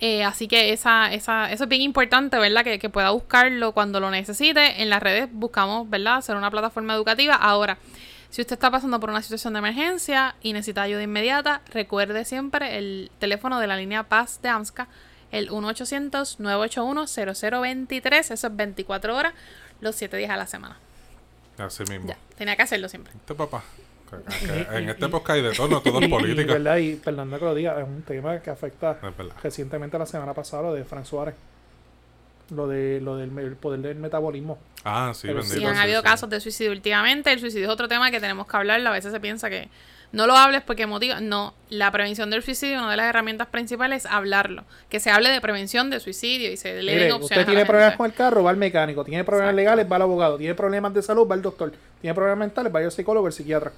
Eh, 0.00 0.24
así 0.24 0.48
que 0.48 0.72
esa, 0.72 1.12
esa, 1.12 1.52
eso 1.52 1.64
es 1.64 1.68
bien 1.68 1.82
importante, 1.82 2.38
¿verdad? 2.38 2.64
Que, 2.64 2.78
que 2.78 2.88
pueda 2.88 3.10
buscarlo 3.10 3.72
cuando 3.72 4.00
lo 4.00 4.10
necesite. 4.10 4.82
En 4.82 4.90
las 4.90 5.02
redes 5.02 5.28
buscamos, 5.30 5.88
¿verdad? 5.90 6.16
Hacer 6.16 6.36
una 6.36 6.50
plataforma 6.50 6.94
educativa. 6.94 7.34
Ahora, 7.34 7.78
si 8.32 8.40
usted 8.40 8.54
está 8.54 8.70
pasando 8.70 8.98
por 8.98 9.10
una 9.10 9.20
situación 9.20 9.52
de 9.52 9.58
emergencia 9.58 10.36
y 10.40 10.54
necesita 10.54 10.82
ayuda 10.82 11.02
inmediata, 11.02 11.60
recuerde 11.70 12.24
siempre 12.24 12.78
el 12.78 13.10
teléfono 13.18 13.60
de 13.60 13.66
la 13.66 13.76
línea 13.76 14.04
Paz 14.04 14.40
de 14.40 14.48
AMSCA, 14.48 14.88
el 15.32 15.50
1-800-981-0023. 15.50 18.30
Eso 18.30 18.46
es 18.46 18.56
24 18.56 19.16
horas, 19.16 19.34
los 19.80 19.94
7 19.96 20.16
días 20.16 20.30
a 20.30 20.36
la 20.36 20.46
semana. 20.46 20.76
Así 21.58 21.82
mismo. 21.84 22.08
Ya, 22.08 22.16
tenía 22.36 22.56
que 22.56 22.62
hacerlo 22.62 22.88
siempre. 22.88 23.12
Este 23.14 23.34
papá. 23.34 23.62
Y- 24.12 24.16
en 24.76 24.84
y- 24.84 24.90
este 24.90 25.06
y- 25.06 25.08
podcast 25.08 25.30
hay 25.36 25.42
de 25.42 25.52
todo, 25.52 25.68
no 25.68 25.80
todo 25.82 25.98
es 26.00 26.06
Y, 26.06 26.10
política. 26.10 26.52
¿verdad? 26.54 26.76
y 26.76 26.94
perdón 26.96 27.30
que 27.30 27.38
lo 27.44 27.54
diga, 27.54 27.80
es 27.80 27.86
un 27.86 28.02
tema 28.02 28.40
que 28.40 28.50
afecta 28.50 28.98
recientemente 29.42 29.98
la 29.98 30.06
semana 30.06 30.34
pasada 30.34 30.62
lo 30.64 30.74
de 30.74 30.84
Frank 30.84 31.04
Suárez. 31.06 31.34
Lo 32.50 32.68
de 32.68 33.00
lo 33.00 33.16
del 33.16 33.36
el 33.38 33.56
poder 33.56 33.80
del 33.80 33.96
metabolismo. 33.96 34.58
Ah, 34.84 35.12
sí, 35.14 35.28
bendito. 35.28 35.54
Sí, 35.54 35.64
han 35.64 35.76
sí, 35.76 35.80
habido 35.80 36.02
sí. 36.02 36.06
casos 36.06 36.28
de 36.28 36.38
suicidio 36.40 36.72
últimamente. 36.72 37.32
El 37.32 37.40
suicidio 37.40 37.64
es 37.66 37.72
otro 37.72 37.88
tema 37.88 38.10
que 38.10 38.20
tenemos 38.20 38.46
que 38.46 38.54
hablar. 38.54 38.86
A 38.86 38.90
veces 38.90 39.10
se 39.12 39.20
piensa 39.20 39.48
que 39.48 39.70
no 40.12 40.26
lo 40.26 40.36
hables 40.36 40.62
porque 40.62 40.86
motiva. 40.86 41.20
No, 41.20 41.54
la 41.70 41.90
prevención 41.90 42.30
del 42.30 42.42
suicidio, 42.42 42.78
una 42.78 42.90
de 42.90 42.96
las 42.98 43.06
herramientas 43.06 43.48
principales 43.48 44.04
es 44.04 44.10
hablarlo. 44.10 44.64
Que 44.90 45.00
se 45.00 45.10
hable 45.10 45.30
de 45.30 45.40
prevención 45.40 45.88
de 45.90 46.00
suicidio 46.00 46.50
y 46.52 46.56
se 46.56 46.82
le 46.82 46.92
den 46.92 47.00
Mire, 47.00 47.12
opciones. 47.12 47.24
usted 47.30 47.40
a 47.40 47.44
tiene 47.46 47.60
la 47.62 47.66
problemas 47.66 47.90
gente. 47.92 47.96
con 47.98 48.06
el 48.06 48.12
carro, 48.14 48.44
va 48.44 48.50
al 48.50 48.56
mecánico. 48.58 49.04
Tiene 49.04 49.24
problemas 49.24 49.52
Exacto. 49.54 49.56
legales, 49.56 49.90
va 49.90 49.96
al 49.96 50.02
abogado. 50.02 50.36
Tiene 50.38 50.54
problemas 50.54 50.92
de 50.94 51.02
salud, 51.02 51.26
va 51.28 51.34
al 51.34 51.42
doctor. 51.42 51.72
Tiene 52.00 52.14
problemas 52.14 52.38
mentales, 52.38 52.74
va 52.74 52.80
al 52.80 52.92
psicólogo, 52.92 53.26
al 53.26 53.32
psiquiatra. 53.32 53.72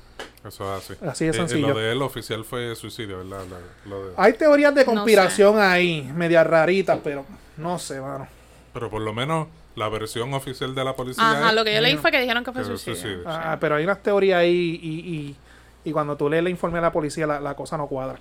Eso 0.46 0.76
es 0.76 0.90
así. 0.90 0.94
Así 1.06 1.24
de 1.24 1.30
Y- 1.30 1.34
y 1.34 1.38
sencillo. 1.38 1.68
lo 1.68 1.78
de 1.78 1.92
él 1.92 2.02
oficial 2.02 2.44
fue 2.44 2.74
suicidio, 2.76 3.18
¿verdad? 3.18 3.44
Lo- 3.86 3.90
lo 3.90 4.06
de- 4.08 4.14
Hay 4.16 4.32
teorías 4.34 4.74
de 4.74 4.84
No 4.84 4.92
conspiración 4.92 5.58
ahí, 5.60 6.02
medias 6.14 6.46
raritas, 6.46 6.98
pero 7.02 7.24
no 7.56 7.78
sé, 7.78 8.00
mano. 8.00 8.26
Pero 8.72 8.90
por 8.90 9.00
lo 9.02 9.12
menos 9.14 9.46
la 9.76 9.88
versión 9.88 10.34
oficial 10.34 10.74
de 10.74 10.84
la 10.84 10.94
policía 10.94 11.30
Ajá, 11.30 11.48
es 11.50 11.54
lo 11.54 11.64
que 11.64 11.74
yo 11.74 11.80
leí 11.80 11.96
fue 11.96 12.10
que 12.10 12.20
dijeron 12.20 12.44
que 12.44 12.52
fue 12.52 12.62
que 12.62 12.66
suicidio. 12.68 12.96
suicidio. 12.96 13.22
Ah, 13.26 13.56
pero 13.60 13.76
hay 13.76 13.84
unas 13.84 14.02
teorías 14.02 14.40
ahí 14.40 14.78
y, 14.82 14.88
y, 14.88 15.36
y 15.84 15.92
cuando 15.92 16.16
tú 16.16 16.28
lees 16.28 16.40
el 16.40 16.48
informe 16.48 16.78
de 16.78 16.82
la 16.82 16.92
policía, 16.92 17.26
la, 17.26 17.40
la 17.40 17.54
cosa 17.54 17.76
no 17.76 17.86
cuadra. 17.86 18.18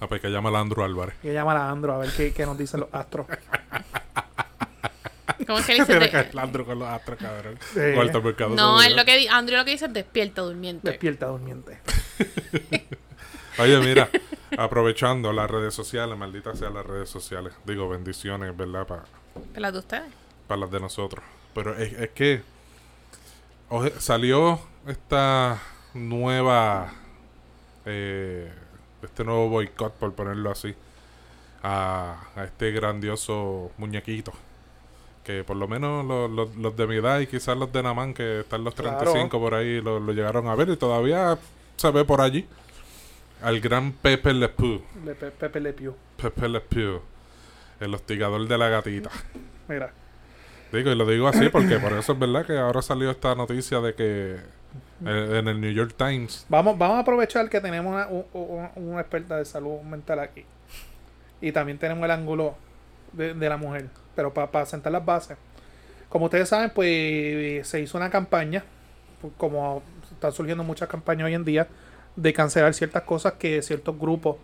Ah, 0.00 0.06
pues 0.08 0.20
que 0.20 0.28
llama 0.30 0.50
a 0.56 0.60
Andrew 0.60 0.84
Álvarez. 0.84 1.14
Y 1.22 1.32
llama 1.32 1.52
a 1.52 1.70
Andro 1.70 1.92
a 1.94 1.98
ver 1.98 2.10
qué, 2.16 2.32
qué 2.32 2.44
nos 2.46 2.58
dicen 2.58 2.80
los 2.80 2.88
astros. 2.92 3.26
¿Cómo 5.46 5.58
es 5.58 5.66
que 5.66 5.72
dice? 5.74 5.86
Tiene 5.86 6.00
De- 6.06 6.10
que 6.10 6.18
el 6.30 6.38
Andrew 6.38 6.64
con 6.64 6.78
los 6.78 6.88
astros, 6.88 7.18
cabrón. 7.18 7.58
Cuarto 7.94 8.22
mercado 8.22 8.50
no, 8.54 8.80
es 8.82 8.94
lo 8.94 9.04
que 9.04 9.16
di- 9.18 9.26
Andrew 9.28 9.58
lo 9.58 9.64
que 9.64 9.72
dice 9.72 9.86
es 9.86 9.92
despierta 9.92 10.42
durmiente. 10.42 10.88
Despierta 10.90 11.26
durmiente. 11.26 11.78
Oye, 13.58 13.78
mira, 13.80 14.08
aprovechando 14.56 15.32
las 15.32 15.50
redes 15.50 15.74
sociales, 15.74 16.16
malditas 16.16 16.58
sean 16.58 16.74
las 16.74 16.86
redes 16.86 17.08
sociales. 17.10 17.52
Digo, 17.64 17.88
bendiciones, 17.88 18.56
¿verdad? 18.56 18.86
Para 18.86 19.04
Las 19.56 19.72
de 19.72 19.78
ustedes. 19.80 20.10
las 20.48 20.70
de 20.70 20.80
nosotros. 20.80 21.24
Pero 21.54 21.76
es, 21.76 21.92
es 21.92 22.10
que 22.10 22.42
oje, 23.68 23.92
salió 23.98 24.60
esta 24.86 25.60
nueva, 25.94 26.92
eh, 27.86 28.50
este 29.02 29.24
nuevo 29.24 29.48
boicot, 29.48 29.94
por 29.94 30.12
ponerlo 30.14 30.50
así, 30.50 30.74
a, 31.62 32.16
a 32.36 32.44
este 32.44 32.70
grandioso 32.72 33.70
muñequito. 33.78 34.32
Que 35.24 35.44
por 35.44 35.56
lo 35.56 35.68
menos 35.68 36.04
los, 36.04 36.30
los- 36.30 36.56
los 36.56 36.76
de 36.76 36.86
mi 36.86 36.96
edad 36.96 37.20
y 37.20 37.26
quizás 37.28 37.56
los 37.56 37.72
de 37.72 37.82
Naman, 37.82 38.12
que 38.14 38.40
están 38.40 38.64
los 38.64 38.74
Claro. 38.74 38.98
35 38.98 39.38
por 39.38 39.54
ahí, 39.54 39.80
lo, 39.80 40.00
lo 40.00 40.12
llegaron 40.12 40.48
a 40.48 40.54
ver 40.56 40.68
y 40.70 40.76
todavía 40.76 41.38
se 41.76 41.90
ve 41.90 42.04
por 42.04 42.20
allí. 42.20 42.46
Al 43.40 43.60
gran 43.60 43.92
Pepe 43.92 44.32
Le 44.34 44.48
Pew. 44.48 44.82
Le- 45.04 45.14
Pe- 45.14 45.30
Pepe 45.32 45.60
Le 45.60 45.72
Pew. 45.72 45.94
Pepe 46.16 46.48
Le 46.48 46.60
Pew. 46.60 47.00
El 47.80 47.94
hostigador 47.94 48.46
de 48.46 48.58
la 48.58 48.68
gatita. 48.68 49.10
Mira. 49.68 49.92
Digo, 50.72 50.90
y 50.90 50.94
lo 50.94 51.04
digo 51.06 51.28
así 51.28 51.48
porque 51.50 51.78
por 51.78 51.92
eso 51.92 52.12
es 52.12 52.18
verdad 52.18 52.46
que 52.46 52.56
ahora 52.58 52.80
salió 52.82 53.10
esta 53.10 53.34
noticia 53.34 53.80
de 53.80 53.94
que 53.94 54.36
en, 55.00 55.08
en 55.08 55.48
el 55.48 55.60
New 55.60 55.72
York 55.72 55.94
Times. 55.96 56.46
Vamos, 56.48 56.76
vamos 56.78 56.96
a 56.96 57.00
aprovechar 57.00 57.48
que 57.48 57.60
tenemos 57.60 57.92
una, 57.92 58.06
un- 58.08 58.24
un- 58.32 58.88
una 58.88 59.00
experta 59.00 59.36
de 59.36 59.44
salud 59.44 59.80
mental 59.82 60.20
aquí. 60.20 60.44
Y 61.40 61.50
también 61.52 61.78
tenemos 61.78 62.04
el 62.04 62.10
ángulo 62.10 62.54
de, 63.12 63.34
de 63.34 63.48
la 63.48 63.56
mujer. 63.56 63.88
Pero 64.14 64.32
para 64.32 64.64
sentar 64.66 64.92
las 64.92 65.04
bases. 65.04 65.36
Como 66.08 66.26
ustedes 66.26 66.48
saben, 66.48 66.70
pues 66.74 67.66
se 67.66 67.80
hizo 67.80 67.96
una 67.98 68.10
campaña. 68.10 68.62
pues, 69.20 69.32
Como 69.36 69.82
están 70.12 70.32
surgiendo 70.32 70.62
muchas 70.62 70.88
campañas 70.88 71.26
hoy 71.26 71.34
en 71.34 71.44
día. 71.44 71.66
De 72.14 72.32
cancelar 72.32 72.74
ciertas 72.74 73.02
cosas 73.04 73.32
que 73.34 73.60
ciertos 73.62 73.98
grupos 73.98 74.36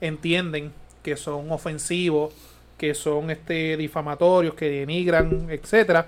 entienden 0.00 0.72
que 1.02 1.16
son 1.16 1.50
ofensivos. 1.52 2.34
Que 2.78 2.94
son 2.94 3.30
este 3.30 3.76
difamatorios. 3.76 4.54
Que 4.54 4.70
denigran, 4.70 5.48
etcétera 5.50 6.04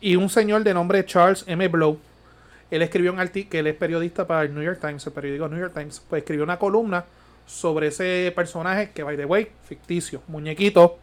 Y 0.00 0.16
un 0.16 0.28
señor 0.30 0.62
de 0.62 0.72
nombre 0.72 1.04
Charles 1.04 1.44
M. 1.48 1.66
Blow 1.68 1.98
él 2.70 2.82
escribió 2.82 3.12
un 3.12 3.20
artículo, 3.20 3.50
que 3.50 3.58
él 3.60 3.66
es 3.68 3.74
periodista 3.74 4.26
para 4.26 4.42
el 4.42 4.54
New 4.54 4.62
York 4.62 4.80
Times, 4.80 5.06
el 5.06 5.12
periódico 5.12 5.48
New 5.48 5.60
York 5.60 5.72
Times, 5.74 6.02
pues 6.08 6.22
escribió 6.22 6.44
una 6.44 6.58
columna 6.58 7.04
sobre 7.46 7.88
ese 7.88 8.32
personaje 8.34 8.90
que, 8.90 9.02
by 9.02 9.16
the 9.16 9.24
way, 9.24 9.48
ficticio, 9.64 10.22
muñequito, 10.26 10.98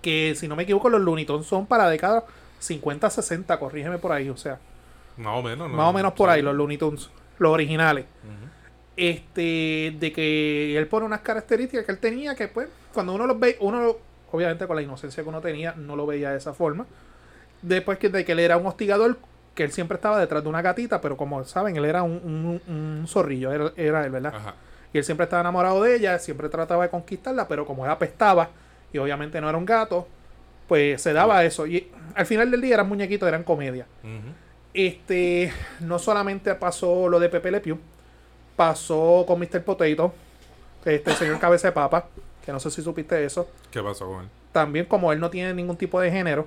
que 0.00 0.34
si 0.36 0.48
no 0.48 0.56
me 0.56 0.62
equivoco, 0.62 0.88
los 0.88 1.00
Looney 1.00 1.26
Tunes 1.26 1.46
son 1.46 1.66
para 1.66 1.88
décadas 1.90 2.24
50, 2.60 3.10
60, 3.10 3.58
corrígeme 3.58 3.98
por 3.98 4.12
ahí, 4.12 4.28
o 4.30 4.36
sea, 4.36 4.58
Más 5.16 5.38
o 5.38 5.42
menos, 5.42 5.68
¿no? 5.70 5.76
más 5.76 5.90
o 5.90 5.92
menos 5.92 6.12
por 6.14 6.30
ahí, 6.30 6.42
los 6.42 6.54
Looney 6.54 6.78
Tunes, 6.78 7.10
los 7.38 7.52
originales. 7.52 8.06
Este, 8.96 9.94
de 10.00 10.10
que 10.10 10.78
él 10.78 10.86
pone 10.86 11.04
unas 11.04 11.20
características 11.20 11.84
que 11.84 11.92
él 11.92 11.98
tenía 11.98 12.34
que, 12.34 12.48
pues, 12.48 12.68
cuando 12.94 13.12
uno 13.12 13.26
los 13.26 13.38
ve, 13.38 13.58
uno, 13.60 13.96
obviamente 14.32 14.66
con 14.66 14.74
la 14.74 14.80
inocencia 14.80 15.22
que 15.22 15.28
uno 15.28 15.42
tenía, 15.42 15.74
no 15.76 15.96
lo 15.96 16.06
veía 16.06 16.30
de 16.30 16.38
esa 16.38 16.54
forma. 16.54 16.86
Después 17.60 17.98
que, 17.98 18.08
de 18.08 18.24
que 18.24 18.32
él 18.32 18.38
era 18.38 18.56
un 18.56 18.66
hostigador, 18.66 19.18
que 19.56 19.64
él 19.64 19.72
siempre 19.72 19.96
estaba 19.96 20.20
detrás 20.20 20.42
de 20.44 20.48
una 20.48 20.62
gatita, 20.62 21.00
pero 21.00 21.16
como 21.16 21.42
saben, 21.44 21.76
él 21.76 21.84
era 21.86 22.04
un, 22.04 22.60
un, 22.68 22.72
un 22.72 23.08
zorrillo, 23.08 23.50
era, 23.50 23.72
era 23.74 24.04
él, 24.04 24.12
¿verdad? 24.12 24.34
Ajá. 24.36 24.54
Y 24.92 24.98
él 24.98 25.04
siempre 25.04 25.24
estaba 25.24 25.40
enamorado 25.40 25.82
de 25.82 25.96
ella, 25.96 26.18
siempre 26.18 26.48
trataba 26.48 26.84
de 26.84 26.90
conquistarla, 26.90 27.48
pero 27.48 27.66
como 27.66 27.84
él 27.84 27.90
apestaba 27.90 28.50
y 28.92 28.98
obviamente 28.98 29.40
no 29.40 29.48
era 29.48 29.58
un 29.58 29.64
gato, 29.64 30.06
pues 30.68 31.00
se 31.02 31.12
daba 31.12 31.44
eso. 31.44 31.66
Y 31.66 31.90
al 32.14 32.26
final 32.26 32.50
del 32.50 32.60
día 32.60 32.74
eran 32.74 32.88
muñequitos, 32.88 33.26
eran 33.26 33.42
comedia. 33.42 33.86
Este, 34.72 35.52
no 35.80 35.98
solamente 35.98 36.54
pasó 36.54 37.08
lo 37.08 37.18
de 37.18 37.28
Pepe 37.30 37.50
Le 37.50 37.60
Pew, 37.60 37.78
pasó 38.56 39.24
con 39.26 39.38
Mr. 39.40 39.64
Potato, 39.64 40.14
este 40.84 41.12
señor 41.12 41.38
cabeza 41.38 41.68
de 41.68 41.72
papa, 41.72 42.06
que 42.44 42.52
no 42.52 42.60
sé 42.60 42.70
si 42.70 42.82
supiste 42.82 43.24
eso. 43.24 43.48
¿Qué 43.70 43.82
pasó 43.82 44.06
con 44.06 44.24
él? 44.24 44.30
También 44.52 44.86
como 44.86 45.12
él 45.12 45.20
no 45.20 45.30
tiene 45.30 45.52
ningún 45.54 45.76
tipo 45.76 46.00
de 46.00 46.10
género 46.10 46.46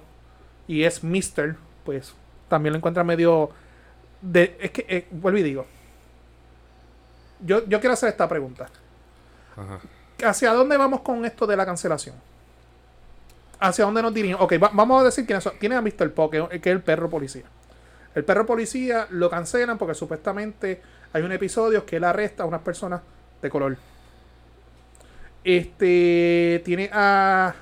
y 0.68 0.84
es 0.84 1.04
Mr., 1.04 1.56
pues 1.84 2.14
también 2.50 2.74
lo 2.74 2.78
encuentra 2.78 3.04
medio... 3.04 3.50
De, 4.22 4.58
es 4.60 4.72
que, 4.72 4.86
eh, 4.90 5.08
vuelvo 5.12 5.40
y 5.40 5.44
digo, 5.44 5.66
yo, 7.40 7.66
yo 7.68 7.80
quiero 7.80 7.94
hacer 7.94 8.10
esta 8.10 8.28
pregunta. 8.28 8.68
Ajá. 9.56 9.80
¿Hacia 10.28 10.52
dónde 10.52 10.76
vamos 10.76 11.00
con 11.02 11.24
esto 11.24 11.48
de 11.48 11.56
la 11.56 11.66
cancelación? 11.66 12.16
¿Hacia 13.62 13.86
dónde 13.86 14.02
nos 14.02 14.14
dirigimos? 14.14 14.42
Ok, 14.42 14.54
va- 14.62 14.72
vamos 14.74 15.02
a 15.02 15.06
decir 15.06 15.26
que 15.26 15.40
tiene 15.60 15.76
a 15.78 15.82
Mr. 15.82 16.12
Po, 16.14 16.30
que, 16.30 16.48
que 16.50 16.70
es 16.70 16.76
el 16.76 16.82
perro 16.82 17.10
policía. 17.10 17.46
El 18.14 18.26
perro 18.26 18.46
policía 18.46 19.08
lo 19.12 19.30
cancelan 19.30 19.78
porque 19.78 19.94
supuestamente 19.96 20.82
hay 21.14 21.22
un 21.24 21.32
episodio 21.32 21.86
que 21.86 21.96
él 21.98 22.04
arresta 22.04 22.44
a 22.44 22.46
unas 22.46 22.62
personas 22.62 23.02
de 23.42 23.50
color. 23.50 23.78
Este 25.44 26.62
tiene 26.66 26.90
a, 26.92 27.54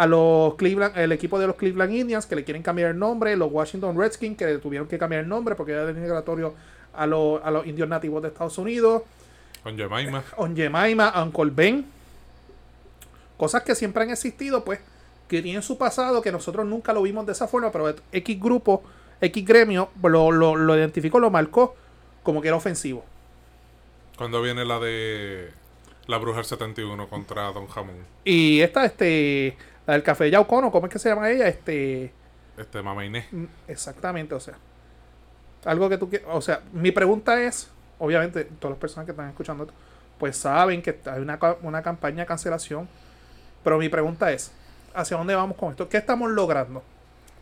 a 0.00 0.06
los 0.06 0.54
Cleveland, 0.54 0.96
el 0.96 1.12
equipo 1.12 1.38
de 1.38 1.46
los 1.46 1.56
Cleveland 1.56 1.92
Indians 1.92 2.24
que 2.26 2.34
le 2.36 2.44
quieren 2.44 2.62
cambiar 2.62 2.90
el 2.90 2.98
nombre, 2.98 3.36
los 3.36 3.52
Washington 3.52 3.98
Redskins 3.98 4.36
que 4.38 4.46
le 4.46 4.58
tuvieron 4.58 4.88
que 4.88 4.98
cambiar 4.98 5.22
el 5.22 5.28
nombre 5.28 5.54
porque 5.54 5.72
era 5.72 5.84
denigratorio 5.84 6.54
a, 6.94 7.06
los- 7.06 7.40
a 7.44 7.50
los 7.50 7.66
indios 7.66 7.88
nativos 7.88 8.22
de 8.22 8.28
Estados 8.28 8.56
Unidos. 8.58 9.02
Con 9.62 9.76
Jemima. 9.76 10.24
On 10.38 10.56
Jemima, 10.56 11.12
Uncle 11.22 11.50
Ben. 11.54 11.84
Cosas 13.36 13.62
que 13.62 13.74
siempre 13.74 14.02
han 14.02 14.10
existido, 14.10 14.64
pues, 14.64 14.80
que 15.28 15.42
tiene 15.42 15.62
su 15.62 15.78
pasado, 15.78 16.20
que 16.22 16.32
nosotros 16.32 16.66
nunca 16.66 16.92
lo 16.92 17.02
vimos 17.02 17.26
de 17.26 17.32
esa 17.32 17.46
forma, 17.46 17.70
pero 17.70 17.94
X 18.12 18.40
grupo, 18.40 18.82
X 19.20 19.44
gremio 19.44 19.90
lo, 20.02 20.30
lo, 20.32 20.56
lo 20.56 20.76
identificó, 20.76 21.18
lo 21.20 21.30
marcó 21.30 21.74
como 22.22 22.40
que 22.42 22.48
era 22.48 22.56
ofensivo. 22.56 23.04
¿Cuándo 24.16 24.42
viene 24.42 24.64
la 24.64 24.78
de 24.78 25.50
la 26.06 26.18
Bruja 26.18 26.36
del 26.38 26.44
71 26.46 27.08
contra 27.08 27.52
Don 27.52 27.66
Jamón? 27.68 27.96
Y 28.24 28.60
esta, 28.60 28.84
este, 28.84 29.56
la 29.90 29.94
del 29.96 30.02
café 30.04 30.24
de 30.24 30.30
Yaucono, 30.32 30.70
¿cómo 30.70 30.86
es 30.86 30.92
que 30.92 30.98
se 30.98 31.08
llama 31.08 31.30
ella? 31.30 31.48
Este, 31.48 32.12
Este, 32.56 32.82
Mama 32.82 33.04
Inés. 33.04 33.26
mm, 33.30 33.44
exactamente, 33.68 34.34
o 34.34 34.40
sea, 34.40 34.58
algo 35.64 35.88
que 35.88 35.98
tú 35.98 36.08
quieres, 36.08 36.26
o 36.30 36.40
sea, 36.40 36.62
mi 36.72 36.90
pregunta 36.90 37.40
es, 37.42 37.70
obviamente, 37.98 38.44
todas 38.44 38.72
las 38.72 38.80
personas 38.80 39.06
que 39.06 39.12
están 39.12 39.28
escuchando 39.28 39.64
esto, 39.64 39.74
pues 40.18 40.36
saben 40.36 40.82
que 40.82 41.00
hay 41.06 41.20
una, 41.20 41.38
una 41.62 41.82
campaña 41.82 42.20
de 42.20 42.26
cancelación, 42.26 42.88
pero 43.64 43.78
mi 43.78 43.88
pregunta 43.88 44.32
es, 44.32 44.52
¿hacia 44.94 45.16
dónde 45.16 45.34
vamos 45.34 45.56
con 45.56 45.70
esto? 45.70 45.88
¿Qué 45.88 45.98
estamos 45.98 46.30
logrando? 46.30 46.84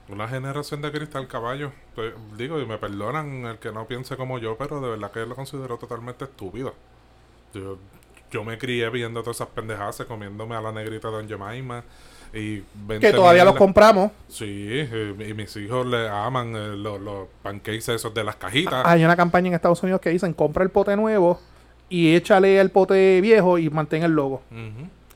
Una 0.08 0.26
generación 0.28 0.80
de 0.82 0.90
cristal 0.90 1.28
caballo. 1.28 1.72
Pues, 1.94 2.14
digo, 2.36 2.58
y 2.60 2.66
me 2.66 2.78
perdonan 2.78 3.44
el 3.46 3.58
que 3.58 3.72
no 3.72 3.86
piense 3.86 4.16
como 4.16 4.38
yo, 4.38 4.56
pero 4.56 4.80
de 4.80 4.90
verdad 4.90 5.12
que 5.12 5.26
lo 5.26 5.36
considero 5.36 5.78
totalmente 5.78 6.24
estúpido. 6.24 6.74
Yo, 7.52 7.78
yo 8.30 8.44
me 8.44 8.58
crié 8.58 8.88
viendo 8.90 9.22
todas 9.22 9.36
esas 9.38 9.48
pendejadas, 9.48 10.04
comiéndome 10.06 10.56
a 10.56 10.60
la 10.62 10.72
negrita 10.72 11.08
de 11.10 11.14
Don 11.14 11.28
Jemima. 11.28 11.84
Y 12.32 12.62
20 12.86 13.00
Que 13.00 13.12
todavía 13.12 13.44
los 13.44 13.56
compramos. 13.56 14.12
Sí, 14.28 14.44
eh, 14.68 15.14
y 15.28 15.34
mis 15.34 15.56
hijos 15.56 15.86
le 15.86 16.08
aman 16.08 16.54
eh, 16.54 16.76
los, 16.76 17.00
los 17.00 17.28
pancakes 17.42 17.88
esos 17.94 18.12
de 18.12 18.24
las 18.24 18.36
cajitas. 18.36 18.84
Hay 18.86 19.04
una 19.04 19.16
campaña 19.16 19.48
en 19.48 19.54
Estados 19.54 19.82
Unidos 19.82 20.00
que 20.00 20.10
dicen, 20.10 20.34
compra 20.34 20.62
el 20.64 20.70
pote 20.70 20.96
nuevo 20.96 21.40
y 21.88 22.14
échale 22.14 22.60
el 22.60 22.70
pote 22.70 23.20
viejo 23.20 23.58
y 23.58 23.70
mantén 23.70 24.02
el 24.02 24.12
logo. 24.12 24.42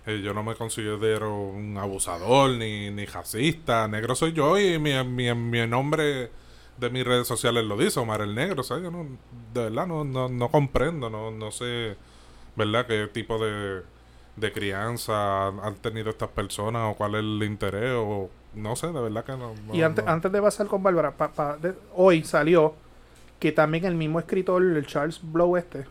Eh, 0.07 0.21
yo 0.23 0.35
no 0.35 0.43
me 0.43 0.55
considero 0.55 1.37
un 1.37 1.77
abusador 1.77 2.51
ni, 2.53 2.91
ni 2.91 3.05
racista. 3.05 3.87
Negro 3.89 4.15
soy 4.15 4.33
yo 4.33 4.59
y 4.59 4.79
mi, 4.79 4.93
mi, 5.05 5.33
mi 5.35 5.67
nombre 5.67 6.31
de 6.79 6.91
mis 6.91 7.05
redes 7.05 7.29
sociales 7.29 7.65
lo 7.65 7.77
dice, 7.77 8.01
Omar 8.01 8.23
el 8.23 8.35
Negro. 8.35 8.63
¿sabes? 8.63 8.85
Yo 8.85 8.91
no, 8.91 9.07
de 9.55 9.65
verdad 9.65 9.87
no, 9.87 10.05
no, 10.05 10.29
no 10.29 10.49
comprendo, 10.49 11.11
no, 11.11 11.31
no 11.31 11.51
sé, 11.51 11.97
¿verdad? 12.57 12.87
¿Qué 12.87 13.09
tipo 13.13 13.39
de, 13.39 13.83
de 14.37 14.53
crianza 14.53 15.49
han 15.49 15.75
tenido 15.81 16.11
estas 16.11 16.29
personas 16.31 16.91
o 16.93 16.97
cuál 16.97 17.15
es 17.17 17.21
el 17.21 17.43
interés 17.45 17.93
o 17.97 18.31
no 18.55 18.77
sé, 18.77 18.87
de 18.89 19.01
verdad 19.01 19.25
que 19.25 19.33
no. 19.33 19.55
no- 19.67 19.75
Y 19.75 19.83
antes, 19.83 20.05
no. 20.05 20.11
antes 20.11 20.31
de 20.33 20.41
pasar 20.43 20.67
con 20.67 20.83
Bárbara, 20.83 21.11
pa- 21.13 21.33
pa- 21.33 21.57
de- 21.57 21.75
hoy 21.95 22.23
salió 22.25 22.75
que 23.39 23.53
también 23.53 23.85
el 23.85 23.95
mismo 23.95 24.19
escritor, 24.19 24.63
el 24.63 24.87
Charles 24.87 25.21
Blow 25.23 25.57
este, 25.57 25.85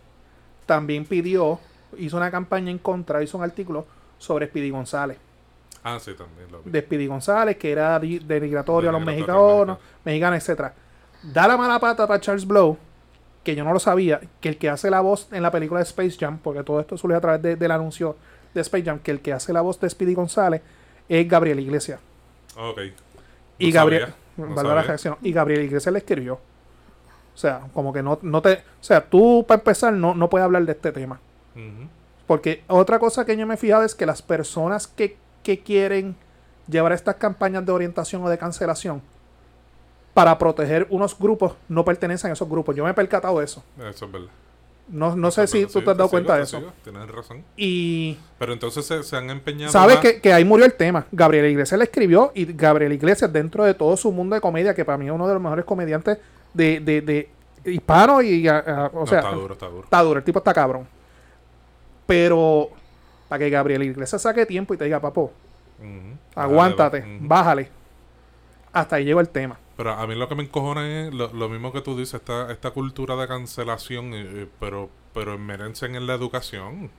también 0.65 1.05
pidió, 1.05 1.59
hizo 1.97 2.17
una 2.17 2.31
campaña 2.31 2.71
en 2.71 2.77
contra, 2.77 3.21
hizo 3.23 3.37
un 3.37 3.43
artículo 3.43 3.85
sobre 4.17 4.47
Speedy 4.47 4.69
González. 4.69 5.17
Ah, 5.83 5.97
sí, 5.99 6.13
también 6.13 6.51
lo 6.51 6.61
vi. 6.61 6.69
De 6.71 6.81
Speedy 6.81 7.07
González, 7.07 7.57
que 7.57 7.71
era 7.71 7.99
di- 7.99 8.19
denigratorio 8.19 8.89
a 8.89 8.93
los 8.93 9.03
Denigratorio 9.05 9.65
mexicanos, 9.75 9.77
mexicanos, 10.05 10.37
etcétera. 10.39 10.73
Da 11.23 11.47
la 11.47 11.57
mala 11.57 11.79
pata 11.79 12.07
para 12.07 12.19
Charles 12.19 12.45
Blow, 12.45 12.77
que 13.43 13.55
yo 13.55 13.63
no 13.63 13.73
lo 13.73 13.79
sabía, 13.79 14.21
que 14.39 14.49
el 14.49 14.57
que 14.57 14.69
hace 14.69 14.89
la 14.89 15.01
voz 15.01 15.27
en 15.31 15.41
la 15.41 15.51
película 15.51 15.79
de 15.79 15.83
Space 15.85 16.17
Jam, 16.19 16.37
porque 16.39 16.63
todo 16.63 16.79
esto 16.79 16.97
surge 16.97 17.15
a 17.17 17.21
través 17.21 17.41
de- 17.41 17.55
del 17.55 17.71
anuncio 17.71 18.15
de 18.53 18.61
Space 18.61 18.83
Jam, 18.83 18.99
que 18.99 19.11
el 19.11 19.21
que 19.21 19.33
hace 19.33 19.51
la 19.53 19.61
voz 19.61 19.79
de 19.79 19.89
Speedy 19.89 20.13
González 20.13 20.61
es 21.09 21.27
Gabriel 21.27 21.59
Iglesias. 21.59 21.99
Ok. 22.55 22.79
Y 23.57 23.71
Gabriel, 23.71 24.01
no. 24.37 25.17
Y 25.21 25.31
Gabriel 25.31 25.61
Iglesias 25.63 25.91
le 25.91 25.99
escribió. 25.99 26.35
O 27.33 27.37
sea, 27.37 27.61
como 27.73 27.93
que 27.93 28.03
no, 28.03 28.19
no 28.21 28.41
te. 28.41 28.53
O 28.55 28.83
sea, 28.83 29.01
tú 29.03 29.45
para 29.47 29.59
empezar 29.59 29.93
no, 29.93 30.13
no 30.13 30.29
puedes 30.29 30.43
hablar 30.45 30.63
de 30.65 30.71
este 30.73 30.91
tema. 30.91 31.19
Porque 32.27 32.63
otra 32.67 32.99
cosa 32.99 33.25
que 33.25 33.35
yo 33.37 33.45
me 33.47 33.55
he 33.55 33.57
fijado 33.57 33.83
es 33.83 33.95
que 33.95 34.05
las 34.05 34.21
personas 34.21 34.87
que, 34.87 35.17
que 35.43 35.59
quieren 35.59 36.15
llevar 36.67 36.91
estas 36.93 37.15
campañas 37.15 37.65
de 37.65 37.71
orientación 37.71 38.23
o 38.23 38.29
de 38.29 38.37
cancelación 38.37 39.01
para 40.13 40.37
proteger 40.37 40.87
unos 40.89 41.17
grupos 41.17 41.53
no 41.69 41.85
pertenecen 41.85 42.31
a 42.31 42.33
esos 42.33 42.49
grupos. 42.49 42.75
Yo 42.75 42.83
me 42.83 42.91
he 42.91 42.93
percatado 42.93 43.39
de 43.39 43.45
eso. 43.45 43.63
Eso 43.89 44.05
es 44.05 44.11
verdad. 44.11 44.27
No, 44.89 45.15
no 45.15 45.31
sé 45.31 45.47
si 45.47 45.65
tú 45.67 45.81
te 45.81 45.91
has 45.91 45.95
dado 45.97 46.09
cuenta 46.09 46.35
de 46.35 46.43
eso. 46.43 46.61
Tienes 46.83 47.07
razón. 47.09 47.45
Y 47.55 48.17
Pero 48.37 48.51
entonces 48.51 48.85
se, 48.85 49.03
se 49.03 49.15
han 49.15 49.29
empeñado. 49.29 49.71
sabes 49.71 49.99
que, 49.99 50.19
que 50.19 50.33
ahí 50.33 50.43
murió 50.43 50.65
el 50.65 50.73
tema. 50.73 51.05
Gabriel 51.13 51.45
Iglesias 51.45 51.77
le 51.77 51.85
escribió 51.85 52.31
y 52.35 52.45
Gabriel 52.53 52.91
Iglesias 52.91 53.31
dentro 53.31 53.63
de 53.63 53.73
todo 53.73 53.95
su 53.95 54.11
mundo 54.11 54.35
de 54.35 54.41
comedia, 54.41 54.73
que 54.75 54.83
para 54.83 54.97
mí 54.97 55.05
es 55.05 55.11
uno 55.13 55.27
de 55.29 55.33
los 55.33 55.41
mejores 55.41 55.63
comediantes 55.63 56.17
de, 56.53 56.81
de, 56.81 57.01
de 57.01 57.29
hispano 57.71 58.21
y 58.21 58.45
a- 58.49 58.57
a- 58.59 58.87
o 58.87 59.01
No, 59.01 59.07
sea, 59.07 59.19
está 59.19 59.31
duro, 59.31 59.53
está 59.53 59.67
duro. 59.67 59.83
está 59.85 60.01
duro, 60.01 60.17
el 60.17 60.25
tipo 60.25 60.39
está 60.39 60.53
cabrón. 60.53 60.85
Pero 62.05 62.69
para 63.29 63.39
que 63.39 63.49
Gabriel 63.49 63.83
Iglesias 63.83 64.21
saque 64.21 64.45
tiempo 64.45 64.73
y 64.73 64.77
te 64.77 64.83
diga, 64.83 64.99
papo, 64.99 65.31
aguántate, 66.35 67.05
bájale. 67.21 67.69
Hasta 68.73 68.97
ahí 68.97 69.05
llegó 69.05 69.19
el 69.21 69.29
tema. 69.29 69.57
Pero 69.81 69.93
a 69.93 70.05
mí 70.05 70.13
lo 70.13 70.29
que 70.29 70.35
me 70.35 70.43
encojona 70.43 71.07
es 71.07 71.11
lo, 71.11 71.33
lo 71.33 71.49
mismo 71.49 71.73
que 71.73 71.81
tú 71.81 71.97
dices, 71.97 72.13
esta, 72.21 72.51
esta 72.51 72.69
cultura 72.69 73.15
de 73.15 73.27
cancelación, 73.27 74.13
eh, 74.13 74.25
eh, 74.43 74.47
pero 74.59 74.89
pero 75.11 75.33
enmerencen 75.33 75.95
en 75.95 76.05
la 76.05 76.13
educación. 76.13 76.91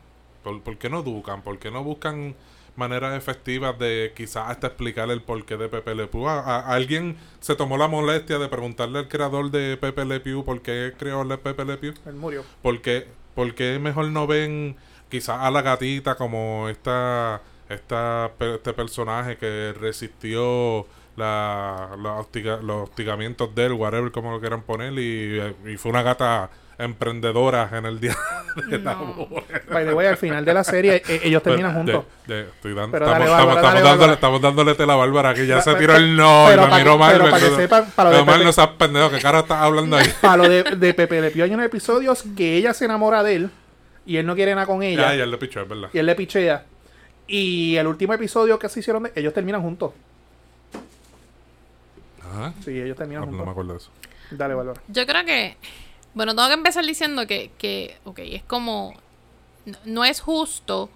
¿Por, 0.43 0.61
por 0.63 0.77
qué 0.79 0.91
no 0.91 0.99
educan? 1.01 1.43
¿Por 1.43 1.61
qué 1.61 1.71
no 1.71 1.85
buscan 1.85 2.35
maneras 2.75 3.17
efectivas 3.17 3.79
de 3.79 4.13
quizás 4.17 4.51
hasta 4.51 4.67
explicar 4.67 5.09
el 5.11 5.23
porqué 5.23 5.57
de 5.57 5.69
Pepe 5.69 5.95
Le 5.95 6.09
Pew? 6.09 6.27
A, 6.27 6.41
a- 6.41 6.75
alguien 6.75 7.17
se 7.39 7.55
tomó 7.55 7.77
la 7.77 7.87
molestia 7.87 8.39
de 8.41 8.49
preguntarle 8.49 8.99
al 8.99 9.09
creador 9.09 9.51
de 9.53 9.77
Pepe 9.77 10.05
Le 10.05 10.19
Pew 10.19 10.45
por 10.45 10.61
qué 10.61 10.93
creó 10.99 11.23
el 11.23 11.39
Pepe 11.39 11.65
Le 11.65 11.77
Pew. 11.77 11.95
Él 12.07 12.15
murió. 12.17 12.45
porque 12.63 13.07
porque 13.37 13.79
mejor 13.79 14.09
no 14.09 14.27
ven 14.27 14.75
quizás 15.09 15.39
a 15.41 15.51
la 15.53 15.63
gatita 15.63 16.17
como 16.17 16.69
esta 16.69 17.41
esta 17.69 18.33
este 18.41 18.73
personaje 18.73 19.37
que 19.39 19.73
resistió 19.81 20.87
la, 21.17 21.91
la 22.03 22.15
hostiga- 22.19 22.61
los 22.63 22.89
hostigamientos 22.89 23.55
de 23.55 23.67
él, 23.67 23.73
whatever 23.73 24.11
como 24.11 24.31
lo 24.33 24.41
quieran 24.41 24.63
poner 24.63 24.93
y, 24.95 25.41
y 25.71 25.77
fue 25.77 25.91
una 25.91 26.03
gata 26.03 26.51
emprendedora 26.79 27.69
en 27.73 27.87
el 27.87 28.01
día 28.01 28.17
de 28.69 28.79
la 28.79 28.95
No. 28.95 29.29
By 29.71 29.85
the 29.87 29.93
way, 29.95 30.07
al 30.07 30.17
final 30.17 30.45
de 30.45 30.55
la 30.55 30.65
serie, 30.65 31.03
eh, 31.07 31.21
ellos 31.25 31.43
terminan 31.43 31.85
Pero, 31.85 31.99
juntos. 32.01 32.27
de- 32.27 32.35
de- 32.35 32.49
estoy 32.49 32.75
dando- 32.75 32.93
Pero 32.93 33.05
estamos, 33.07 33.19
dale, 33.29 33.31
Bárbara, 33.31 33.53
estamos- 33.53 33.63
dale, 33.63 33.63
dándole, 33.63 33.91
Bárbara. 33.91 34.13
estamos 34.15 34.41
dándole 34.43 34.75
tela 34.75 34.93
a 34.95 34.97
Bárbara 34.97 35.35
que 35.35 35.47
ya 35.47 35.61
se 35.61 35.75
tiró 35.75 35.95
el 35.97 36.17
no 36.17 36.47
pero 36.49 36.65
y 36.67 36.71
me 36.71 36.77
miró 36.79 36.93
que- 36.93 36.99
mal. 36.99 37.13
pero 37.21 37.35
que 37.37 37.51
sepan, 37.63 37.87
para 37.95 38.11
lo 38.11 38.17
de 38.17 38.23
Pero 38.23 38.27
mal 38.27 38.35
Pepe- 38.37 38.45
no 38.47 38.53
seas 38.53 38.69
pendejo, 38.69 39.11
¿qué 39.11 39.19
cara 39.21 39.41
estás 39.41 39.59
hablando 39.63 39.97
ahí? 39.97 40.07
Para 40.21 40.37
lo 40.39 40.49
de, 40.49 40.63
de 40.63 40.95
Pepe 40.95 41.21
Le 41.21 41.31
Pew 41.31 41.45
hay 41.45 41.53
unos 41.55 41.67
episodios 41.67 42.25
que 42.37 42.57
ella 42.57 42.73
se 42.75 42.87
enamora 42.87 43.23
de 43.23 43.35
él 43.37 43.51
y 44.07 44.17
él 44.17 44.27
no 44.27 44.35
quiere 44.35 44.55
nada 44.55 44.67
con 44.67 44.83
ella. 44.83 45.11
Ya, 45.13 45.19
ya 45.19 45.27
le 45.27 45.37
pichó, 45.39 45.61
es 45.61 45.69
verdad. 45.69 45.89
y 45.93 45.99
él 45.99 46.07
le 46.07 46.15
pichea. 46.15 46.65
Y 47.29 47.77
el 47.77 47.87
último 47.87 48.13
episodio 48.15 48.59
que 48.59 48.69
se 48.69 48.81
hicieron, 48.81 49.05
de- 49.05 49.13
ellos 49.15 49.33
terminan 49.33 49.63
juntos. 49.63 49.93
Ajá. 52.33 52.55
Sí, 52.65 52.71
ellos 52.81 52.97
terminan 52.97 53.25
Ah, 53.25 53.27
No, 53.27 53.37
no 53.39 53.45
me 53.45 53.51
acuerdo 53.51 53.73
de 53.73 53.79
eso. 53.79 53.91
Dale, 54.31 54.55
Bárbara. 54.55 54.81
Yo 54.89 55.07
creo 55.07 55.25
que, 55.25 55.57
bueno, 56.15 56.35
tengo 56.35 56.49
que 56.49 56.55
empezar 56.55 56.85
diciendo 56.85 57.27
que, 57.27 57.51
que 57.59 57.99
ok, 58.05 58.19
es 58.23 58.43
como, 58.43 58.95
no, 59.67 59.79
no 59.85 60.05
es 60.05 60.21
justo 60.21 60.91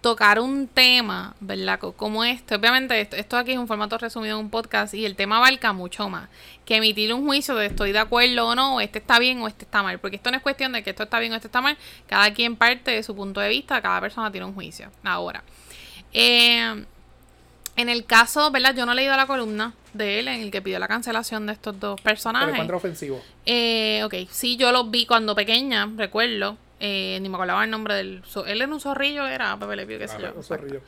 tocar 0.00 0.38
un 0.38 0.68
tema, 0.68 1.34
¿verdad? 1.40 1.78
Co- 1.80 1.92
Como 1.92 2.22
este. 2.24 2.54
Obviamente, 2.54 2.98
esto, 3.00 3.16
esto 3.16 3.36
aquí 3.36 3.52
es 3.52 3.58
un 3.58 3.66
formato 3.66 3.98
resumido 3.98 4.38
en 4.38 4.44
un 4.44 4.50
podcast 4.50 4.94
y 4.94 5.04
el 5.04 5.16
tema 5.16 5.38
abarca 5.38 5.72
mucho 5.72 6.08
más 6.08 6.28
que 6.64 6.76
emitir 6.76 7.12
un 7.12 7.26
juicio 7.26 7.56
de 7.56 7.66
estoy 7.66 7.90
de 7.92 7.98
acuerdo 7.98 8.46
o 8.46 8.54
no, 8.54 8.76
o 8.76 8.80
este 8.80 9.00
está 9.00 9.18
bien 9.18 9.42
o 9.42 9.48
este 9.48 9.64
está 9.64 9.82
mal. 9.82 9.98
Porque 9.98 10.16
esto 10.16 10.30
no 10.30 10.36
es 10.36 10.42
cuestión 10.42 10.72
de 10.72 10.84
que 10.84 10.90
esto 10.90 11.02
está 11.02 11.18
bien 11.18 11.32
o 11.32 11.34
este 11.34 11.48
está 11.48 11.60
mal. 11.60 11.76
Cada 12.06 12.32
quien 12.32 12.54
parte 12.56 12.92
de 12.92 13.02
su 13.02 13.14
punto 13.16 13.40
de 13.40 13.48
vista, 13.48 13.82
cada 13.82 14.00
persona 14.00 14.30
tiene 14.30 14.46
un 14.46 14.54
juicio. 14.54 14.88
Ahora, 15.02 15.42
eh, 16.12 16.84
en 17.78 17.88
el 17.88 18.04
caso, 18.04 18.50
¿verdad? 18.50 18.74
Yo 18.76 18.84
no 18.84 18.92
he 18.92 18.94
leído 18.94 19.16
la 19.16 19.26
columna 19.26 19.72
de 19.94 20.20
él 20.20 20.28
en 20.28 20.42
el 20.42 20.50
que 20.50 20.60
pidió 20.60 20.78
la 20.78 20.88
cancelación 20.88 21.46
de 21.46 21.54
estos 21.54 21.78
dos 21.80 22.00
personajes. 22.00 22.48
le 22.48 22.52
encuentra 22.52 22.76
ofensivo. 22.76 23.22
Eh, 23.46 24.02
ok, 24.04 24.14
sí, 24.30 24.56
yo 24.56 24.70
los 24.72 24.90
vi 24.90 25.06
cuando 25.06 25.34
pequeña, 25.34 25.88
recuerdo. 25.96 26.56
Eh, 26.80 27.18
ni 27.22 27.28
me 27.28 27.36
acordaba 27.36 27.64
el 27.64 27.70
nombre 27.70 27.94
del. 27.94 28.22
él 28.46 28.62
era 28.62 28.72
un 28.72 28.80
zorrillo, 28.80 29.26
era 29.26 29.56
Pepe 29.58 29.74
Le 29.76 29.86
Pew, 29.86 29.98
qué 29.98 30.06
sé 30.08 30.14
Ah, 30.18 30.20
yo. 30.22 30.32
Un 30.36 30.44
zorrillo. 30.44 30.80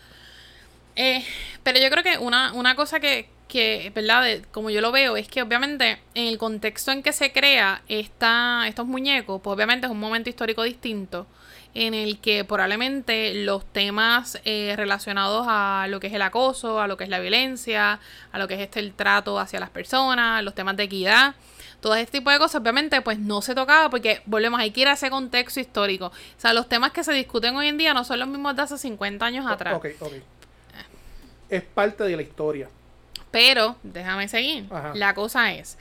Eh, 0.97 1.25
pero 1.63 1.79
yo 1.81 1.89
creo 1.91 2.03
que 2.03 2.19
una, 2.19 2.53
una 2.53 2.75
cosa 2.77 3.01
que, 3.01 3.29
que, 3.49 3.91
¿verdad? 3.95 4.23
De- 4.25 4.43
como 4.51 4.71
yo 4.71 4.81
lo 4.81 4.93
veo, 4.93 5.17
es 5.17 5.29
que 5.29 5.43
obviamente 5.43 5.99
en 6.15 6.27
el 6.29 6.39
contexto 6.39 6.91
en 6.93 7.03
que 7.03 7.13
se 7.13 7.33
crea 7.33 7.83
esta, 7.89 8.65
estos 8.69 8.87
muñecos, 8.87 9.41
pues 9.43 9.55
obviamente 9.55 9.87
es 9.87 9.93
un 9.93 9.99
momento 10.01 10.29
histórico 10.29 10.63
distinto 10.63 11.27
en 11.75 11.95
el 11.95 12.19
que 12.19 12.45
probablemente 12.45 13.33
los 13.45 13.65
temas 13.65 14.41
eh, 14.45 14.75
relacionados 14.77 15.47
a 15.49 15.87
lo 15.89 16.01
que 16.01 16.09
es 16.09 16.13
el 16.13 16.23
acoso, 16.23 16.81
a 16.81 16.89
lo 16.89 16.97
que 16.97 17.05
es 17.05 17.11
la 17.11 17.21
violencia, 17.21 18.01
a 18.33 18.39
lo 18.39 18.49
que 18.49 18.55
es 18.55 18.61
este 18.61 18.81
el 18.81 18.93
trato 18.93 19.39
hacia 19.39 19.61
las 19.61 19.71
personas, 19.71 20.43
los 20.43 20.55
temas 20.55 20.77
de 20.77 20.85
equidad, 20.85 21.35
todo 21.81 21.95
este 21.95 22.19
tipo 22.19 22.31
de 22.31 22.39
cosas, 22.39 22.61
obviamente, 22.61 23.01
pues 23.03 23.19
no 23.19 23.43
se 23.43 23.55
tocaba 23.55 23.89
porque, 23.89 24.23
volvemos, 24.27 24.61
hay 24.61 24.71
que 24.71 24.83
ir 24.83 24.89
a 24.89 24.93
ese 24.93 25.11
contexto 25.11 25.61
histórico. 25.61 26.07
O 26.07 26.41
sea, 26.41 26.53
los 26.53 26.69
temas 26.69 26.93
que 26.93 27.03
se 27.05 27.13
discuten 27.13 27.57
hoy 27.57 27.69
en 27.69 27.79
día 27.79 27.95
no 27.95 28.05
son 28.05 28.19
los 28.19 28.29
mismos 28.29 28.55
de 28.57 28.63
hace 28.63 28.79
50 28.79 29.25
años 29.25 29.47
atrás. 29.47 29.75
Ok, 29.75 29.87
ok. 30.01 30.13
Es 31.49 31.63
parte 31.63 32.05
de 32.05 32.17
la 32.17 32.23
historia. 32.23 32.69
Pero, 33.31 33.77
déjame 33.83 34.29
seguir. 34.29 34.67
Ajá. 34.71 34.93
La 34.95 35.15
cosa 35.15 35.53
es, 35.53 35.79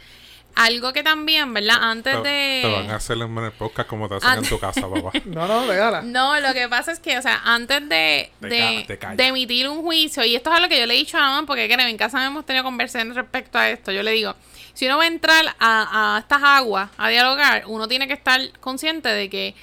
algo 0.55 0.91
que 0.93 1.03
también, 1.03 1.53
¿verdad? 1.53 1.77
Antes 1.79 2.21
Te, 2.21 2.29
de... 2.29 2.61
te 2.63 2.71
van 2.71 2.89
a 2.89 2.95
hacer 2.95 3.17
en 3.17 3.37
el 3.37 3.51
podcast 3.51 3.87
como 3.87 4.09
te 4.09 4.15
hacen 4.15 4.43
en 4.43 4.49
tu 4.49 4.59
casa, 4.59 4.81
papá. 4.81 5.11
No, 5.25 5.47
no, 5.47 5.65
regala. 5.65 6.01
No, 6.01 6.39
lo 6.39 6.53
que 6.53 6.67
pasa 6.67 6.91
es 6.91 6.99
que, 6.99 7.17
o 7.17 7.21
sea, 7.21 7.41
antes 7.45 7.87
de, 7.87 8.31
de 8.41 9.25
emitir 9.25 9.69
un 9.69 9.81
juicio, 9.81 10.23
y 10.25 10.35
esto 10.35 10.49
es 10.51 10.57
algo 10.57 10.69
que 10.69 10.79
yo 10.79 10.85
le 10.85 10.95
he 10.95 10.97
dicho 10.97 11.17
a 11.17 11.21
mamá, 11.21 11.47
porque 11.47 11.69
creo, 11.69 11.87
en 11.87 11.97
casa 11.97 12.25
hemos 12.25 12.45
tenido 12.45 12.63
conversaciones 12.63 13.15
respecto 13.15 13.57
a 13.57 13.69
esto, 13.69 13.91
yo 13.91 14.03
le 14.03 14.11
digo, 14.11 14.35
si 14.73 14.85
uno 14.85 14.97
va 14.97 15.03
a 15.03 15.07
entrar 15.07 15.45
a, 15.59 16.15
a 16.15 16.19
estas 16.19 16.41
aguas 16.43 16.89
a 16.97 17.09
dialogar, 17.09 17.63
uno 17.67 17.87
tiene 17.87 18.07
que 18.07 18.13
estar 18.13 18.39
consciente 18.59 19.09
de 19.09 19.29
que 19.29 19.55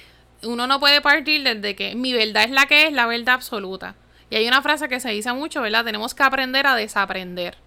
uno 0.43 0.67
no 0.67 0.79
puede 0.79 1.01
partir 1.01 1.43
desde 1.43 1.75
que 1.75 1.95
mi 1.95 2.13
verdad 2.13 2.43
es 2.43 2.51
la 2.51 2.65
que 2.65 2.87
es, 2.87 2.93
la 2.93 3.05
verdad 3.07 3.35
absoluta. 3.35 3.95
Y 4.29 4.35
hay 4.35 4.47
una 4.47 4.61
frase 4.61 4.89
que 4.89 4.99
se 4.99 5.09
dice 5.09 5.31
mucho, 5.33 5.61
¿verdad? 5.61 5.85
Tenemos 5.85 6.13
que 6.13 6.23
aprender 6.23 6.67
a 6.67 6.75
desaprender. 6.75 7.57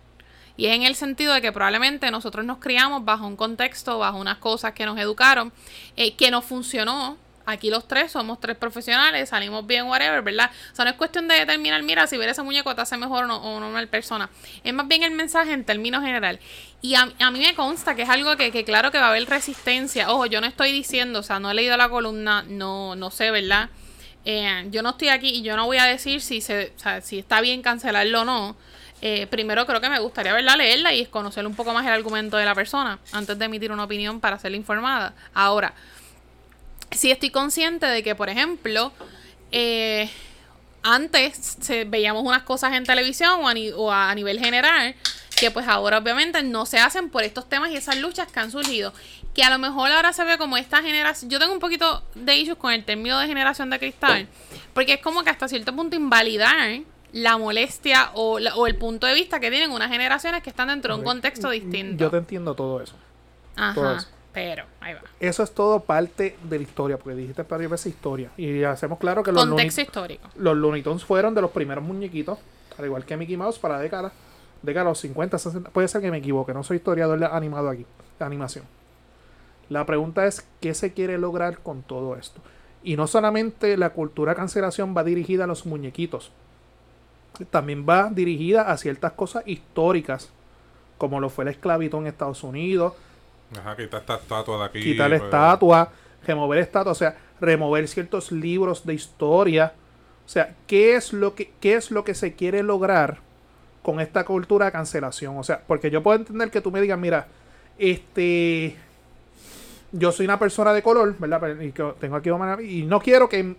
Y 0.61 0.67
es 0.67 0.75
en 0.75 0.83
el 0.83 0.95
sentido 0.95 1.33
de 1.33 1.41
que 1.41 1.53
probablemente 1.53 2.11
nosotros 2.11 2.45
nos 2.45 2.59
criamos 2.59 3.03
bajo 3.03 3.27
un 3.27 3.35
contexto, 3.35 3.99
bajo 3.99 4.19
unas 4.19 4.37
cosas 4.37 4.75
que 4.75 4.85
nos 4.85 4.99
educaron, 4.99 5.55
eh, 5.97 6.15
que 6.17 6.31
nos 6.31 6.45
funcionó. 6.45 7.17
Aquí 7.47 7.71
los 7.71 7.89
tres 7.89 8.13
somos 8.13 8.39
tres 8.41 8.59
profesionales, 8.59 9.31
salimos 9.31 9.67
bien, 9.67 9.87
whatever, 9.87 10.21
¿verdad? 10.21 10.51
O 10.71 10.77
sea, 10.77 10.85
no 10.85 10.91
es 10.91 10.99
cuestión 10.99 11.29
de 11.29 11.37
determinar, 11.37 11.83
mira, 11.83 12.07
si 12.07 12.19
ver 12.19 12.29
ese 12.29 12.43
muñeco 12.43 12.75
te 12.75 12.83
hace 12.83 12.99
mejor 12.99 13.25
o 13.25 13.27
no, 13.27 13.39
o 13.39 13.59
no 13.59 13.71
una 13.71 13.87
persona. 13.87 14.29
Es 14.63 14.75
más 14.75 14.87
bien 14.87 15.03
el 15.03 15.13
mensaje 15.13 15.51
en 15.55 15.65
términos 15.65 16.05
general. 16.05 16.39
Y 16.83 16.95
a, 16.95 17.09
a 17.19 17.31
mí 17.31 17.39
me 17.39 17.55
consta 17.55 17.95
que 17.95 18.03
es 18.03 18.11
algo 18.11 18.37
que, 18.37 18.53
que 18.53 18.63
claro 18.63 18.91
que 18.91 18.99
va 18.99 19.07
a 19.07 19.11
haber 19.13 19.27
resistencia. 19.31 20.13
Ojo, 20.13 20.27
yo 20.27 20.43
no 20.43 20.47
estoy 20.47 20.73
diciendo, 20.73 21.21
o 21.21 21.23
sea, 21.23 21.41
no 21.41 21.51
he 21.51 21.55
leído 21.55 21.79
la 21.79 21.89
columna, 21.89 22.45
no, 22.47 22.97
no 22.97 23.11
sé, 23.11 23.31
¿verdad? 23.31 23.71
Eh, 24.27 24.67
yo 24.71 24.83
no 24.83 24.91
estoy 24.91 25.09
aquí 25.09 25.31
y 25.31 25.43
yo 25.43 25.57
no 25.57 25.65
voy 25.65 25.79
a 25.79 25.85
decir 25.85 26.21
si, 26.21 26.43
se, 26.43 26.75
o 26.77 26.79
sea, 26.79 27.01
si 27.01 27.19
está 27.19 27.41
bien 27.41 27.63
cancelarlo 27.63 28.21
o 28.21 28.25
no. 28.27 28.57
Eh, 29.03 29.27
primero 29.29 29.67
creo 29.67 29.81
que 29.81 29.89
me 29.89 29.99
gustaría 29.99 30.33
verla, 30.33 30.57
leerla 30.57 30.93
y 30.93 31.07
conocer 31.07 31.47
un 31.47 31.55
poco 31.55 31.73
más 31.73 31.87
el 31.87 31.93
argumento 31.93 32.37
de 32.37 32.45
la 32.45 32.55
persona 32.55 32.99
antes 33.13 33.39
de 33.39 33.45
emitir 33.47 33.73
una 33.73 33.85
opinión 33.85 34.21
para 34.21 34.39
ser 34.39 34.55
informada. 34.55 35.15
Ahora, 35.33 35.73
sí 36.91 37.11
estoy 37.11 37.31
consciente 37.31 37.87
de 37.87 38.03
que, 38.03 38.15
por 38.15 38.29
ejemplo, 38.29 38.93
eh, 39.53 40.11
antes 40.83 41.57
se, 41.61 41.85
veíamos 41.85 42.25
unas 42.25 42.43
cosas 42.43 42.75
en 42.75 42.85
televisión 42.85 43.41
o 43.43 43.49
a, 43.49 43.55
o 43.77 43.93
a 43.93 44.15
nivel 44.15 44.39
general 44.39 44.95
que 45.41 45.51
pues 45.51 45.67
ahora 45.67 45.97
obviamente 45.97 46.43
no 46.43 46.67
se 46.67 46.79
hacen 46.79 47.09
por 47.09 47.23
estos 47.23 47.49
temas 47.49 47.71
y 47.71 47.77
esas 47.77 47.97
luchas 47.97 48.31
que 48.31 48.39
han 48.41 48.51
surgido. 48.51 48.93
Que 49.35 49.43
a 49.43 49.49
lo 49.49 49.59
mejor 49.59 49.91
ahora 49.91 50.13
se 50.13 50.23
ve 50.23 50.37
como 50.37 50.59
esta 50.59 50.83
generación... 50.83 51.31
Yo 51.31 51.39
tengo 51.39 51.55
un 51.55 51.61
poquito 51.61 52.05
de 52.15 52.37
issues 52.37 52.59
con 52.59 52.75
el 52.75 52.85
término 52.85 53.19
de 53.19 53.27
generación 53.27 53.71
de 53.71 53.79
cristal. 53.79 54.29
Porque 54.75 54.95
es 54.95 55.01
como 55.01 55.25
que 55.25 55.31
hasta 55.31 55.49
cierto 55.49 55.75
punto 55.75 55.97
invalidar 55.97 56.81
la 57.13 57.39
molestia 57.39 58.11
o, 58.15 58.39
la- 58.39 58.55
o 58.57 58.67
el 58.67 58.77
punto 58.77 59.07
de 59.07 59.15
vista 59.15 59.41
que 59.41 59.51
tienen 59.51 59.71
unas 59.71 59.91
generaciones 59.91 60.43
que 60.43 60.51
están 60.51 60.69
dentro 60.69 60.95
de 60.95 60.99
un 61.01 61.05
contexto 61.05 61.51
distinto. 61.51 61.97
Yo 62.05 62.11
te 62.11 62.17
entiendo 62.19 62.55
todo 62.55 62.81
eso. 62.81 62.95
todo 63.75 63.89
Ajá. 63.89 63.97
eso. 63.99 64.09
Pero, 64.33 64.65
ahí 64.81 64.95
va. 64.95 65.01
Eso 65.19 65.43
es 65.43 65.53
todo 65.53 65.81
parte 65.81 66.37
de 66.45 66.57
la 66.59 66.63
historia, 66.63 66.97
porque 66.99 67.17
dijiste 67.17 67.43
varias 67.43 67.69
veces 67.71 67.87
historia. 67.93 68.31
Y 68.37 68.63
hacemos 68.63 68.99
claro 69.01 69.25
que 69.25 69.33
los 69.33 69.45
Looney, 69.45 69.67
Contexto 69.67 69.81
histórico. 69.81 70.29
los 70.37 70.57
Looney 70.57 70.83
Tunes 70.83 71.03
fueron 71.05 71.35
de 71.35 71.41
los 71.43 71.51
primeros 71.51 71.83
muñequitos, 71.83 72.39
al 72.79 72.85
igual 72.85 73.05
que 73.05 73.17
Mickey 73.17 73.37
Mouse, 73.37 73.59
para 73.59 73.79
décadas. 73.81 74.13
Décadas 74.63 74.87
los 74.89 75.01
50, 75.01 75.37
60. 75.39 75.71
Puede 75.71 75.89
ser 75.89 76.01
que 76.01 76.11
me 76.13 76.19
equivoque, 76.19 76.55
no 76.55 76.63
soy 76.63 76.77
historiador 76.77 77.23
animado 77.25 77.71
aquí, 77.71 77.85
de 78.21 78.25
animación. 78.25 78.65
La 79.69 79.85
pregunta 79.87 80.27
es: 80.27 80.47
¿qué 80.61 80.75
se 80.75 80.93
quiere 80.93 81.19
lograr 81.19 81.59
con 81.59 81.83
todo 81.83 82.15
esto? 82.17 82.41
Y 82.85 82.97
no 82.97 83.07
solamente 83.07 83.77
la 83.77 83.91
cultura 83.91 84.35
cancelación 84.35 84.95
va 84.97 85.03
dirigida 85.05 85.45
a 85.45 85.47
los 85.47 85.67
muñequitos, 85.67 86.31
también 87.51 87.87
va 87.89 88.11
dirigida 88.11 88.71
a 88.71 88.77
ciertas 88.77 89.13
cosas 89.13 89.43
históricas, 89.47 90.31
como 90.99 91.21
lo 91.21 91.31
fue 91.31 91.45
la 91.45 91.51
esclavitud 91.53 91.99
en 91.99 92.07
Estados 92.09 92.43
Unidos, 92.45 92.95
Ajá, 93.59 93.77
quita 93.77 93.99
esta 93.99 94.17
estatua 94.17 94.59
de 94.59 94.65
aquí. 94.65 94.81
quitar 94.83 95.09
pues, 95.11 95.23
estatua, 95.23 95.91
remover 96.27 96.59
estatua, 96.59 96.93
o 96.93 96.95
sea, 96.95 97.17
remover 97.41 97.89
ciertos 97.89 98.31
libros 98.31 98.85
de 98.87 98.95
historia. 98.95 99.73
O 100.25 100.29
sea, 100.29 100.55
¿qué 100.67 100.95
es 100.95 101.13
lo 101.13 101.35
que, 101.35 101.53
qué 101.61 101.75
es 101.75 101.91
lo 101.91 102.05
que 102.05 102.15
se 102.15 102.35
quiere 102.35 102.63
lograr 102.63 103.19
con 103.83 103.99
esta 104.01 104.25
cultura 104.25 104.67
de 104.67 104.73
cancelación? 104.73 105.37
O 105.39 105.43
sea, 105.43 105.63
porque 105.67 105.91
yo 105.91 106.03
puedo 106.03 106.19
entender 106.19 106.51
que 106.51 106.61
tú 106.61 106.71
me 106.71 106.81
digas, 106.81 106.99
mira, 106.99 107.27
este 107.79 108.77
yo 109.93 110.13
soy 110.13 110.27
una 110.27 110.39
persona 110.39 110.73
de 110.73 110.83
color, 110.83 111.17
¿verdad? 111.19 111.59
Y 111.61 111.73
que 111.73 111.93
tengo 111.99 112.15
aquí 112.17 112.31
Omar- 112.31 112.63
y 112.65 112.83
no 112.85 113.01
quiero 113.01 113.29
que 113.29 113.57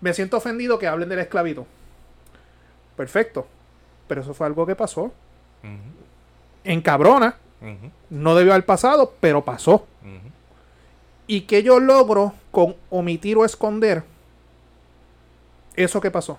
me 0.00 0.14
siento 0.14 0.38
ofendido 0.38 0.78
que 0.78 0.86
hablen 0.86 1.08
de 1.10 1.16
la 1.16 1.22
esclavitud. 1.22 1.64
Perfecto. 2.96 3.46
Pero 4.08 4.20
eso 4.20 4.34
fue 4.34 4.46
algo 4.46 4.66
que 4.66 4.76
pasó. 4.76 5.12
En 6.64 6.80
cabrona, 6.82 7.36
no 8.10 8.34
debió 8.34 8.52
haber 8.52 8.64
pasado, 8.66 9.14
pero 9.20 9.44
pasó. 9.44 9.86
¿Y 11.26 11.42
que 11.42 11.62
yo 11.62 11.80
logro 11.80 12.34
con 12.50 12.76
omitir 12.90 13.36
o 13.38 13.44
esconder 13.44 14.02
eso 15.74 16.00
que 16.00 16.10
pasó? 16.10 16.38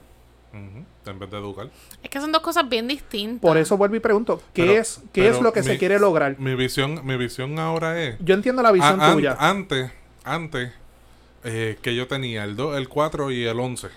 En 0.54 1.20
vez 1.20 1.30
de 1.30 1.38
educar. 1.38 1.70
Es 2.02 2.10
que 2.10 2.20
son 2.22 2.32
dos 2.32 2.42
cosas 2.42 2.68
bien 2.70 2.88
distintas. 2.88 3.42
Por 3.42 3.58
eso 3.58 3.78
vuelvo 3.78 3.96
y 3.96 4.00
pregunto, 4.00 4.42
¿qué, 4.54 4.64
Pero- 4.66 4.82
es, 4.82 5.02
qué 5.12 5.28
es 5.28 5.42
lo 5.42 5.52
que 5.54 5.62
se 5.64 5.78
quiere 5.78 6.00
lograr? 6.00 6.40
Mi 6.40 6.56
visión, 6.56 7.02
mi 7.06 7.18
visión 7.18 7.60
ahora 7.60 8.02
es. 8.02 8.16
Yo 8.22 8.34
entiendo 8.34 8.62
la 8.64 8.72
visión 8.72 9.00
a- 9.02 9.08
an- 9.10 9.14
tuya. 9.16 9.36
Antes, 9.38 9.92
antes, 10.24 10.72
eh, 11.44 11.78
que 11.82 11.94
yo 11.96 12.08
tenía 12.08 12.44
el 12.46 12.56
2, 12.56 12.78
el 12.78 12.88
4 12.90 13.30
y 13.32 13.44
el 13.46 13.60
11. 13.60 13.90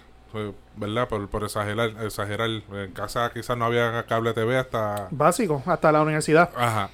¿Verdad? 0.77 1.09
Por, 1.09 1.29
por 1.29 1.45
exagerar, 1.45 1.91
exagerar. 2.05 2.49
En 2.51 2.93
casa 2.93 3.31
quizás 3.33 3.57
no 3.57 3.65
había 3.65 4.05
cable 4.07 4.33
TV 4.35 4.59
hasta. 4.59 5.09
Básico, 5.11 5.63
hasta 5.67 5.91
la 5.93 6.03
universidad. 6.03 6.51
Ajá. 6.57 6.91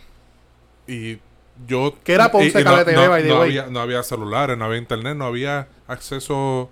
Y 0.86 1.18
yo. 1.66 1.94
¿Qué 2.04 2.14
era 2.14 2.30
Ponce 2.30 2.58
y- 2.58 2.60
y 2.60 2.64
Cable 2.64 2.78
no, 2.78 2.84
TV, 2.84 3.02
no- 3.04 3.08
by 3.10 3.22
the 3.22 3.28
no 3.28 3.34
way? 3.40 3.48
había, 3.58 3.66
no 3.70 3.80
había 3.80 4.02
celulares, 4.02 4.56
no 4.58 4.64
había 4.66 4.78
internet, 4.78 5.16
no 5.16 5.26
había 5.26 5.68
acceso 5.86 6.70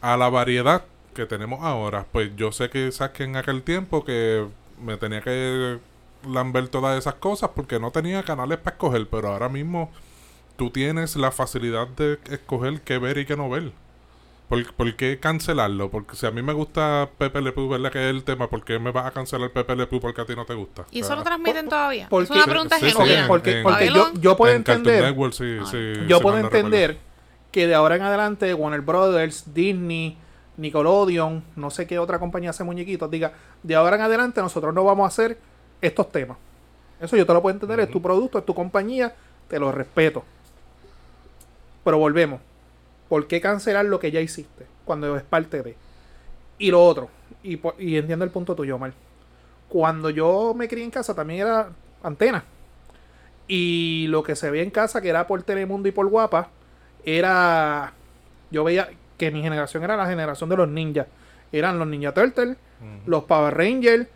a 0.00 0.16
la 0.16 0.28
variedad 0.28 0.82
que 1.14 1.26
tenemos 1.26 1.62
ahora. 1.62 2.06
Pues 2.10 2.34
yo 2.36 2.52
sé 2.52 2.68
que 2.70 2.86
quizás 2.86 3.10
que 3.10 3.24
en 3.24 3.36
aquel 3.36 3.62
tiempo 3.62 4.04
que 4.04 4.46
me 4.80 4.96
tenía 4.96 5.20
que 5.22 5.78
lamber 6.28 6.68
todas 6.68 6.98
esas 6.98 7.14
cosas 7.14 7.50
porque 7.54 7.78
no 7.78 7.90
tenía 7.90 8.22
canales 8.22 8.58
para 8.58 8.74
escoger, 8.74 9.08
pero 9.08 9.28
ahora 9.28 9.48
mismo 9.48 9.90
tú 10.56 10.70
tienes 10.70 11.16
la 11.16 11.30
facilidad 11.30 11.86
de 11.88 12.18
escoger 12.30 12.80
qué 12.80 12.98
ver 12.98 13.18
y 13.18 13.26
qué 13.26 13.36
no 13.36 13.48
ver. 13.50 13.72
¿Por, 14.48 14.72
por 14.74 14.94
qué 14.94 15.18
cancelarlo? 15.18 15.90
Porque 15.90 16.16
si 16.16 16.26
a 16.26 16.30
mí 16.30 16.42
me 16.42 16.52
gusta 16.52 17.08
Pepe 17.16 17.40
Le 17.40 17.52
Pew, 17.52 17.66
¿verdad? 17.68 17.90
Que 17.90 17.98
es 18.10 18.14
el 18.14 18.24
tema, 18.24 18.48
¿por 18.50 18.62
qué 18.64 18.78
me 18.78 18.90
vas 18.92 19.06
a 19.06 19.10
cancelar 19.10 19.50
Pepe 19.50 19.74
Le 19.74 19.86
Pew 19.86 20.00
porque 20.00 20.20
a 20.20 20.26
ti 20.26 20.36
no 20.36 20.44
te 20.44 20.52
gusta? 20.54 20.84
¿Y 20.90 21.00
O 21.00 21.04
eso 21.04 21.16
lo 21.16 21.22
transmiten 21.22 21.68
todavía? 21.68 22.08
por 22.10 22.22
es 22.22 22.30
una 22.30 22.44
pregunta 22.44 22.78
Sí, 22.78 22.86
genuina. 22.90 23.22
sí, 23.22 23.28
porque 23.28 23.58
en- 23.58 23.62
porque 23.62 23.86
en- 23.86 23.94
yo, 23.94 24.12
yo 24.20 24.36
puedo 24.36 24.52
en 24.52 24.58
entender, 24.58 25.02
Network, 25.02 25.32
sí, 25.32 25.58
sí, 25.70 26.06
yo 26.06 26.20
puedo 26.20 26.36
entender 26.38 26.98
que 27.50 27.66
de 27.66 27.74
ahora 27.74 27.96
en 27.96 28.02
adelante 28.02 28.52
Warner 28.52 28.82
Brothers, 28.82 29.54
Disney, 29.54 30.18
Nickelodeon, 30.58 31.42
no 31.56 31.70
sé 31.70 31.86
qué 31.86 31.98
otra 31.98 32.18
compañía 32.18 32.50
hace 32.50 32.64
muñequitos, 32.64 33.10
diga, 33.10 33.32
de 33.62 33.74
ahora 33.74 33.96
en 33.96 34.02
adelante 34.02 34.40
nosotros 34.42 34.74
no 34.74 34.84
vamos 34.84 35.04
a 35.04 35.08
hacer 35.08 35.38
estos 35.80 36.12
temas. 36.12 36.36
Eso 37.00 37.16
yo 37.16 37.24
te 37.26 37.32
lo 37.32 37.40
puedo 37.42 37.54
entender, 37.54 37.80
es 37.80 37.90
tu 37.90 38.00
producto, 38.02 38.38
es 38.38 38.44
tu 38.46 38.54
compañía, 38.54 39.14
te 39.48 39.58
lo 39.58 39.72
respeto. 39.72 40.22
Pero 41.82 41.98
volvemos. 41.98 42.40
¿Por 43.14 43.28
qué 43.28 43.40
cancelar 43.40 43.84
lo 43.84 44.00
que 44.00 44.10
ya 44.10 44.20
hiciste 44.20 44.66
cuando 44.84 45.16
es 45.16 45.22
parte 45.22 45.62
de? 45.62 45.76
Y 46.58 46.72
lo 46.72 46.84
otro, 46.84 47.10
y, 47.44 47.60
y 47.78 47.96
entiendo 47.96 48.24
el 48.24 48.32
punto 48.32 48.56
tuyo, 48.56 48.74
Omar. 48.74 48.92
Cuando 49.68 50.10
yo 50.10 50.52
me 50.52 50.66
crié 50.66 50.82
en 50.82 50.90
casa 50.90 51.14
también 51.14 51.42
era 51.42 51.68
antena. 52.02 52.42
Y 53.46 54.06
lo 54.08 54.24
que 54.24 54.34
se 54.34 54.50
veía 54.50 54.64
en 54.64 54.70
casa, 54.70 55.00
que 55.00 55.10
era 55.10 55.28
por 55.28 55.44
Telemundo 55.44 55.88
y 55.88 55.92
por 55.92 56.08
Guapa, 56.08 56.48
era. 57.04 57.92
Yo 58.50 58.64
veía 58.64 58.90
que 59.16 59.30
mi 59.30 59.42
generación 59.42 59.84
era 59.84 59.96
la 59.96 60.06
generación 60.06 60.50
de 60.50 60.56
los 60.56 60.68
ninjas. 60.68 61.06
Eran 61.52 61.78
los 61.78 61.86
Ninja 61.86 62.12
Turtles, 62.12 62.56
los 63.06 63.22
Power 63.24 63.56
Rangers. 63.56 64.08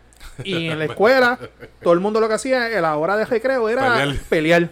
Y 0.43 0.67
en 0.67 0.77
la 0.77 0.83
escuela, 0.91 1.39
todo 1.81 1.93
el 1.93 2.01
mundo 2.01 2.19
lo 2.19 2.27
que 2.27 2.33
hacía 2.33 2.65
a 2.65 2.81
la 2.81 2.97
hora 2.97 3.15
de 3.15 3.23
recreo 3.23 3.69
era 3.69 3.93
Pelear. 3.93 4.17
pelear. 4.27 4.69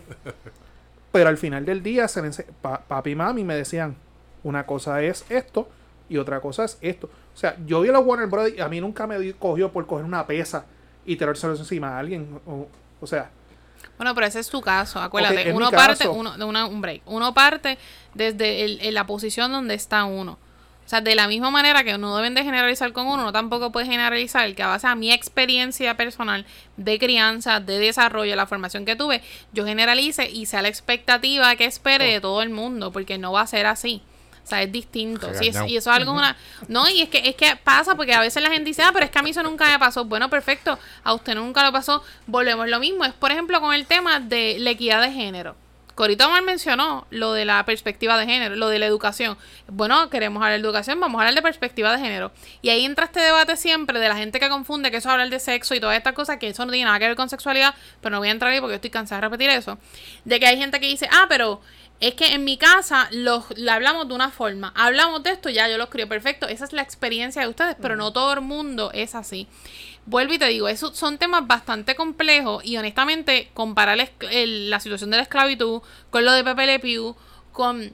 Pero 1.13 1.29
al 1.29 1.37
final 1.37 1.63
del 1.63 1.81
día, 1.81 2.09
se 2.09 2.21
pa- 2.61 2.81
papi 2.81 3.11
y 3.11 3.15
mami 3.15 3.45
me 3.45 3.55
decían: 3.55 3.95
una 4.47 4.65
cosa 4.65 5.01
es 5.03 5.25
esto 5.29 5.69
y 6.09 6.17
otra 6.17 6.39
cosa 6.39 6.63
es 6.65 6.77
esto. 6.81 7.07
O 7.33 7.37
sea, 7.37 7.55
yo 7.65 7.81
vi 7.81 7.89
a 7.89 7.91
los 7.91 8.05
Warner 8.05 8.27
Brothers 8.27 8.57
y 8.57 8.61
a 8.61 8.67
mí 8.69 8.79
nunca 8.81 9.05
me 9.05 9.33
cogió 9.33 9.71
por 9.71 9.85
coger 9.85 10.05
una 10.05 10.25
pesa 10.25 10.65
y 11.05 11.15
tirárselo 11.15 11.55
encima 11.55 11.89
a 11.95 11.99
alguien. 11.99 12.39
O, 12.45 12.67
o 13.01 13.07
sea, 13.07 13.29
Bueno, 13.97 14.13
pero 14.15 14.27
ese 14.27 14.39
es 14.39 14.49
tu 14.49 14.61
caso, 14.61 14.99
acuérdate. 15.01 15.51
Uno 15.53 15.69
parte, 15.71 15.99
caso. 16.05 16.13
uno, 16.13 16.37
de 16.37 16.43
una- 16.45 16.65
un 16.65 16.81
break. 16.81 17.01
Uno 17.05 17.33
parte 17.33 17.77
desde 18.13 18.63
el- 18.63 18.79
en 18.81 18.93
la 18.93 19.05
posición 19.05 19.51
donde 19.51 19.73
está 19.75 20.03
uno. 20.05 20.33
O 20.85 20.89
sea, 20.89 21.01
de 21.01 21.15
la 21.15 21.27
misma 21.27 21.51
manera 21.51 21.83
que 21.83 21.97
no 21.97 22.15
deben 22.15 22.33
de 22.33 22.43
generalizar 22.43 22.93
con 22.93 23.07
uno, 23.07 23.21
no 23.23 23.33
tampoco 23.33 23.71
puedes 23.73 23.89
generalizar 23.89 24.53
que 24.55 24.63
a 24.63 24.67
base 24.67 24.87
a 24.87 24.95
mi 24.95 25.11
experiencia 25.11 25.97
personal 25.97 26.45
de 26.77 26.97
crianza, 26.97 27.59
de 27.59 27.77
desarrollo, 27.77 28.35
la 28.37 28.45
formación 28.47 28.85
que 28.85 28.95
tuve, 28.95 29.21
yo 29.51 29.65
generalice 29.65 30.29
y 30.29 30.45
sea 30.45 30.61
la 30.61 30.69
expectativa 30.69 31.53
que 31.57 31.65
espere 31.65 32.05
de 32.13 32.21
todo 32.21 32.41
el 32.41 32.49
mundo, 32.51 32.91
porque 32.93 33.17
no 33.17 33.33
va 33.33 33.41
a 33.41 33.47
ser 33.47 33.65
así. 33.65 34.01
O 34.47 34.49
sea, 34.49 34.61
es 34.63 34.71
distinto. 34.71 35.29
Sí, 35.33 35.49
es- 35.49 35.57
y 35.67 35.75
eso 35.75 35.91
es 35.91 35.97
algo 35.97 36.13
una... 36.13 36.37
No, 36.69 36.87
y 36.87 37.01
es 37.01 37.09
que, 37.09 37.17
es 37.27 37.35
que 37.35 37.57
pasa 37.57 37.95
porque 37.95 38.13
a 38.13 38.21
veces 38.21 38.41
la 38.41 38.49
gente 38.49 38.63
dice, 38.63 38.81
ah, 38.81 38.91
pero 38.93 39.03
es 39.03 39.11
que 39.11 39.19
a 39.19 39.21
mí 39.21 39.31
eso 39.31 39.43
nunca 39.43 39.69
me 39.69 39.77
pasó. 39.77 40.05
Bueno, 40.05 40.29
perfecto. 40.29 40.79
A 41.03 41.13
usted 41.13 41.35
nunca 41.35 41.63
lo 41.63 41.73
pasó. 41.73 42.01
Volvemos 42.27 42.69
lo 42.69 42.79
mismo. 42.79 43.03
Es, 43.03 43.11
por 43.11 43.29
ejemplo, 43.31 43.59
con 43.59 43.73
el 43.73 43.85
tema 43.85 44.21
de 44.21 44.55
la 44.59 44.69
equidad 44.69 45.01
de 45.01 45.11
género. 45.11 45.57
Corito 45.95 46.27
Omar 46.27 46.43
mencionó 46.43 47.07
lo 47.09 47.33
de 47.33 47.43
la 47.43 47.65
perspectiva 47.65 48.17
de 48.19 48.25
género, 48.27 48.55
lo 48.55 48.69
de 48.69 48.77
la 48.79 48.85
educación. 48.85 49.35
Bueno, 49.67 50.09
queremos 50.11 50.41
hablar 50.43 50.61
de 50.61 50.65
educación, 50.65 50.99
vamos 50.99 51.17
a 51.19 51.23
hablar 51.23 51.33
de 51.33 51.41
perspectiva 51.41 51.91
de 51.91 51.97
género. 51.97 52.31
Y 52.61 52.69
ahí 52.69 52.85
entra 52.85 53.05
este 53.05 53.19
debate 53.19 53.57
siempre 53.57 53.99
de 53.99 54.07
la 54.07 54.15
gente 54.15 54.39
que 54.39 54.47
confunde 54.47 54.91
que 54.91 54.97
eso 54.97 55.09
es 55.09 55.13
hablar 55.13 55.29
de 55.31 55.39
sexo 55.39 55.73
y 55.73 55.79
todas 55.79 55.97
estas 55.97 56.13
cosas, 56.13 56.37
que 56.37 56.49
eso 56.49 56.63
no 56.65 56.71
tiene 56.71 56.85
nada 56.85 56.99
que 56.99 57.07
ver 57.07 57.15
con 57.17 57.29
sexualidad, 57.29 57.73
pero 57.99 58.11
no 58.13 58.19
voy 58.19 58.27
a 58.27 58.31
entrar 58.31 58.51
ahí 58.53 58.59
porque 58.59 58.73
yo 58.73 58.75
estoy 58.75 58.91
cansada 58.91 59.21
de 59.21 59.27
repetir 59.27 59.49
eso. 59.49 59.79
De 60.23 60.39
que 60.39 60.45
hay 60.45 60.57
gente 60.57 60.79
que 60.79 60.85
dice, 60.85 61.09
ah, 61.11 61.25
pero 61.27 61.61
es 61.99 62.13
que 62.13 62.33
en 62.33 62.43
mi 62.43 62.57
casa 62.57 63.07
los, 63.11 63.45
la 63.57 63.75
hablamos 63.75 64.07
de 64.07 64.13
una 64.13 64.29
forma. 64.29 64.71
Hablamos 64.75 65.23
de 65.23 65.31
esto, 65.31 65.49
ya 65.49 65.67
yo 65.67 65.77
los 65.77 65.89
crío 65.89 66.07
perfecto. 66.07 66.47
Esa 66.47 66.65
es 66.65 66.73
la 66.73 66.81
experiencia 66.83 67.41
de 67.41 67.47
ustedes, 67.47 67.75
pero 67.81 67.95
no 67.95 68.13
todo 68.13 68.33
el 68.33 68.41
mundo 68.41 68.91
es 68.93 69.15
así. 69.15 69.47
Vuelvo 70.05 70.33
y 70.33 70.37
te 70.39 70.45
digo, 70.45 70.67
esos 70.69 70.95
son 70.97 71.17
temas 71.17 71.47
bastante 71.47 71.95
complejos 71.95 72.63
y 72.63 72.77
honestamente 72.77 73.49
comparar 73.53 73.97
el- 74.31 74.69
la 74.69 74.79
situación 74.79 75.09
de 75.11 75.17
la 75.17 75.23
esclavitud 75.23 75.81
con 76.09 76.23
lo 76.23 76.31
de 76.31 76.43
Pepe 76.43 76.65
Le 76.65 76.79
Pew, 76.79 77.15
con 77.51 77.91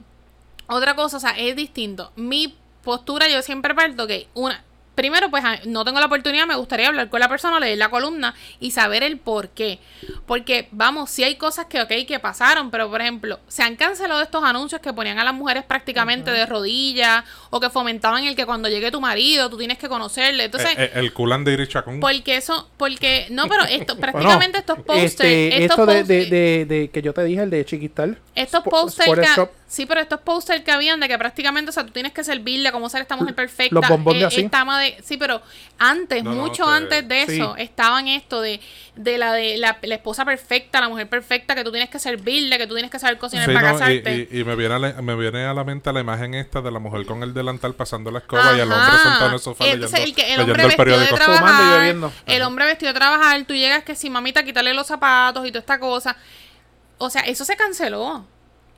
otra 0.68 0.94
cosa, 0.94 1.16
o 1.16 1.20
sea, 1.20 1.30
es 1.30 1.56
distinto. 1.56 2.12
Mi 2.16 2.54
postura 2.84 3.28
yo 3.28 3.42
siempre 3.42 3.74
parto 3.74 4.06
que 4.06 4.28
una... 4.34 4.62
Primero, 4.94 5.28
pues 5.30 5.42
no 5.66 5.84
tengo 5.84 5.98
la 6.00 6.06
oportunidad, 6.06 6.46
me 6.46 6.54
gustaría 6.54 6.88
hablar 6.88 7.08
con 7.08 7.18
la 7.20 7.28
persona, 7.28 7.58
leer 7.58 7.78
la 7.78 7.88
columna 7.88 8.34
y 8.60 8.70
saber 8.70 9.02
el 9.02 9.18
por 9.18 9.48
qué. 9.48 9.78
Porque, 10.26 10.68
vamos, 10.70 11.10
sí 11.10 11.24
hay 11.24 11.34
cosas 11.36 11.66
que, 11.66 11.80
ok, 11.82 11.92
que 12.06 12.20
pasaron, 12.20 12.70
pero 12.70 12.88
por 12.88 13.00
ejemplo, 13.00 13.40
se 13.48 13.62
han 13.62 13.76
cancelado 13.76 14.22
estos 14.22 14.44
anuncios 14.44 14.80
que 14.80 14.92
ponían 14.92 15.18
a 15.18 15.24
las 15.24 15.34
mujeres 15.34 15.64
prácticamente 15.64 16.30
de 16.30 16.46
rodillas 16.46 17.24
o 17.50 17.60
que 17.60 17.70
fomentaban 17.70 18.24
el 18.24 18.36
que 18.36 18.46
cuando 18.46 18.68
llegue 18.68 18.90
tu 18.90 19.00
marido 19.00 19.50
tú 19.50 19.58
tienes 19.58 19.78
que 19.78 19.88
conocerle. 19.88 20.44
Entonces, 20.44 20.70
Eh, 20.70 20.84
eh, 20.84 20.90
el 20.94 21.12
culán 21.12 21.44
de 21.44 21.52
Iri 21.54 21.66
Chacón. 21.68 22.00
porque 22.00 22.36
eso, 22.36 22.68
porque, 22.76 23.26
no, 23.30 23.48
pero 23.48 23.64
esto, 23.64 23.96
prácticamente 23.98 24.58
estos 24.58 24.78
posters, 24.78 25.04
este, 25.04 25.64
estos 25.64 25.78
esto 25.80 25.86
de, 25.86 25.94
post- 25.98 26.08
de, 26.08 26.26
de, 26.26 26.64
de 26.66 26.90
que 26.90 27.02
yo 27.02 27.12
te 27.12 27.24
dije, 27.24 27.42
el 27.42 27.50
de 27.50 27.64
Chiquistal. 27.64 28.18
estos 28.34 28.62
Spo- 28.62 28.70
sí, 29.74 29.86
pero 29.86 30.00
estos 30.00 30.20
posters 30.20 30.62
que 30.62 30.70
habían 30.72 31.00
de 31.00 31.08
que 31.08 31.18
prácticamente, 31.18 31.70
o 31.70 31.72
sea, 31.72 31.84
tú 31.84 31.92
tienes 31.92 32.12
que 32.12 32.22
servirle 32.24 32.70
cómo 32.72 32.88
ser 32.88 33.02
esta 33.02 33.16
mujer 33.16 33.34
perfecta. 33.34 33.74
Los 33.74 33.88
bombones 33.88 34.22
eh, 34.22 34.26
así. 34.26 34.40
esta 34.42 34.60
ama 34.60 34.80
de, 34.80 34.96
sí, 35.02 35.16
pero 35.16 35.42
antes, 35.78 36.22
No, 36.24 36.32
no, 36.34 36.42
mucho 36.42 36.64
que- 36.64 36.70
antes 36.70 37.08
de 37.08 37.26
sí. 37.26 37.34
eso, 37.40 37.56
estaban 37.56 38.08
esto 38.08 38.40
de, 38.40 38.60
de 38.96 39.18
la 39.18 39.32
de 39.32 39.56
la, 39.58 39.78
la 39.82 39.94
esposa 39.96 40.24
perfecta, 40.24 40.80
la 40.80 40.88
mujer 40.88 41.08
perfecta, 41.08 41.54
que 41.54 41.64
tú 41.64 41.70
tienes 41.72 41.90
que 41.90 41.98
servirle, 41.98 42.56
que 42.58 42.66
tú 42.66 42.74
tienes 42.74 42.90
que 42.90 42.98
saber 42.98 43.18
cocinar 43.18 43.46
Sí, 43.48 43.54
para 43.54 43.70
no, 43.72 43.76
y, 43.76 43.80
casarte. 43.80 44.28
y- 44.32 44.40
y 44.40 44.44
me, 44.44 44.54
viene 44.56 44.74
a 44.74 44.78
la, 44.78 45.02
me 45.02 45.14
viene 45.16 45.44
a 45.44 45.52
la 45.54 45.64
mente 45.64 45.92
la 45.92 46.00
imagen 46.00 46.34
esta 46.34 46.60
de 46.62 46.70
la 46.70 46.78
mujer 46.78 47.04
con 47.06 47.22
el 47.22 47.34
delantal 47.34 47.74
pasando 47.74 48.10
la 48.10 48.20
escoba 48.20 48.56
y 48.56 48.60
el 48.60 48.70
hombre 48.72 48.98
sentado 49.02 49.26
en 49.26 49.32
el 49.34 49.40
sofá 49.40 49.64
Entonces, 49.66 49.98
leyendo, 50.00 50.08
el, 50.10 50.14
que- 50.14 50.22
el 50.22 50.28
leyendo 50.38 50.52
hombre 50.52 50.62
el 50.62 50.68
vestido 50.68 50.98
de 51.00 51.06
periódico. 51.06 51.16
Fumando 51.16 51.44
y 51.44 51.54
trabajar, 51.56 51.78
bebiendo. 51.80 52.12
el 52.26 52.42
hombre 52.42 52.64
vestido 52.66 52.92
de 52.92 52.98
trabajar, 52.98 53.44
tú 53.44 53.54
llegas 53.54 53.82
que 53.84 53.94
si 53.96 54.08
mamita, 54.08 54.44
quítale 54.44 54.72
los 54.74 54.86
zapatos 54.86 55.44
y 55.46 55.48
toda 55.50 55.60
esta 55.60 55.78
cosa. 55.80 56.16
O 56.98 57.10
sea, 57.10 57.22
eso 57.22 57.44
se 57.44 57.56
canceló. 57.56 58.24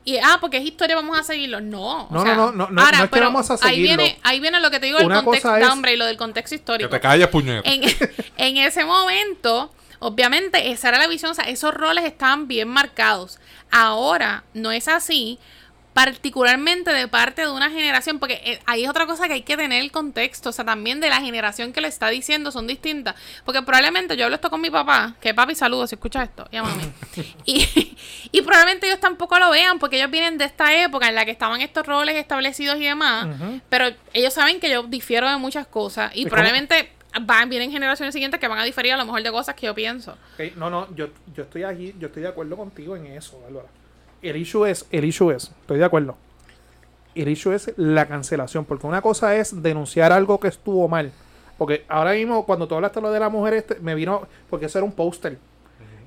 Y, 0.07 0.17
ah, 0.19 0.39
porque 0.41 0.57
es 0.59 0.65
historia, 0.65 0.95
vamos 0.97 1.19
a 1.19 1.23
seguirlo. 1.25 1.61
No. 1.61 2.07
o 2.07 2.09
No, 2.11 2.23
sea, 2.23 2.35
no, 2.37 2.53
no, 2.53 2.69
no, 2.71 2.81
ahora, 2.81 2.99
no 2.99 3.05
es 3.05 3.11
que 3.11 3.15
pero 3.17 3.27
vamos 3.27 3.51
a 3.51 3.55
Ahí 3.55 3.59
seguirlo. 3.75 3.97
viene, 4.05 4.19
ahí 4.23 4.41
viene 4.41 4.61
lo 4.61 4.71
que 4.71 4.81
te 4.81 4.87
digo, 4.87 4.99
el 5.01 5.07
Una 5.07 5.23
contexto, 5.25 5.49
cosa 5.51 5.61
es- 5.61 5.69
hombre, 5.69 5.93
y 5.95 5.97
lo 5.97 6.07
del 6.07 6.17
contexto 6.17 6.51
Que 6.51 6.55
histórico. 6.57 6.89
te 6.91 7.01
calles, 7.01 7.27
puñeta. 7.29 7.69
En, 7.69 7.83
en 8.39 8.57
ese 8.57 8.85
momento, 8.85 9.73
obviamente, 9.99 10.71
esa 10.71 10.89
era 10.91 10.99
la 10.99 11.09
visión, 11.09 11.33
o 11.33 11.35
sea, 11.35 11.45
esos 11.45 11.75
roles 11.75 12.05
estaban 12.05 12.47
bien 12.49 12.69
marcados. 12.69 13.39
Ahora 13.73 14.45
no 14.55 14.71
es 14.71 14.87
así, 14.89 15.39
particularmente 15.97 16.93
de 16.93 17.09
parte 17.09 17.41
de 17.41 17.49
una 17.49 17.71
generación, 17.71 18.19
porque 18.19 18.39
eh, 18.45 18.61
ahí 18.67 18.85
es 18.85 18.91
otra 18.91 19.07
cosa 19.07 19.29
que 19.29 19.33
hay 19.33 19.41
que 19.41 19.57
tener 19.57 19.81
el 19.81 19.91
contexto, 19.91 20.51
o 20.51 20.53
sea, 20.53 20.63
también 20.63 21.01
de 21.01 21.09
la 21.09 21.23
generación 21.23 21.73
que 21.73 21.81
le 21.81 21.89
está 21.89 22.11
diciendo 22.11 22.53
son 22.53 22.67
distintas, 22.67 23.15
porque 23.47 23.63
probablemente 23.63 24.15
yo 24.15 24.25
hablo 24.25 24.35
esto 24.35 24.51
con 24.51 24.61
mi 24.61 24.69
papá, 24.69 25.15
que 25.23 25.33
papi 25.33 25.55
saludos 25.55 25.89
si 25.89 25.95
escucha 25.95 26.23
esto, 26.23 26.47
y 26.53 26.59
a 26.59 26.65
mami, 26.65 26.83
y, 27.47 27.97
y 28.31 28.43
probablemente 28.43 28.87
ellos 28.89 29.01
tampoco 29.01 29.39
lo 29.39 29.49
vean, 29.49 29.79
porque 29.79 29.97
ellos 29.97 30.11
vienen 30.11 30.37
de 30.37 30.45
esta 30.45 30.77
época 30.85 31.09
en 31.09 31.15
la 31.15 31.25
que 31.25 31.31
estaban 31.31 31.63
estos 31.63 31.87
roles 31.87 32.17
establecidos 32.17 32.77
y 32.77 32.85
demás, 32.85 33.29
pero 33.71 33.87
ellos 34.13 34.35
saben 34.35 34.61
que 34.61 34.69
yo 34.69 34.83
difiero 34.83 35.31
de 35.31 35.39
muchas 35.39 35.67
cosas, 35.67 36.13
y 36.15 36.27
probablemente 36.27 36.91
van, 37.23 37.49
vienen 37.49 37.71
generaciones 37.71 38.13
siguientes 38.13 38.39
que 38.39 38.49
van 38.49 38.59
a 38.59 38.65
diferir 38.65 38.93
a 38.93 38.99
lo 38.99 39.07
mejor 39.07 39.23
de 39.23 39.31
cosas 39.31 39.55
que 39.55 39.65
yo 39.65 39.75
pienso. 39.75 40.19
No, 40.57 40.69
no, 40.69 40.95
yo, 40.95 41.09
yo 41.35 41.45
estoy 41.45 41.63
aquí, 41.63 41.95
yo 41.99 42.09
estoy 42.09 42.21
de 42.21 42.29
acuerdo 42.29 42.55
contigo 42.55 42.97
en 42.97 43.07
eso, 43.07 43.41
Bárbara. 43.41 43.69
El 44.23 44.37
issue 44.37 44.67
es, 44.67 44.87
el 44.91 45.05
issue 45.05 45.31
es, 45.31 45.53
estoy 45.61 45.79
de 45.79 45.85
acuerdo. 45.85 46.17
El 47.15 47.29
issue 47.29 47.53
es 47.53 47.73
la 47.77 48.07
cancelación, 48.07 48.65
porque 48.65 48.87
una 48.87 49.01
cosa 49.01 49.37
es 49.37 49.63
denunciar 49.63 50.13
algo 50.13 50.39
que 50.39 50.49
estuvo 50.49 50.89
mal. 50.89 51.13
Porque 51.59 51.85
ahora 51.89 52.13
mismo, 52.13 52.45
cuando 52.45 52.69
tú 52.69 52.75
hablaste 52.75 53.01
lo 53.01 53.11
de 53.11 53.21
la 53.21 53.29
mujer, 53.29 53.55
este, 53.55 53.77
me 53.81 53.95
vino, 53.95 54.27
porque 54.51 54.67
eso 54.67 54.79
era 54.79 54.85
un 54.85 54.93
póster. 54.93 55.39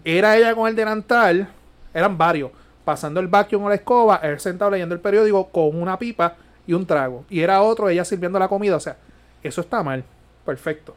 Era 0.04 0.38
ella 0.38 0.54
con 0.54 0.68
el 0.68 0.76
delantal, 0.76 1.50
eran 1.94 2.18
varios, 2.18 2.52
pasando 2.86 3.20
el 3.20 3.28
vacuum 3.28 3.66
o 3.66 3.70
la 3.70 3.76
escoba, 3.76 4.18
él 4.18 4.40
sentado 4.40 4.72
leyendo 4.72 4.96
el 4.96 5.02
periódico 5.02 5.48
con 5.50 5.82
una 5.82 5.98
pipa 5.98 6.36
y 6.68 6.74
un 6.74 6.86
trago. 6.86 7.26
Y 7.30 7.42
era 7.42 7.62
otro, 7.62 7.90
ella 7.90 8.06
sirviendo 8.06 8.38
la 8.38 8.48
comida. 8.48 8.76
O 8.76 8.80
sea, 8.80 8.98
eso 9.42 9.62
está 9.62 9.82
mal. 9.82 10.04
Perfecto. 10.46 10.96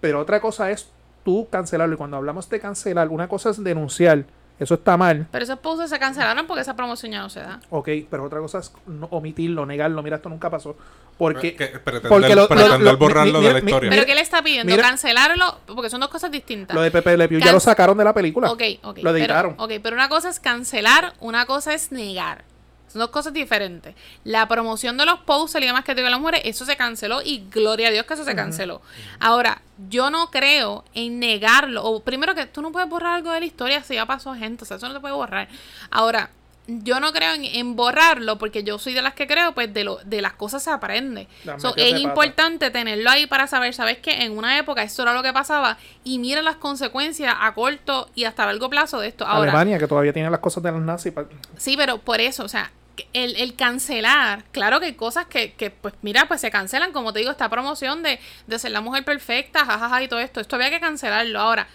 Pero 0.00 0.20
otra 0.20 0.40
cosa 0.40 0.70
es 0.70 0.90
tú 1.24 1.46
cancelarlo. 1.50 1.94
Y 1.94 1.98
cuando 1.98 2.16
hablamos 2.16 2.48
de 2.48 2.58
cancelar, 2.58 3.08
una 3.08 3.28
cosa 3.28 3.50
es 3.50 3.62
denunciar. 3.62 4.24
Eso 4.62 4.74
está 4.74 4.96
mal. 4.96 5.26
Pero 5.30 5.44
esos 5.44 5.58
posts 5.58 5.90
se 5.90 5.98
cancelaron 5.98 6.46
porque 6.46 6.60
esa 6.62 6.76
promoción 6.76 7.12
ya 7.12 7.20
no 7.20 7.28
se 7.28 7.40
da. 7.40 7.60
Ok, 7.70 7.88
pero 8.10 8.24
otra 8.24 8.38
cosa 8.40 8.58
es 8.60 8.72
no- 8.86 9.06
omitirlo, 9.10 9.66
negarlo. 9.66 10.02
Mira, 10.02 10.16
esto 10.16 10.28
nunca 10.28 10.48
pasó. 10.50 10.76
Porque, 11.18 11.54
Que 11.54 11.66
pretender, 11.68 12.08
porque 12.08 12.34
lo- 12.34 12.48
pretender 12.48 12.80
lo- 12.80 12.92
lo- 12.92 12.96
borrarlo 12.98 13.40
mi- 13.40 13.46
de 13.46 13.52
la 13.52 13.60
mi- 13.60 13.70
historia. 13.70 13.90
¿Pero 13.90 14.06
qué 14.06 14.14
le 14.14 14.20
está 14.20 14.42
pidiendo? 14.42 14.70
mira- 14.70 14.82
¿Cancelarlo? 14.88 15.58
Porque 15.66 15.90
son 15.90 16.00
dos 16.00 16.10
cosas 16.10 16.30
distintas. 16.30 16.74
lo 16.74 16.82
de 16.82 16.90
Pepe 16.90 17.16
Le 17.16 17.28
Pew 17.28 17.40
ya 17.40 17.52
lo 17.52 17.60
sacaron 17.60 17.96
de 17.98 18.04
la 18.04 18.12
película. 18.14 18.50
Ok, 18.50 18.62
ok. 18.82 18.98
Lo 19.02 19.10
editaron. 19.16 19.54
Pero, 19.56 19.64
ok, 19.64 19.82
pero 19.82 19.96
una 19.96 20.08
cosa 20.08 20.28
es 20.28 20.40
cancelar, 20.40 21.12
una 21.20 21.46
cosa 21.46 21.74
es 21.74 21.92
negar. 21.92 22.44
Son 22.92 23.00
dos 23.00 23.08
cosas 23.08 23.32
diferentes. 23.32 23.94
La 24.22 24.46
promoción 24.48 24.98
de 24.98 25.06
los 25.06 25.20
posts 25.20 25.58
y 25.58 25.64
demás 25.64 25.82
que 25.82 25.94
te 25.94 26.02
las 26.02 26.20
mujeres, 26.20 26.42
eso 26.44 26.66
se 26.66 26.76
canceló 26.76 27.22
y 27.22 27.44
gloria 27.50 27.88
a 27.88 27.90
Dios 27.90 28.04
que 28.04 28.12
eso 28.12 28.24
se 28.24 28.34
canceló. 28.34 28.82
Ahora, 29.18 29.62
yo 29.88 30.10
no 30.10 30.30
creo 30.30 30.84
en 30.92 31.18
negarlo. 31.18 31.84
O 31.84 32.00
primero 32.00 32.34
que 32.34 32.44
tú 32.44 32.60
no 32.60 32.70
puedes 32.70 32.88
borrar 32.90 33.14
algo 33.14 33.32
de 33.32 33.40
la 33.40 33.46
historia 33.46 33.82
si 33.82 33.94
ya 33.94 34.04
pasó 34.04 34.34
gente, 34.34 34.64
o 34.64 34.66
sea, 34.66 34.76
eso 34.76 34.88
no 34.88 34.94
te 34.94 35.00
puede 35.00 35.14
borrar. 35.14 35.48
Ahora, 35.90 36.28
yo 36.66 37.00
no 37.00 37.12
creo 37.12 37.34
en, 37.34 37.44
en 37.44 37.76
borrarlo 37.76 38.38
porque 38.38 38.62
yo 38.62 38.78
soy 38.78 38.94
de 38.94 39.02
las 39.02 39.14
que 39.14 39.26
creo, 39.26 39.52
pues 39.52 39.72
de, 39.72 39.84
lo, 39.84 39.98
de 40.04 40.22
las 40.22 40.34
cosas 40.34 40.62
se 40.62 40.70
aprende. 40.70 41.28
So, 41.58 41.74
es 41.76 41.98
importante 41.98 42.70
tenerlo 42.70 43.10
ahí 43.10 43.26
para 43.26 43.46
saber, 43.46 43.74
¿sabes 43.74 43.98
qué? 43.98 44.22
En 44.22 44.36
una 44.36 44.58
época 44.58 44.82
eso 44.82 45.02
era 45.02 45.12
lo 45.14 45.22
que 45.22 45.32
pasaba 45.32 45.78
y 46.04 46.18
mira 46.18 46.42
las 46.42 46.56
consecuencias 46.56 47.34
a 47.40 47.52
corto 47.54 48.10
y 48.14 48.24
hasta 48.24 48.46
largo 48.46 48.70
plazo 48.70 49.00
de 49.00 49.08
esto. 49.08 49.26
Ahora, 49.26 49.50
Alemania, 49.50 49.78
que 49.78 49.88
todavía 49.88 50.12
tiene 50.12 50.30
las 50.30 50.40
cosas 50.40 50.62
de 50.62 50.72
los 50.72 50.82
nazis. 50.82 51.12
Sí, 51.56 51.76
pero 51.76 51.98
por 51.98 52.20
eso, 52.20 52.44
o 52.44 52.48
sea, 52.48 52.70
que 52.70 52.81
el, 53.12 53.36
el 53.36 53.54
cancelar, 53.56 54.44
claro 54.52 54.80
que 54.80 54.86
hay 54.86 54.94
cosas 54.94 55.26
que, 55.26 55.52
que, 55.52 55.70
pues 55.70 55.94
mira, 56.02 56.26
pues 56.28 56.40
se 56.40 56.50
cancelan, 56.50 56.92
como 56.92 57.12
te 57.12 57.20
digo, 57.20 57.30
esta 57.30 57.48
promoción 57.48 58.02
de, 58.02 58.18
de 58.46 58.58
ser 58.58 58.70
la 58.70 58.80
mujer 58.80 59.04
perfecta, 59.04 59.64
jajaja 59.64 60.02
y 60.02 60.08
todo 60.08 60.20
esto, 60.20 60.40
esto 60.40 60.56
había 60.56 60.70
que 60.70 60.80
cancelarlo. 60.80 61.40
Ahora, 61.40 61.66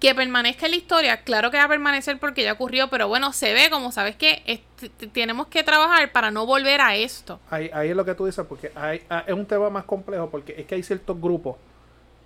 que 0.00 0.14
permanezca 0.14 0.66
en 0.66 0.72
la 0.72 0.76
historia, 0.76 1.22
claro 1.22 1.50
que 1.50 1.56
va 1.56 1.64
a 1.64 1.68
permanecer 1.68 2.18
porque 2.18 2.42
ya 2.42 2.52
ocurrió, 2.52 2.88
pero 2.88 3.08
bueno, 3.08 3.32
se 3.32 3.54
ve 3.54 3.70
como, 3.70 3.92
¿sabes 3.92 4.16
t- 4.78 5.06
tenemos 5.08 5.46
que 5.46 5.62
trabajar 5.62 6.12
para 6.12 6.30
no 6.30 6.44
volver 6.44 6.82
a 6.82 6.94
esto. 6.96 7.40
Ahí, 7.50 7.70
ahí 7.72 7.90
es 7.90 7.96
lo 7.96 8.04
que 8.04 8.14
tú 8.14 8.26
dices, 8.26 8.44
porque 8.46 8.72
hay, 8.74 9.02
ah, 9.08 9.24
es 9.26 9.32
un 9.32 9.46
tema 9.46 9.70
más 9.70 9.84
complejo, 9.84 10.28
porque 10.28 10.54
es 10.58 10.66
que 10.66 10.74
hay 10.74 10.82
ciertos 10.82 11.18
grupos 11.18 11.56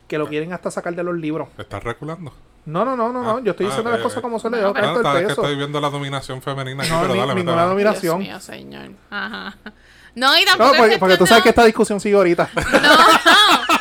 que 0.09 0.19
lo 0.19 0.27
quieren 0.27 0.53
hasta 0.53 0.71
sacar 0.73 0.95
de 0.97 1.05
los 1.05 1.15
libros. 1.17 1.49
¿Estás 1.57 1.85
reculando? 1.85 2.33
No, 2.67 2.85
no, 2.85 2.97
no, 2.97 3.13
no, 3.13 3.23
no. 3.23 3.31
Ah, 3.39 3.41
Yo 3.43 3.53
estoy 3.53 3.67
ah, 3.67 3.69
diciendo 3.71 3.91
las 3.91 4.01
eh, 4.01 4.03
cosas 4.03 4.23
como 4.23 4.39
son, 4.39 4.53
le 4.53 4.61
no, 4.61 4.73
pero- 4.73 4.87
No, 4.87 4.93
el 4.93 4.97
está- 4.99 5.13
es 5.15 5.21
que 5.23 5.27
peso. 5.29 5.43
estoy 5.43 5.57
viendo 5.57 5.81
la 5.81 5.91
dominación 5.91 6.43
femenina 6.43 6.83
aquí, 6.83 6.93
No, 6.93 7.01
pero 7.01 7.15
ni- 7.15 7.21
dale, 7.21 7.35
ninguna 7.35 7.65
Dominación. 7.65 8.19
Dios 8.21 8.29
mío, 8.31 8.41
señor. 8.41 8.91
Ajá. 9.11 9.57
No, 10.15 10.39
y 10.39 10.45
tampoco 10.45 10.69
No, 10.71 10.75
es 10.75 10.81
porque, 10.81 10.99
porque 10.99 11.17
tú 11.17 11.27
sabes 11.27 11.43
que 11.43 11.49
esta 11.51 11.65
discusión 11.65 12.01
sigue 12.01 12.17
ahorita. 12.17 12.51
No, 12.55 12.63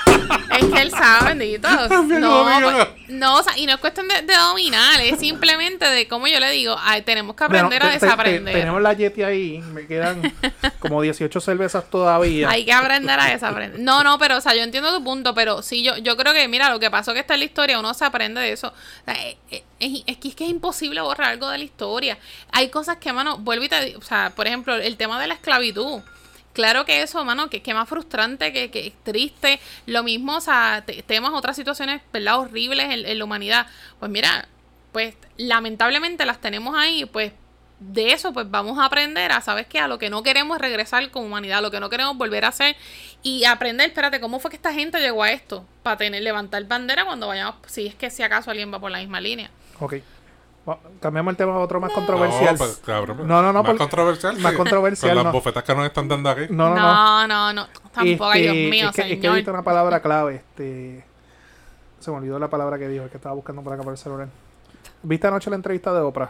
es 0.59 0.65
que 0.73 0.81
él 0.81 0.91
sabe, 0.91 1.29
bendito. 1.35 1.67
No, 2.19 2.43
pues, 2.61 2.87
no, 3.09 3.35
o 3.37 3.43
sea, 3.43 3.57
y 3.57 3.65
no 3.65 3.73
es 3.73 3.79
cuestión 3.79 4.07
de, 4.07 4.21
de 4.21 4.35
dominar, 4.35 4.99
es 5.01 5.19
simplemente 5.19 5.85
de 5.85 6.07
como 6.07 6.27
yo 6.27 6.39
le 6.39 6.51
digo, 6.51 6.75
ay, 6.79 7.01
tenemos 7.01 7.35
que 7.35 7.45
Bueno, 7.47 7.65
aprender 7.67 7.83
a 7.83 7.85
te- 7.87 7.93
te- 7.93 7.99
te- 7.99 8.05
desaprender. 8.05 8.53
tenemos 8.53 8.81
la 8.81 8.93
Yeti 8.93 9.23
ahí, 9.23 9.59
me 9.73 9.87
quedan 9.87 10.21
como 10.79 11.01
18 11.01 11.39
cervezas 11.41 11.89
todavía. 11.89 12.49
Hay 12.49 12.65
que 12.65 12.73
aprender 12.73 13.19
a 13.19 13.25
desaprender. 13.25 13.79
No, 13.79 14.03
no, 14.03 14.17
pero, 14.19 14.37
o 14.37 14.41
sea, 14.41 14.53
yo 14.55 14.61
entiendo 14.63 14.95
tu 14.95 15.03
punto, 15.03 15.33
pero 15.33 15.61
sí, 15.61 15.83
yo, 15.83 15.97
yo 15.97 16.15
creo 16.17 16.33
que, 16.33 16.47
mira, 16.47 16.69
lo 16.69 16.79
que 16.79 16.91
pasó 16.91 17.13
que 17.13 17.19
está 17.19 17.33
en 17.33 17.39
la 17.41 17.45
historia, 17.45 17.79
uno 17.79 17.93
se 17.93 18.05
aprende 18.05 18.41
de 18.41 18.51
eso. 18.51 18.67
O 18.67 19.05
sea, 19.05 19.15
eh, 19.27 19.37
eh, 19.51 19.63
es, 19.79 20.03
es 20.05 20.17
que 20.17 20.27
es 20.29 20.35
que 20.35 20.43
es 20.45 20.49
imposible 20.51 21.01
borrar 21.01 21.29
algo 21.31 21.49
de 21.49 21.57
la 21.57 21.63
historia. 21.63 22.17
Hay 22.51 22.69
cosas 22.69 22.97
que, 22.97 23.11
mano, 23.13 23.37
vuelvo 23.37 23.65
y 23.65 23.69
te 23.69 23.83
digo, 23.85 23.99
o 23.99 24.03
sea, 24.03 24.31
por 24.35 24.45
ejemplo, 24.47 24.75
el 24.75 24.97
tema 24.97 25.19
de 25.19 25.27
la 25.27 25.33
esclavitud. 25.35 26.01
Claro 26.59 26.83
que 26.83 27.01
eso, 27.01 27.23
mano, 27.23 27.49
que, 27.49 27.61
que 27.61 27.73
más 27.73 27.87
frustrante, 27.87 28.51
que, 28.51 28.69
que 28.69 28.91
triste. 29.03 29.61
Lo 29.85 30.03
mismo, 30.03 30.35
o 30.35 30.41
sea, 30.41 30.83
te- 30.85 31.05
otras 31.21 31.55
situaciones, 31.55 32.01
¿verdad? 32.11 32.37
Horribles 32.37 32.87
en, 32.89 33.17
la 33.17 33.23
humanidad. 33.23 33.67
Pues 33.97 34.11
mira, 34.11 34.45
pues 34.91 35.15
lamentablemente 35.37 36.25
las 36.25 36.41
tenemos 36.41 36.75
ahí, 36.77 37.05
pues 37.05 37.31
de 37.79 38.11
eso 38.11 38.33
pues 38.33 38.51
vamos 38.51 38.77
a 38.77 38.83
aprender 38.83 39.31
a, 39.31 39.39
¿sabes 39.39 39.67
qué? 39.67 39.79
A 39.79 39.87
lo 39.87 39.99
que 39.99 40.09
no 40.09 40.21
queremos 40.21 40.57
es 40.57 40.61
regresar 40.61 41.09
como 41.11 41.27
humanidad, 41.27 41.59
a 41.59 41.61
lo 41.61 41.71
que 41.71 41.79
no 41.79 41.89
queremos 41.89 42.17
volver 42.17 42.43
a 42.43 42.49
hacer 42.49 42.75
y 43.23 43.45
aprender, 43.45 43.87
espérate, 43.87 44.19
¿cómo 44.19 44.41
fue 44.41 44.49
que 44.51 44.57
esta 44.57 44.73
gente 44.73 44.99
llegó 44.99 45.23
a 45.23 45.31
esto? 45.31 45.65
Para 45.81 45.95
tener, 45.95 46.21
levantar 46.23 46.61
bandera 46.65 47.05
cuando 47.05 47.27
vayamos, 47.27 47.55
si 47.67 47.87
es 47.87 47.95
que 47.95 48.09
si 48.09 48.21
acaso 48.21 48.51
alguien 48.51 48.73
va 48.73 48.81
por 48.81 48.91
la 48.91 48.97
misma 48.97 49.21
línea. 49.21 49.49
Ok. 49.79 49.93
Cambiamos 51.01 51.31
el 51.31 51.37
tema 51.37 51.53
a 51.53 51.59
otro 51.59 51.79
más 51.79 51.91
controversial. 51.91 52.53
No, 52.53 52.57
pues, 52.57 52.81
cabrón, 52.85 53.17
No, 53.27 53.41
no, 53.41 53.53
no, 53.53 53.53
Más 53.53 53.63
porque- 53.65 53.77
controversial. 53.79 54.37
más 54.39 54.51
que- 54.51 54.57
controversial, 54.57 55.09
Con 55.11 55.15
las 55.17 55.25
no. 55.25 55.31
bofetas 55.31 55.63
que 55.63 55.75
nos 55.75 55.85
están 55.85 56.07
dando 56.07 56.29
aquí. 56.29 56.43
No, 56.49 56.69
no, 56.69 56.75
no. 56.75 56.81
No, 56.81 57.27
no, 57.27 57.53
no, 57.53 57.67
tampoco, 57.93 58.29
ay, 58.31 58.45
Este, 58.45 58.53
Dios 58.57 58.69
mío, 58.71 58.89
es 58.89 58.95
que, 58.95 59.01
es 59.01 59.07
que 59.07 59.13
he 59.13 59.17
señor. 59.17 59.35
visto 59.35 59.51
una 59.51 59.63
palabra 59.63 60.01
clave. 60.01 60.35
Este, 60.35 61.03
se 61.99 62.11
me 62.11 62.17
olvidó 62.17 62.39
la 62.39 62.49
palabra 62.49 62.77
que 62.77 62.87
dijo, 62.87 63.05
es 63.05 63.11
que 63.11 63.17
estaba 63.17 63.35
buscando 63.35 63.61
por 63.63 63.73
acá 63.73 63.83
por 63.83 63.93
el 63.93 63.97
celular. 63.97 64.27
¿Viste 65.03 65.27
anoche 65.27 65.49
la 65.49 65.55
entrevista 65.55 65.93
de 65.93 65.99
Oprah? 66.01 66.29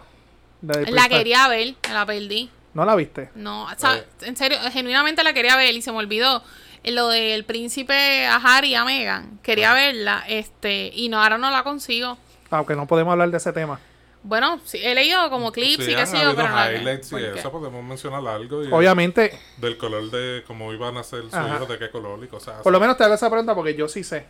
La 0.61 0.73
de 0.77 0.91
La 0.91 1.03
Prince- 1.03 1.09
quería 1.09 1.47
ver, 1.47 1.75
la 1.91 2.05
perdí. 2.05 2.49
¿No 2.73 2.85
la 2.85 2.95
viste? 2.95 3.29
No, 3.35 3.63
o 3.63 3.69
sea, 3.77 4.03
en 4.21 4.37
serio, 4.37 4.57
genuinamente 4.71 5.23
la 5.23 5.33
quería 5.33 5.55
ver 5.55 5.73
y 5.73 5.81
se 5.81 5.91
me 5.91 5.97
olvidó. 5.97 6.43
Eh, 6.83 6.91
Lo 6.91 7.07
del 7.09 7.43
príncipe 7.45 8.25
a 8.27 8.35
Harry 8.37 8.69
y 8.69 8.75
a 8.75 8.85
Meghan. 8.85 9.39
Quería 9.43 9.73
verla, 9.73 10.23
este, 10.27 10.91
y 10.93 11.09
no, 11.09 11.21
ahora 11.21 11.37
no 11.37 11.49
la 11.51 11.63
consigo. 11.63 12.17
Aunque 12.51 12.75
no 12.75 12.85
podemos 12.87 13.11
hablar 13.11 13.31
de 13.31 13.37
ese 13.37 13.51
tema. 13.53 13.79
Bueno, 14.21 14.59
sí, 14.65 14.79
he 14.83 14.93
leído 14.93 15.29
como 15.29 15.51
clips 15.51 15.85
Sí, 15.85 15.91
y 15.91 15.95
qué 15.95 16.05
sé 16.05 16.17
yo, 16.21 16.35
pero 16.35 16.49
no. 16.49 16.55
highlights 16.71 17.11
y 17.13 17.15
eso 17.23 17.51
podemos 17.51 17.83
mencionar 17.83 18.25
algo. 18.27 18.63
Y 18.63 18.71
Obviamente, 18.71 19.31
Del 19.57 19.77
color 19.77 20.11
de 20.11 20.43
cómo 20.45 20.73
iban 20.73 20.97
a 20.97 21.03
ser 21.03 21.23
sus 21.23 21.33
Ajá. 21.33 21.55
hijos, 21.55 21.69
de 21.69 21.79
qué 21.79 21.89
color 21.89 22.21
y 22.23 22.27
cosas 22.27 22.55
así. 22.55 22.63
por 22.63 22.73
lo 22.73 22.79
menos 22.81 22.97
te 22.97 23.03
hago 23.05 23.13
esa 23.13 23.29
pregunta 23.29 23.55
porque 23.55 23.75
yo 23.75 23.87
sí 23.87 24.03
sé. 24.03 24.25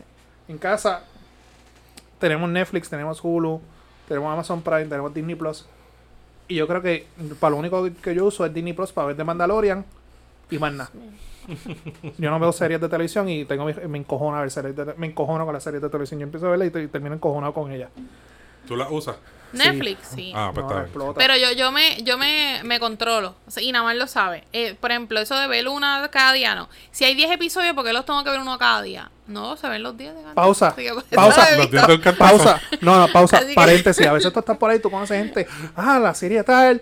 En 0.48 0.58
casa 0.60 1.04
tenemos 2.20 2.50
Netflix, 2.50 2.88
tenemos 2.90 3.20
Hulu, 3.24 3.62
tenemos 4.08 4.32
Amazon 4.32 4.62
Prime, 4.62 4.86
tenemos 4.86 5.14
Disney 5.14 5.36
Plus. 5.36 5.66
Y 6.48 6.56
yo 6.56 6.68
creo 6.68 6.82
que 6.82 7.08
para 7.40 7.52
lo 7.52 7.58
único 7.58 7.88
que 8.02 8.14
yo 8.14 8.26
uso 8.26 8.46
es 8.46 8.54
Disney 8.54 8.74
Plus 8.74 8.92
para 8.92 9.08
ver 9.08 9.18
The 9.18 9.24
Mandalorian 9.24 9.86
y 10.52 10.58
más 10.60 10.74
nada. 10.74 10.90
Yo 12.20 12.30
no 12.30 12.40
veo 12.40 12.52
series 12.54 12.80
de 12.80 12.90
televisión 12.90 13.28
y 13.28 13.46
tengo 13.46 13.66
mi- 13.66 13.74
me 13.74 13.98
encojono 13.98 14.40
ver 14.40 14.52
series 14.52 14.76
de 14.76 14.94
me 14.98 15.08
encojono 15.08 15.46
con 15.46 15.54
las 15.56 15.64
series 15.64 15.82
de 15.82 15.90
televisión. 15.90 16.20
Yo 16.20 16.26
empiezo 16.26 16.46
a 16.48 16.52
verla 16.52 16.66
y, 16.66 16.70
te- 16.70 16.84
y 16.84 16.88
termino 16.88 17.16
encojonado 17.16 17.54
con 17.54 17.72
ella. 17.72 17.90
¿Tú 18.68 18.76
la 18.76 18.88
usas? 18.90 19.16
Netflix, 19.54 20.00
sí. 20.16 20.32
Ah, 20.36 20.52
pues 20.54 20.66
No, 20.66 20.84
está. 20.84 21.14
Pero 21.16 21.36
yo, 21.38 21.52
yo 21.52 21.72
me, 21.72 22.02
yo 22.04 22.18
me, 22.18 22.62
me 22.64 22.80
controlo. 22.80 23.36
O 23.48 23.52
sea, 23.52 23.64
y 23.64 23.72
nada 23.72 23.84
más 23.86 23.96
lo 23.96 24.08
sabe. 24.08 24.44
Eh, 24.54 24.76
por 24.80 24.92
ejemplo, 24.92 25.20
eso 25.20 25.38
de 25.38 25.48
ver 25.48 25.68
una 25.68 26.08
cada 26.12 26.34
día, 26.34 26.56
no. 26.56 26.70
Si 26.92 27.04
hay 27.06 27.16
10 27.16 27.32
episodios, 27.32 27.74
¿por 27.74 27.86
qué 27.86 27.94
los 27.94 28.06
tengo 28.06 28.24
que 28.24 28.30
ver 28.30 28.40
uno 28.40 28.58
cada 28.58 28.82
día? 28.82 29.10
No, 29.28 29.58
se 29.58 29.68
ven 29.70 29.84
los 29.84 29.98
10 29.98 30.16
de 30.16 30.22
cada 30.22 30.34
Pausa. 30.34 30.68
Así 30.70 30.84
que, 30.84 30.94
Pausa. 31.16 31.48
cartazo. 32.04 32.18
Pausa. 32.18 32.62
No, 32.82 33.00
no, 33.00 33.08
pausa. 33.12 33.46
Que- 33.46 33.54
Paréntesis. 33.54 34.06
A 34.06 34.14
veces 34.14 34.32
tú 34.34 34.40
estás 34.40 34.58
por 34.58 34.70
ahí, 34.72 34.80
tú 34.80 34.90
conoces 34.90 35.18
gente. 35.18 35.48
Ah, 35.76 36.00
la 36.00 36.14
serie 36.14 36.44
tal. 36.44 36.82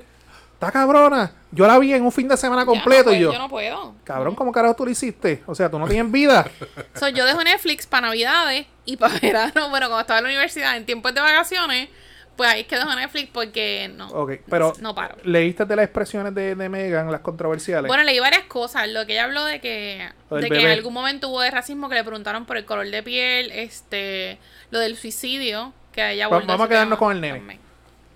Está 0.53 0.72
cabrona. 0.72 1.32
Yo 1.51 1.68
la 1.68 1.78
vi 1.78 1.93
en 1.93 2.03
un 2.03 2.11
fin 2.11 2.28
de 2.28 2.36
semana 2.36 2.63
Ya 2.63 2.65
no 2.65 2.72
completo 2.72 3.03
puedo, 3.05 3.15
y 3.15 3.20
yo. 3.20 3.32
Yo 3.32 3.38
no 3.38 3.47
puedo. 3.47 3.93
Cabrón, 4.03 4.34
¿cómo 4.34 4.51
carajo 4.51 4.76
tú 4.76 4.86
lo 4.86 4.91
hiciste? 4.91 5.43
O 5.45 5.53
sea, 5.53 5.70
tú 5.70 5.78
no 5.78 5.88
tienes 5.88 6.11
vida. 6.11 6.49
So, 6.95 7.07
yo 7.09 7.26
dejo 7.26 7.43
Netflix 7.43 7.86
para 7.86 8.07
Navidades 8.07 8.65
y 8.84 8.97
para 8.97 9.20
verano. 9.20 9.70
Bueno, 9.70 9.88
cuando 9.88 9.99
estaba 10.01 10.18
en 10.18 10.24
la 10.26 10.30
universidad, 10.30 10.76
en 10.76 10.86
tiempos 10.88 11.13
de 11.13 11.22
vacaciones, 11.22 11.89
pues 12.38 12.49
ahí 12.49 12.61
es 12.61 12.67
que 12.67 12.75
dejo 12.77 12.93
Netflix 12.95 13.29
porque 13.33 13.91
no. 13.93 14.07
Ok, 14.11 14.33
pero 14.49 14.73
No 14.79 14.95
paro. 14.95 15.17
leíste 15.23 15.65
de 15.65 15.75
las 15.75 15.83
expresiones 15.85 16.33
de, 16.35 16.55
de 16.55 16.69
Megan, 16.69 17.11
las 17.11 17.21
controversiales. 17.21 17.88
Bueno, 17.89 18.03
leí 18.03 18.19
varias 18.19 18.43
cosas. 18.43 18.88
Lo 18.88 19.05
que 19.05 19.13
ella 19.13 19.25
habló 19.25 19.43
de 19.43 19.59
que, 19.59 20.09
de 20.29 20.49
que 20.49 20.61
en 20.61 20.67
algún 20.71 20.93
momento 20.93 21.27
hubo 21.29 21.41
de 21.41 21.51
racismo 21.51 21.89
que 21.89 21.95
le 21.95 22.03
preguntaron 22.03 22.45
por 22.45 22.55
el 22.57 22.63
color 22.65 22.88
de 22.89 23.03
piel, 23.03 23.51
este, 23.51 24.38
lo 24.71 24.79
del 24.79 24.95
suicidio, 24.95 25.73
que 25.91 26.11
ella 26.13 26.29
Va- 26.29 26.39
vamos 26.39 26.65
a 26.65 26.69
quedarnos 26.69 26.97
tema 26.97 27.07
con 27.07 27.15
el 27.15 27.21
nene. 27.21 27.59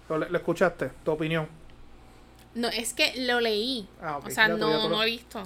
¿Lo, 0.07 0.17
lo 0.17 0.37
escuchaste? 0.37 0.91
¿Tu 1.03 1.11
opinión? 1.11 1.47
No, 2.53 2.67
es 2.67 2.93
que 2.93 3.13
lo 3.25 3.39
leí. 3.39 3.87
Ah, 4.01 4.17
O 4.17 4.29
sea, 4.29 4.47
ya 4.47 4.53
no, 4.55 4.57
lo- 4.69 4.89
no 4.89 5.01
he 5.03 5.05
visto. 5.05 5.41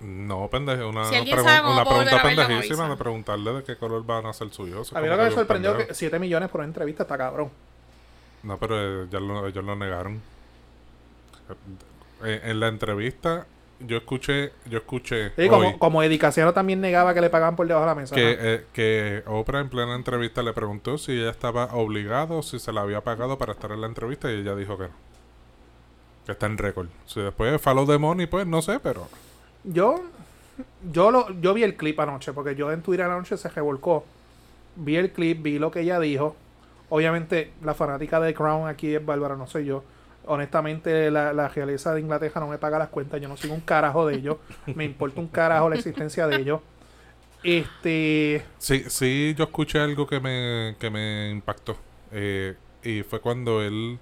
No, 0.00 0.48
pendejo. 0.48 0.88
Una, 0.88 1.04
Si 1.04 1.14
pregun- 1.14 1.72
una 1.72 1.84
pregunta 1.84 2.22
pendejísima 2.22 2.88
de 2.88 2.96
preguntarle 2.96 3.52
de 3.52 3.62
qué 3.64 3.76
color 3.76 4.04
van 4.04 4.26
a 4.26 4.32
ser 4.32 4.50
suyos. 4.50 4.92
A 4.94 5.00
mí 5.00 5.08
lo 5.08 5.16
que 5.16 5.24
me 5.24 5.30
sorprendió 5.30 5.78
es 5.78 5.86
que 5.88 5.94
7 5.94 6.18
millones 6.18 6.48
por 6.48 6.60
una 6.60 6.68
entrevista 6.68 7.02
está 7.04 7.18
cabrón. 7.18 7.50
No, 8.42 8.58
pero 8.58 9.04
ya 9.06 9.20
lo- 9.20 9.46
ellos 9.46 9.64
lo 9.64 9.76
negaron. 9.76 10.20
Eh, 12.24 12.40
en 12.44 12.60
la 12.60 12.68
entrevista, 12.68 13.46
yo 13.80 13.96
escuché, 13.96 14.52
yo 14.66 14.78
escuché 14.78 15.30
Sí, 15.30 15.42
hoy 15.42 15.48
como, 15.48 15.78
como 15.78 16.02
Eddie 16.02 16.18
Casiano 16.18 16.52
también 16.52 16.80
negaba 16.80 17.14
que 17.14 17.20
le 17.20 17.30
pagaban 17.30 17.56
por 17.56 17.66
debajo 17.66 17.86
de 17.86 17.90
la 17.90 17.94
mesa. 17.94 18.14
que, 18.14 18.36
eh, 18.38 18.66
que 18.72 19.22
Oprah 19.26 19.60
en 19.60 19.70
plena 19.70 19.94
entrevista 19.94 20.42
le 20.42 20.52
preguntó 20.52 20.98
si 20.98 21.12
ella 21.12 21.30
estaba 21.30 21.64
obligado 21.74 22.38
o 22.38 22.42
si 22.42 22.58
se 22.58 22.72
la 22.72 22.82
había 22.82 23.00
pagado 23.00 23.38
para 23.38 23.52
estar 23.52 23.72
en 23.72 23.80
la 23.80 23.86
entrevista 23.86 24.30
y 24.30 24.36
ella 24.40 24.54
dijo 24.54 24.76
que 24.76 24.84
no. 24.84 24.94
Que 26.26 26.32
está 26.32 26.46
en 26.46 26.58
récord. 26.58 26.88
Si 27.06 27.20
después 27.20 27.60
follow 27.60 27.86
the 27.86 27.96
money, 27.98 28.26
pues 28.26 28.46
no 28.46 28.60
sé, 28.62 28.78
pero... 28.80 29.08
Yo, 29.64 30.02
yo, 30.92 31.10
lo, 31.10 31.30
yo 31.40 31.54
vi 31.54 31.62
el 31.62 31.74
clip 31.76 31.98
anoche, 32.00 32.32
porque 32.32 32.54
yo 32.54 32.70
en 32.72 32.82
Twitter 32.82 33.06
anoche 33.06 33.36
se 33.38 33.48
revolcó. 33.48 34.04
Vi 34.76 34.96
el 34.96 35.10
clip, 35.10 35.42
vi 35.42 35.58
lo 35.58 35.70
que 35.70 35.80
ella 35.80 35.98
dijo. 35.98 36.36
Obviamente, 36.90 37.52
la 37.62 37.74
fanática 37.74 38.20
de 38.20 38.34
Crown 38.34 38.68
aquí 38.68 38.94
es 38.94 39.04
Bárbara, 39.04 39.36
no 39.36 39.46
soy 39.46 39.64
yo. 39.64 39.82
Honestamente, 40.26 41.10
la, 41.10 41.32
la 41.32 41.48
realeza 41.48 41.94
de 41.94 42.00
Inglaterra 42.00 42.40
no 42.40 42.48
me 42.48 42.58
paga 42.58 42.78
las 42.78 42.88
cuentas. 42.88 43.20
Yo 43.20 43.28
no 43.28 43.36
sigo 43.36 43.54
un 43.54 43.60
carajo 43.60 44.06
de 44.06 44.16
ellos. 44.16 44.36
me 44.74 44.84
importa 44.84 45.20
un 45.20 45.28
carajo 45.28 45.70
la 45.70 45.76
existencia 45.76 46.26
de 46.26 46.36
ellos. 46.36 46.60
Este. 47.42 48.44
Sí, 48.58 48.84
sí, 48.88 49.34
yo 49.36 49.44
escuché 49.44 49.78
algo 49.78 50.06
que 50.06 50.20
me, 50.20 50.76
que 50.78 50.90
me 50.90 51.30
impactó. 51.30 51.76
Eh, 52.12 52.54
y 52.82 53.02
fue 53.02 53.20
cuando 53.20 53.62
él, 53.62 53.98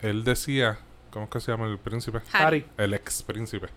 él 0.00 0.24
decía, 0.24 0.78
¿cómo 1.10 1.24
es 1.24 1.30
que 1.30 1.40
se 1.40 1.50
llama 1.50 1.66
el 1.66 1.78
príncipe? 1.78 2.20
Harry. 2.32 2.64
El 2.76 2.94
ex 2.94 3.22
príncipe. 3.22 3.68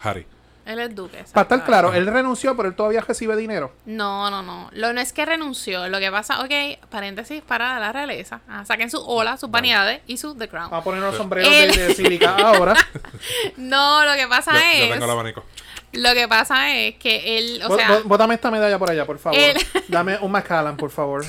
Harry. 0.00 0.26
Él 0.66 0.78
es 0.78 0.94
duque. 0.94 1.18
Para 1.18 1.24
estar 1.24 1.42
exacto. 1.42 1.64
claro, 1.66 1.92
él 1.92 2.06
renunció, 2.06 2.56
pero 2.56 2.68
él 2.70 2.74
todavía 2.74 3.02
recibe 3.02 3.36
dinero. 3.36 3.72
No, 3.84 4.30
no, 4.30 4.42
no. 4.42 4.70
Lo 4.72 4.92
no 4.94 5.00
es 5.00 5.12
que 5.12 5.24
renunció. 5.26 5.88
Lo 5.88 5.98
que 5.98 6.10
pasa, 6.10 6.40
ok, 6.42 6.50
paréntesis 6.88 7.42
para 7.42 7.78
la 7.78 7.92
realeza. 7.92 8.40
Ah, 8.48 8.64
saquen 8.64 8.90
sus 8.90 9.02
olas, 9.04 9.40
sus 9.40 9.50
vanidades 9.50 10.00
y 10.06 10.16
sus 10.16 10.38
The 10.38 10.48
Crown. 10.48 10.70
Vamos 10.70 10.80
a 10.80 10.84
poner 10.84 11.02
los 11.02 11.16
sombreros 11.16 11.50
de, 11.50 11.64
Él- 11.64 11.74
de 11.76 11.94
sílica 11.94 12.34
ahora. 12.38 12.74
No, 13.56 14.04
lo 14.04 14.14
que 14.14 14.26
pasa 14.26 14.52
Yo, 14.52 14.58
es. 14.58 14.80
yo 14.88 14.92
tengo 14.92 15.04
el 15.04 15.10
abanico. 15.10 15.44
Lo 15.92 16.12
que 16.12 16.26
pasa 16.26 16.74
es 16.74 16.96
que 16.96 17.38
él, 17.38 17.60
o 17.64 17.68
Bó- 17.68 17.76
sea, 17.76 17.88
bó- 17.90 18.02
Bótame 18.04 18.34
esta 18.34 18.50
medalla 18.50 18.78
por 18.78 18.90
allá, 18.90 19.04
por 19.06 19.18
favor. 19.18 19.38
Él- 19.38 19.56
Dame 19.88 20.18
un 20.20 20.30
Macallan, 20.32 20.76
por 20.76 20.90
favor. 20.90 21.24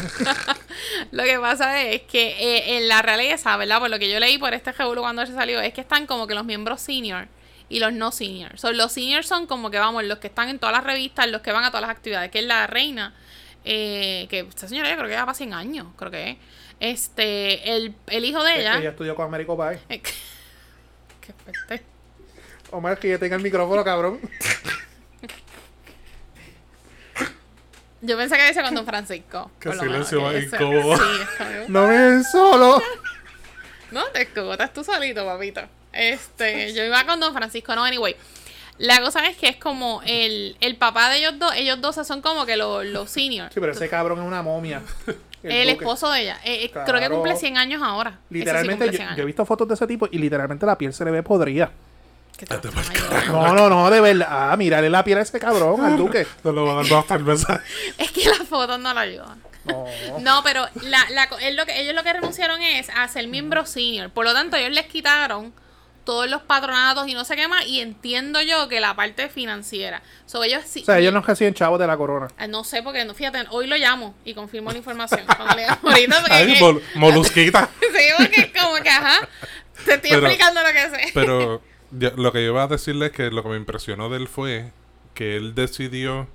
lo 1.12 1.24
que 1.24 1.40
pasa 1.40 1.82
es 1.84 2.02
que 2.04 2.30
eh, 2.40 2.78
en 2.78 2.88
la 2.88 3.02
realeza, 3.02 3.56
¿verdad? 3.58 3.80
Por 3.80 3.90
lo 3.90 4.00
que 4.00 4.10
yo 4.10 4.20
leí 4.20 4.38
por 4.38 4.54
este 4.54 4.72
revuelo 4.72 5.02
cuando 5.02 5.22
él 5.22 5.28
se 5.28 5.34
salió, 5.36 5.60
es 5.62 5.74
que 5.74 5.82
están 5.82 6.08
como 6.08 6.26
que 6.26 6.34
los 6.34 6.46
miembros 6.46 6.82
senior 6.82 7.28
y 7.70 7.80
los 7.80 7.94
no 7.94 8.12
senior. 8.12 8.58
So, 8.58 8.72
los 8.72 8.92
seniors 8.92 9.28
son 9.28 9.48
como 9.48 9.72
que, 9.72 9.80
vamos, 9.80 10.04
los 10.04 10.20
que 10.20 10.28
están 10.28 10.50
en 10.50 10.60
todas 10.60 10.76
las 10.76 10.84
revistas, 10.84 11.30
los 11.30 11.42
que 11.42 11.52
van 11.52 11.64
a 11.64 11.70
todas 11.70 11.82
las 11.82 11.92
actividades, 11.92 12.32
que 12.32 12.40
es 12.40 12.46
la 12.46 12.68
reina, 12.68 13.14
eh, 13.64 14.28
que 14.30 14.40
esta 14.40 14.68
señora 14.68 14.90
yo 14.90 14.96
creo 14.96 15.08
que 15.08 15.14
ya 15.14 15.26
para 15.26 15.34
100 15.34 15.54
años, 15.54 15.88
creo 15.96 16.12
que 16.12 16.32
es. 16.32 16.38
Este, 16.80 17.76
el, 17.76 17.96
el 18.08 18.26
hijo 18.26 18.44
de 18.44 18.60
ella. 18.60 18.78
Ella 18.78 18.90
estudió 18.90 19.16
con 19.16 19.26
Américo 19.26 19.58
Pie. 19.58 19.80
Eh, 19.90 20.02
Qué 21.22 21.34
fuerte. 21.34 21.84
Omar, 22.72 23.00
que 23.00 23.10
ya 23.10 23.18
tenga 23.18 23.36
el 23.38 23.42
micrófono, 23.42 23.84
cabrón. 23.84 24.20
Yo 28.02 28.18
pensé 28.18 28.38
que 28.38 28.44
decía 28.44 28.62
con 28.64 28.76
Don 28.76 28.86
Francisco. 28.86 29.52
Qué 29.60 29.74
silencio 29.74 30.22
más 30.22 30.36
incómodo. 30.36 30.98
Sí. 31.38 31.44
No 31.68 31.88
me 31.88 31.98
den 31.98 32.24
solo. 32.24 32.82
No, 33.92 34.04
te 34.08 34.24
escogotas 34.24 34.74
tú 34.74 34.84
solito, 34.84 35.26
papito. 35.26 35.62
Este, 35.96 36.74
yo 36.74 36.84
iba 36.84 37.06
con 37.06 37.20
Don 37.20 37.34
Francisco, 37.34 37.76
no, 37.76 37.84
anyway. 37.84 38.16
La 38.78 39.00
cosa 39.02 39.26
es 39.28 39.38
que 39.38 39.48
es 39.48 39.56
como 39.56 40.02
el, 40.06 40.58
el 40.60 40.76
papá 40.76 41.10
de 41.10 41.20
ellos 41.20 41.40
dos, 41.40 41.54
ellos 41.56 41.80
dos 41.80 41.96
son 42.06 42.22
como 42.22 42.46
que 42.46 42.58
los, 42.58 42.86
los 42.86 43.10
seniors. 43.10 43.54
Sí, 43.54 43.60
pero 43.62 43.72
ese 43.72 43.88
cabrón 43.88 44.20
es 44.20 44.26
una 44.26 44.42
momia. 44.42 44.82
el 45.44 45.70
esposo 45.70 46.12
de 46.12 46.24
ella. 46.24 46.40
Eh, 46.44 46.66
eh, 46.66 46.72
Creo 46.86 47.00
que 47.00 47.10
cumple 47.10 47.36
100 47.38 47.58
años 47.58 47.82
ahora. 47.82 48.12
Sí 48.30 48.36
Literalmente, 48.40 48.86
yo, 48.88 48.92
100 48.92 49.16
yo 49.16 49.24
he 49.24 49.26
visto 49.26 49.46
fotos 49.46 49.68
de 49.70 49.76
ese 49.76 49.88
tipo 49.88 50.08
y 50.12 50.18
literalmente 50.18 50.66
la 50.66 50.78
piel 50.78 50.94
se 50.94 51.06
le 51.06 51.12
ve 51.12 51.24
podrida. 51.24 51.72
No, 53.28 53.54
no, 53.54 53.70
no, 53.70 53.90
de 53.90 54.02
verdad. 54.02 54.28
Ah, 54.30 54.56
mírale 54.58 54.90
la 54.90 55.04
piel 55.04 55.20
a 55.20 55.22
ese 55.22 55.40
cabrón, 55.40 55.82
al 55.84 55.98
duque. 55.98 56.28
No 56.44 56.52
le 56.52 56.62
van 56.62 56.70
a 56.72 56.76
dar 56.76 56.88
dos 56.88 57.06
cervezas. 57.08 57.62
Es 57.98 58.12
que 58.12 58.26
las 58.26 58.40
fotos 58.48 58.78
no 58.80 58.94
la 58.94 59.02
ayudan. 59.02 59.42
No. 59.64 59.86
No, 60.20 60.42
pero 60.44 60.66
la, 60.84 61.06
la, 61.12 61.28
co- 61.30 61.40
él 61.40 61.56
lo 61.56 61.66
que, 61.66 61.80
ellos 61.80 61.96
lo 61.96 62.04
que 62.04 62.14
renunciaron 62.14 62.62
es 62.62 62.90
a 62.90 63.08
ser 63.08 63.28
miembro 63.28 63.66
senior. 63.66 64.10
Por 64.12 64.26
lo 64.26 64.34
tanto, 64.34 64.58
ellos 64.58 64.72
les 64.72 64.86
quitaron 64.88 65.54
todos 66.06 66.30
los 66.30 66.42
patronatos 66.44 67.08
y 67.08 67.14
no 67.14 67.26
sé 67.26 67.36
qué 67.36 67.48
más. 67.48 67.66
Y 67.68 67.82
entiendo 67.82 68.42
yo 68.42 68.70
que 68.70 68.80
la 68.80 68.96
parte 68.96 69.28
financiera. 69.28 70.02
So, 70.26 70.44
ellos 70.44 70.64
sí. 70.66 70.82
O 70.84 70.86
sea, 70.86 71.00
ellos 71.00 71.12
no 71.14 71.22
reciben 71.22 71.54
chavos 71.54 71.80
de 71.80 71.88
la 71.88 71.98
corona. 71.98 72.28
Ah, 72.38 72.48
No 72.48 72.64
sé, 72.64 72.82
porque 72.84 73.04
no, 73.06 73.14
fíjate, 73.14 73.46
hoy 73.50 73.68
lo 73.68 73.76
llamo 73.76 74.16
y 74.24 74.34
confirmo 74.34 74.72
la 74.72 74.78
información. 74.78 75.22
Cuando 75.26 75.56
le 75.56 75.68
llamo 75.68 75.80
ahorita, 75.90 76.20
porque 76.22 76.34
Ay, 76.36 76.56
mol- 76.60 76.82
molusquita. 76.96 77.70
sí, 77.82 78.04
porque 78.18 78.42
es 78.54 78.62
como 78.64 78.76
que, 78.82 78.90
ajá, 78.90 79.28
te 79.86 79.96
estoy 79.96 80.12
Pero- 80.12 80.28
explicando 80.28 80.62
lo 80.62 80.70
que 80.70 80.90
sé. 80.98 81.12
Pero 81.14 81.62
ya- 81.92 82.14
lo 82.16 82.32
que 82.32 82.44
yo 82.46 82.52
iba 82.52 82.64
a 82.64 82.68
decirle 82.68 83.08
es 83.08 83.12
que 83.12 83.32
lo 83.32 83.44
que 83.44 83.50
me 83.50 83.58
impresionó 83.58 84.08
de 84.10 84.18
él 84.18 84.28
fue 84.28 84.72
que 85.16 85.36
él 85.36 85.56
decidió 85.56 86.28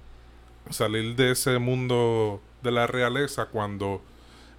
salir 0.70 1.14
de 1.16 1.32
ese 1.32 1.58
mundo 1.58 2.42
de 2.62 2.70
la 2.72 2.86
realeza 2.86 3.46
cuando 3.46 4.02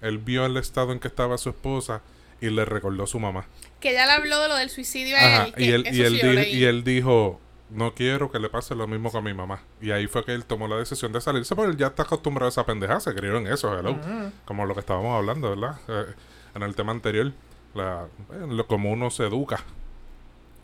él 0.00 0.18
vio 0.18 0.44
el 0.46 0.56
estado 0.56 0.92
en 0.92 0.98
que 1.00 1.08
estaba 1.08 1.38
su 1.38 1.48
esposa 1.50 2.02
y 2.40 2.50
le 2.50 2.64
recordó 2.64 3.04
a 3.04 3.06
su 3.06 3.18
mamá. 3.20 3.46
Que 3.82 3.90
ella 3.90 4.06
le 4.06 4.12
habló 4.12 4.40
de 4.40 4.48
lo 4.48 4.56
del 4.56 4.70
suicidio 4.70 5.16
a 5.16 5.44
él. 5.46 5.52
que 5.54 5.64
y, 5.64 5.68
él, 5.70 5.84
y, 5.92 6.00
él 6.02 6.18
sí 6.20 6.26
di- 6.28 6.42
y 6.58 6.64
él 6.64 6.84
dijo, 6.84 7.40
no 7.68 7.94
quiero 7.94 8.30
que 8.30 8.38
le 8.38 8.48
pase 8.48 8.74
lo 8.74 8.86
mismo 8.86 9.10
con 9.10 9.24
mi 9.24 9.34
mamá. 9.34 9.62
Y 9.80 9.90
ahí 9.90 10.06
fue 10.06 10.24
que 10.24 10.32
él 10.32 10.44
tomó 10.44 10.68
la 10.68 10.76
decisión 10.76 11.12
de 11.12 11.20
salirse, 11.20 11.54
porque 11.56 11.72
él 11.72 11.76
ya 11.76 11.88
está 11.88 12.04
acostumbrado 12.04 12.46
a 12.46 12.50
esa 12.50 12.64
pendeja, 12.64 13.00
se 13.00 13.12
crió 13.14 13.36
en 13.36 13.46
eso, 13.48 13.76
hello. 13.78 13.98
Como 14.44 14.64
lo 14.66 14.74
que 14.74 14.80
estábamos 14.80 15.16
hablando, 15.18 15.50
¿verdad? 15.50 15.78
Eh, 15.88 16.14
en 16.54 16.62
el 16.62 16.74
tema 16.76 16.92
anterior, 16.92 17.32
la, 17.74 18.06
eh, 18.32 18.46
lo- 18.48 18.66
como 18.66 18.90
uno 18.92 19.10
se 19.10 19.24
educa. 19.24 19.64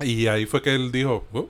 Y 0.00 0.28
ahí 0.28 0.46
fue 0.46 0.62
que 0.62 0.74
él 0.74 0.92
dijo, 0.92 1.26
"Uh, 1.32 1.46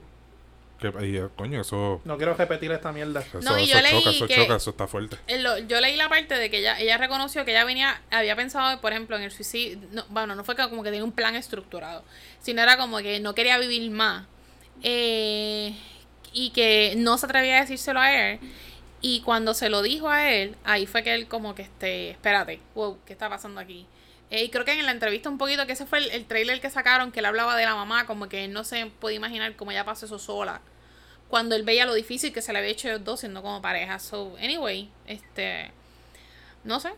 que, 0.79 1.05
y, 1.05 1.17
eh, 1.17 1.27
coño, 1.35 1.61
eso, 1.61 2.01
No 2.05 2.17
quiero 2.17 2.33
repetir 2.33 2.71
esta 2.71 2.91
mierda. 2.91 3.19
eso, 3.19 3.39
No, 3.41 3.59
y 3.59 3.63
eso 3.63 3.75
yo 3.75 3.81
leí 3.81 3.91
choca, 3.99 4.09
eso 4.11 4.27
que- 4.27 4.35
choca, 4.35 4.55
eso 4.55 4.69
está 4.71 4.87
fuerte. 4.87 5.17
Lo- 5.39 5.57
yo 5.59 5.79
leí 5.81 5.95
la 5.95 6.09
parte 6.09 6.35
de 6.35 6.49
que 6.49 6.59
ella, 6.59 6.79
ella 6.79 6.97
reconoció 6.97 7.45
que 7.45 7.51
ella 7.51 7.65
venía, 7.65 8.01
había 8.11 8.35
pensado, 8.35 8.79
por 8.81 8.91
ejemplo, 8.93 9.15
en 9.17 9.23
el 9.23 9.31
suicidio. 9.31 9.77
No, 9.91 10.05
bueno, 10.09 10.35
no 10.35 10.43
fue 10.43 10.55
que 10.55 10.63
como 10.69 10.81
que 10.83 10.89
tenía 10.89 11.03
un 11.03 11.11
plan 11.11 11.35
estructurado, 11.35 12.03
sino 12.41 12.61
era 12.61 12.77
como 12.77 12.97
que 12.99 13.19
no 13.19 13.35
quería 13.35 13.57
vivir 13.57 13.89
más. 13.91 14.25
eh, 14.81 15.75
y 16.31 16.51
que 16.51 16.93
no 16.95 17.17
se 17.17 17.25
atrevía 17.25 17.57
a 17.57 17.61
decírselo 17.61 17.99
a 17.99 18.13
él. 18.31 18.39
Y 19.01 19.21
cuando 19.21 19.53
se 19.53 19.69
lo 19.69 19.81
dijo 19.81 20.09
a 20.09 20.29
él, 20.31 20.55
ahí 20.63 20.85
fue 20.85 21.03
que 21.03 21.13
él 21.13 21.27
como 21.27 21.55
que, 21.55 21.63
este, 21.63 22.11
espérate, 22.11 22.59
wow, 22.75 22.97
¿qué 23.05 23.13
está 23.13 23.27
pasando 23.29 23.59
aquí? 23.59 23.85
Eh, 24.31 24.43
y 24.43 24.49
creo 24.49 24.65
que 24.65 24.73
en 24.73 24.85
la 24.85 24.91
entrevista 24.91 25.29
un 25.29 25.37
poquito, 25.37 25.65
que 25.65 25.73
ese 25.73 25.85
fue 25.85 25.99
el, 25.99 26.11
el 26.11 26.25
trailer 26.25 26.61
que 26.61 26.69
sacaron, 26.69 27.11
que 27.11 27.19
él 27.19 27.25
hablaba 27.25 27.55
de 27.55 27.65
la 27.65 27.75
mamá, 27.75 28.05
como 28.05 28.29
que 28.29 28.45
él 28.45 28.53
no 28.53 28.63
se 28.63 28.85
podía 28.85 29.17
imaginar 29.17 29.55
cómo 29.55 29.71
ella 29.71 29.85
pasó 29.85 30.05
eso 30.05 30.19
sola. 30.19 30.61
Cuando 31.29 31.55
él 31.55 31.63
veía 31.63 31.85
lo 31.85 31.93
difícil 31.93 32.33
que 32.33 32.41
se 32.41 32.53
le 32.53 32.59
había 32.59 32.71
hecho 32.71 32.87
ellos 32.87 33.03
dos 33.03 33.19
siendo 33.19 33.41
como 33.41 33.61
pareja. 33.61 33.99
So, 33.99 34.35
anyway, 34.37 34.89
este, 35.07 35.71
no 36.63 36.79
sé. 36.79 36.91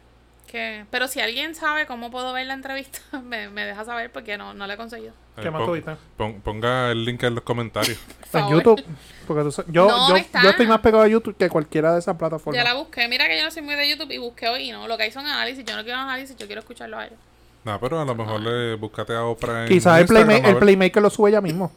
Que, 0.52 0.86
pero 0.92 1.08
si 1.08 1.22
alguien 1.22 1.56
sabe 1.56 1.86
cómo 1.86 2.12
puedo 2.12 2.34
ver 2.34 2.46
la 2.46 2.54
entrevista, 2.56 3.00
me, 3.24 3.48
me 3.50 3.64
deja 3.66 3.86
saber 3.86 4.12
porque 4.12 4.38
no, 4.38 4.54
no 4.54 4.68
la 4.68 4.74
he 4.74 4.78
conseguido. 4.78 5.14
¿Qué 5.38 5.48
Eh, 5.48 5.52
más 5.52 5.60
pon- 5.62 5.68
tuviste? 5.70 5.96
pon- 6.18 6.42
ponga 6.42 6.92
el 6.92 7.06
link 7.06 7.24
en 7.24 7.36
los 7.36 7.44
comentarios. 7.44 7.98
En. 8.34 8.48
YouTube. 8.50 8.82
Porque 9.28 9.44
tú 9.50 9.64
yo, 9.70 9.88
No, 9.88 10.10
yo, 10.10 10.16
está. 10.18 10.42
yo 10.42 10.50
estoy 10.52 10.66
más 10.68 10.80
pegado 10.80 11.04
a 11.04 11.08
YouTube 11.08 11.36
que 11.38 11.50
cualquiera 11.50 11.92
de 11.94 12.00
esas 12.00 12.16
Ya 12.16 12.18
plataformas. 12.18 12.64
la 12.64 12.74
busqué. 12.74 13.08
Mira 13.10 13.28
que 13.28 13.38
yo 13.38 13.44
no 13.44 13.52
soy 13.52 13.62
muy 13.62 13.76
de 13.76 13.90
YouTube 13.90 14.10
y 14.12 14.18
busqué 14.20 14.48
hoy 14.50 14.70
y 14.70 14.72
no. 14.72 14.88
Lo 14.88 14.96
que 14.98 15.04
hay 15.04 15.12
son 15.12 15.26
análisis. 15.26 15.64
Yo 15.66 15.76
no 15.76 15.84
quiero 15.84 16.00
análisis, 16.00 16.36
yo 16.38 16.46
quiero 16.48 16.60
escucharlo 16.62 16.98
a 16.98 17.06
ellos. 17.08 17.20
No, 17.66 17.78
pero 17.80 18.00
a 18.02 18.06
lo 18.06 18.16
mejor 18.16 18.40
le 18.42 18.76
búscate 18.76 19.14
a 19.14 19.24
Oprah 19.26 19.64
en 19.64 19.68
Quizás 19.70 20.00
el, 20.00 20.08
Playma- 20.08 20.48
el. 20.48 20.58
Playmaker 20.58 21.02
lo 21.02 21.10
sube 21.10 21.30
ella 21.30 21.42
mismo. 21.42 21.72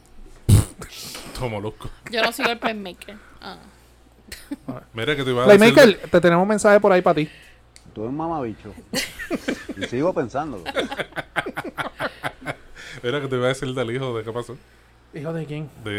Como 1.38 1.60
loco. 1.60 1.90
Yo 2.10 2.22
no 2.22 2.32
sigo 2.32 2.50
el 2.50 2.58
Playmaker. 2.58 3.16
Ah. 3.40 3.58
Mira 4.92 5.16
que 5.16 5.24
te 5.24 5.30
iba 5.30 5.42
a. 5.42 5.46
Playmaker, 5.46 5.98
te 6.10 6.20
tenemos 6.20 6.42
un 6.42 6.48
mensaje 6.48 6.80
por 6.80 6.92
ahí 6.92 7.02
para 7.02 7.14
ti. 7.16 7.28
Tú 7.94 8.02
eres 8.02 8.10
un 8.10 8.16
mamabicho. 8.16 8.72
y 9.78 9.84
sigo 9.86 10.12
pensándolo. 10.12 10.64
Mira 13.02 13.20
que 13.20 13.28
te 13.28 13.36
iba 13.36 13.44
a 13.46 13.48
decir 13.48 13.72
del 13.74 13.90
hijo, 13.90 14.16
¿de 14.16 14.24
qué 14.24 14.32
pasó? 14.32 14.56
¿Hijo 15.14 15.32
de 15.32 15.46
quién? 15.46 15.68
De... 15.84 15.92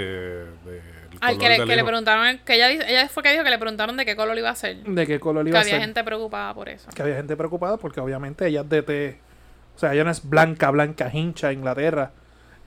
de 0.45 0.81
Al 1.21 1.37
que, 1.37 1.47
le, 1.49 1.65
que 1.65 1.75
le 1.75 1.83
preguntaron, 1.83 2.39
que 2.45 2.55
ella, 2.55 2.69
ella 2.71 3.07
fue 3.07 3.23
que 3.23 3.31
dijo 3.31 3.43
que 3.43 3.49
le 3.49 3.57
preguntaron 3.57 3.95
de 3.95 4.05
qué 4.05 4.15
color 4.15 4.37
iba 4.37 4.49
a 4.49 4.55
ser. 4.55 4.77
¿De 4.83 5.07
qué 5.07 5.19
color 5.19 5.43
Que 5.45 5.49
iba 5.49 5.59
a 5.59 5.61
había 5.61 5.73
ser? 5.75 5.81
gente 5.81 6.03
preocupada 6.03 6.53
por 6.53 6.67
eso. 6.69 6.89
Que 6.93 7.01
había 7.01 7.15
gente 7.15 7.35
preocupada 7.37 7.77
porque 7.77 7.99
obviamente 7.99 8.45
ella 8.47 8.61
es 8.61 8.69
de... 8.69 8.81
te- 8.83 9.17
o 9.75 9.79
sea, 9.79 9.93
ella 9.93 10.03
no 10.05 10.11
es 10.11 10.27
blanca, 10.27 10.69
blanca, 10.71 11.09
hincha, 11.13 11.51
Inglaterra. 11.53 12.11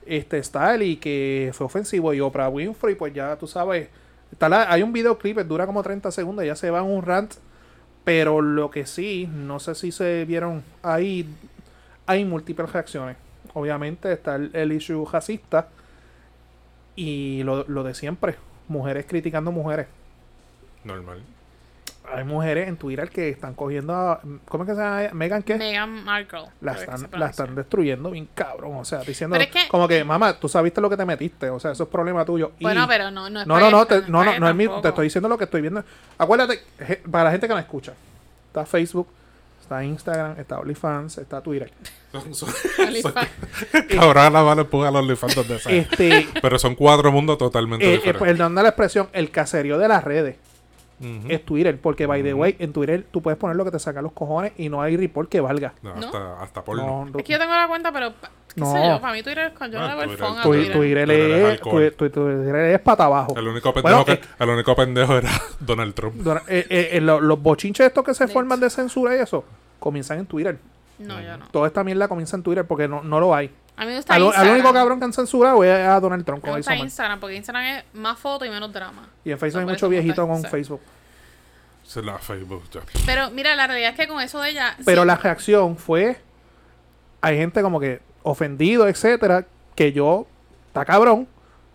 Este 0.05 0.41
style 0.43 0.81
y 0.83 0.97
que 0.97 1.51
fue 1.53 1.65
ofensivo. 1.67 2.13
Y 2.13 2.19
Oprah 2.19 2.49
Winfrey, 2.49 2.95
pues 2.95 3.13
ya 3.13 3.35
tú 3.35 3.45
sabes... 3.47 3.89
Está 4.31 4.47
la- 4.49 4.71
hay 4.71 4.81
un 4.83 4.93
videoclip, 4.93 5.37
dura 5.39 5.65
como 5.65 5.81
30 5.83 6.11
segundos, 6.11 6.43
ella 6.43 6.55
se 6.55 6.69
va 6.71 6.79
en 6.79 6.85
un 6.85 7.01
rant. 7.03 7.33
Pero 8.03 8.41
lo 8.41 8.71
que 8.71 8.85
sí, 8.85 9.29
no 9.31 9.59
sé 9.59 9.75
si 9.75 9.91
se 9.91 10.25
vieron 10.25 10.63
ahí, 10.81 11.27
hay 12.05 12.25
múltiples 12.25 12.71
reacciones. 12.71 13.17
Obviamente 13.53 14.11
está 14.13 14.35
el, 14.35 14.51
el 14.53 14.71
issue 14.71 15.05
racista 15.05 15.69
y 16.95 17.43
lo, 17.43 17.65
lo 17.67 17.83
de 17.83 17.93
siempre, 17.93 18.35
mujeres 18.67 19.05
criticando 19.07 19.51
mujeres. 19.51 19.87
Normal. 20.83 21.23
Hay 22.11 22.23
mujeres 22.23 22.67
en 22.67 22.75
Twitter 22.77 23.09
que 23.09 23.29
están 23.29 23.53
cogiendo 23.53 23.93
a... 23.93 24.19
¿Cómo 24.47 24.63
es 24.63 24.69
que 24.69 24.75
se 24.75 24.81
llama? 24.81 25.09
¿Megan 25.13 25.43
qué? 25.43 25.57
Meghan 25.57 26.03
Markle. 26.03 26.45
la 26.61 26.73
están, 26.73 27.07
la 27.11 27.27
están 27.27 27.55
destruyendo 27.55 28.09
bien 28.11 28.27
cabrón. 28.33 28.75
O 28.77 28.85
sea, 28.85 28.99
diciendo 29.01 29.35
es 29.35 29.47
que- 29.47 29.67
como 29.69 29.87
que, 29.87 30.03
mamá, 30.03 30.33
tú 30.39 30.49
sabiste 30.49 30.81
lo 30.81 30.89
que 30.89 30.97
te 30.97 31.05
metiste. 31.05 31.49
O 31.49 31.59
sea, 31.59 31.71
eso 31.71 31.83
es 31.83 31.89
problema 31.89 32.25
tuyo. 32.25 32.51
Y- 32.59 32.63
Bueno, 32.63 32.85
pero 32.87 33.11
no, 33.11 33.29
no 33.29 33.41
es 33.41 33.47
no, 33.47 33.53
para 33.53 33.69
no, 33.69 33.77
no, 33.77 33.85
te- 33.85 34.01
no, 34.09 34.23
no, 34.23 34.39
no 34.39 34.49
es 34.49 34.55
mi, 34.55 34.67
te 34.81 34.87
estoy 34.89 35.05
diciendo 35.05 35.29
lo 35.29 35.37
que 35.37 35.43
estoy 35.43 35.61
viendo. 35.61 35.83
Acuérdate, 36.17 36.61
je- 36.79 37.01
para 37.09 37.25
la 37.25 37.31
gente 37.31 37.47
que 37.47 37.53
me 37.53 37.59
escucha, 37.61 37.93
está 38.47 38.65
Facebook, 38.65 39.07
está 39.61 39.83
Instagram, 39.83 40.39
está 40.39 40.57
OnlyFans, 40.59 41.17
está 41.19 41.41
Twitter. 41.41 41.71
Cabrón, 43.89 44.33
la 44.33 44.51
empuja 44.61 44.87
a 44.87 44.91
los 44.91 45.01
OnlyFans 45.01 45.35
donde 45.35 45.59
sea. 45.59 45.71
Este, 45.73 46.27
Pero 46.41 46.57
son 46.57 46.75
cuatro 46.75 47.11
mundos 47.11 47.37
totalmente 47.37 47.85
eh, 47.85 47.89
eh, 47.89 47.97
diferentes. 47.97 48.27
perdón 48.27 48.55
la 48.55 48.61
expresión, 48.63 49.09
el 49.13 49.29
caserío 49.31 49.77
de 49.77 49.87
las 49.87 50.03
redes 50.03 50.37
Es 51.27 51.45
Twitter, 51.45 51.79
porque 51.79 52.05
by 52.05 52.21
the 52.23 52.33
way, 52.33 52.55
en 52.59 52.73
Twitter 52.73 53.05
tú 53.09 53.21
puedes 53.21 53.37
poner 53.39 53.55
lo 53.55 53.63
que 53.65 53.71
te 53.71 53.79
sacan 53.79 54.03
los 54.03 54.11
cojones 54.13 54.51
y 54.57 54.67
no 54.69 54.81
hay 54.81 54.97
report 54.97 55.29
que 55.29 55.39
valga. 55.39 55.73
No, 55.81 55.95
¿No? 55.95 56.05
hasta, 56.07 56.41
hasta 56.43 56.63
porno. 56.63 57.05
No, 57.11 57.17
Es 57.19 57.23
que 57.25 57.33
yo 57.33 57.39
tengo 57.39 57.53
la 57.53 57.67
cuenta, 57.67 57.91
pero 57.91 58.11
qué 58.53 58.61
No. 58.61 58.71
sé 58.73 58.85
yo, 58.85 58.99
para 58.99 59.13
mí 59.13 59.23
Twitter 59.23 59.47
es 59.47 59.53
con 59.57 59.71
yo 59.71 59.79
no 59.79 59.85
Ah, 59.85 59.87
le 59.89 59.93
doy 59.95 60.03
el 60.03 60.09
Twitter, 60.09 60.25
phone 60.27 60.39
a 60.39 60.43
Tu- 60.43 60.49
Twitter. 60.49 60.73
Twitter, 60.73 61.05
Twitter 61.07 61.53
es 61.53 61.61
tu- 61.97 62.09
Twitter 62.09 62.55
es 62.55 62.79
pata 62.81 63.05
abajo. 63.05 63.33
El 63.37 63.47
único 63.47 63.73
pendejo, 63.73 63.95
Bueno, 64.03 64.05
que, 64.05 64.11
eh, 64.13 64.21
el 64.39 64.49
único 64.49 64.75
pendejo 64.75 65.17
era 65.17 65.29
Donald 65.61 65.93
Trump. 65.93 66.15
Eh, 66.47 66.65
eh, 66.69 66.89
eh, 66.93 67.01
lo- 67.01 67.21
los 67.21 67.41
bochinches 67.41 67.87
estos 67.87 68.03
que 68.03 68.13
se 68.13 68.25
De 68.27 68.33
forman 68.33 68.59
de 68.59 68.69
censura 68.69 69.15
y 69.15 69.19
eso 69.19 69.45
comienzan 69.79 70.19
en 70.19 70.25
Twitter. 70.25 70.57
No, 70.99 71.21
yo 71.21 71.37
no. 71.37 71.47
Toda 71.47 71.67
esta 71.67 71.81
mierda 71.85 72.09
comienza 72.09 72.35
en 72.35 72.43
Twitter 72.43 72.65
porque 72.65 72.87
no, 72.89 73.01
no 73.03 73.21
lo 73.21 73.33
hay. 73.33 73.49
A 73.79 73.85
mí 73.85 73.91
me 73.91 73.95
gusta 73.95 74.13
Al, 74.13 74.21
al 74.21 74.27
Instagram. 74.27 74.53
único 74.53 74.73
cabrón 74.73 74.99
que 74.99 75.05
han 75.05 75.13
censurado 75.13 75.63
es 75.63 75.71
a 75.87 75.99
Donald 75.99 76.25
Trump. 76.25 76.43
Me 76.43 76.57
gusta. 76.57 76.75
Instagram, 76.75 77.19
porque 77.19 77.35
Instagram 77.37 77.63
es 77.63 77.83
más 77.93 78.19
fotos 78.19 78.47
y 78.47 78.51
menos 78.51 78.71
drama. 78.73 79.07
Y 79.23 79.31
en 79.31 79.39
Facebook 79.39 79.61
No, 79.61 79.67
hay 79.69 79.73
mucho 79.73 79.87
viejito 79.89 80.21
con 80.27 80.35
Instagram. 80.35 80.51
Facebook. 80.51 80.81
Se 81.83 82.01
la 82.03 82.17
Facebook. 82.19 82.63
ya. 82.71 82.81
Pero 83.05 83.31
mira, 83.31 83.55
la 83.55 83.67
realidad 83.67 83.91
es 83.91 83.95
que 83.95 84.07
con 84.07 84.21
eso 84.21 84.39
de 84.41 84.49
ella. 84.51 84.75
Pero 84.85 85.01
sí, 85.03 85.07
la 85.07 85.15
reacción 85.15 85.77
fue. 85.77 86.17
Hay 87.21 87.37
gente 87.37 87.61
como 87.61 87.79
que 87.79 88.01
ofendido, 88.23 88.87
etcétera. 88.87 89.45
Que 89.75 89.91
yo. 89.93 90.27
Está 90.67 90.85
cabrón. 90.85 91.27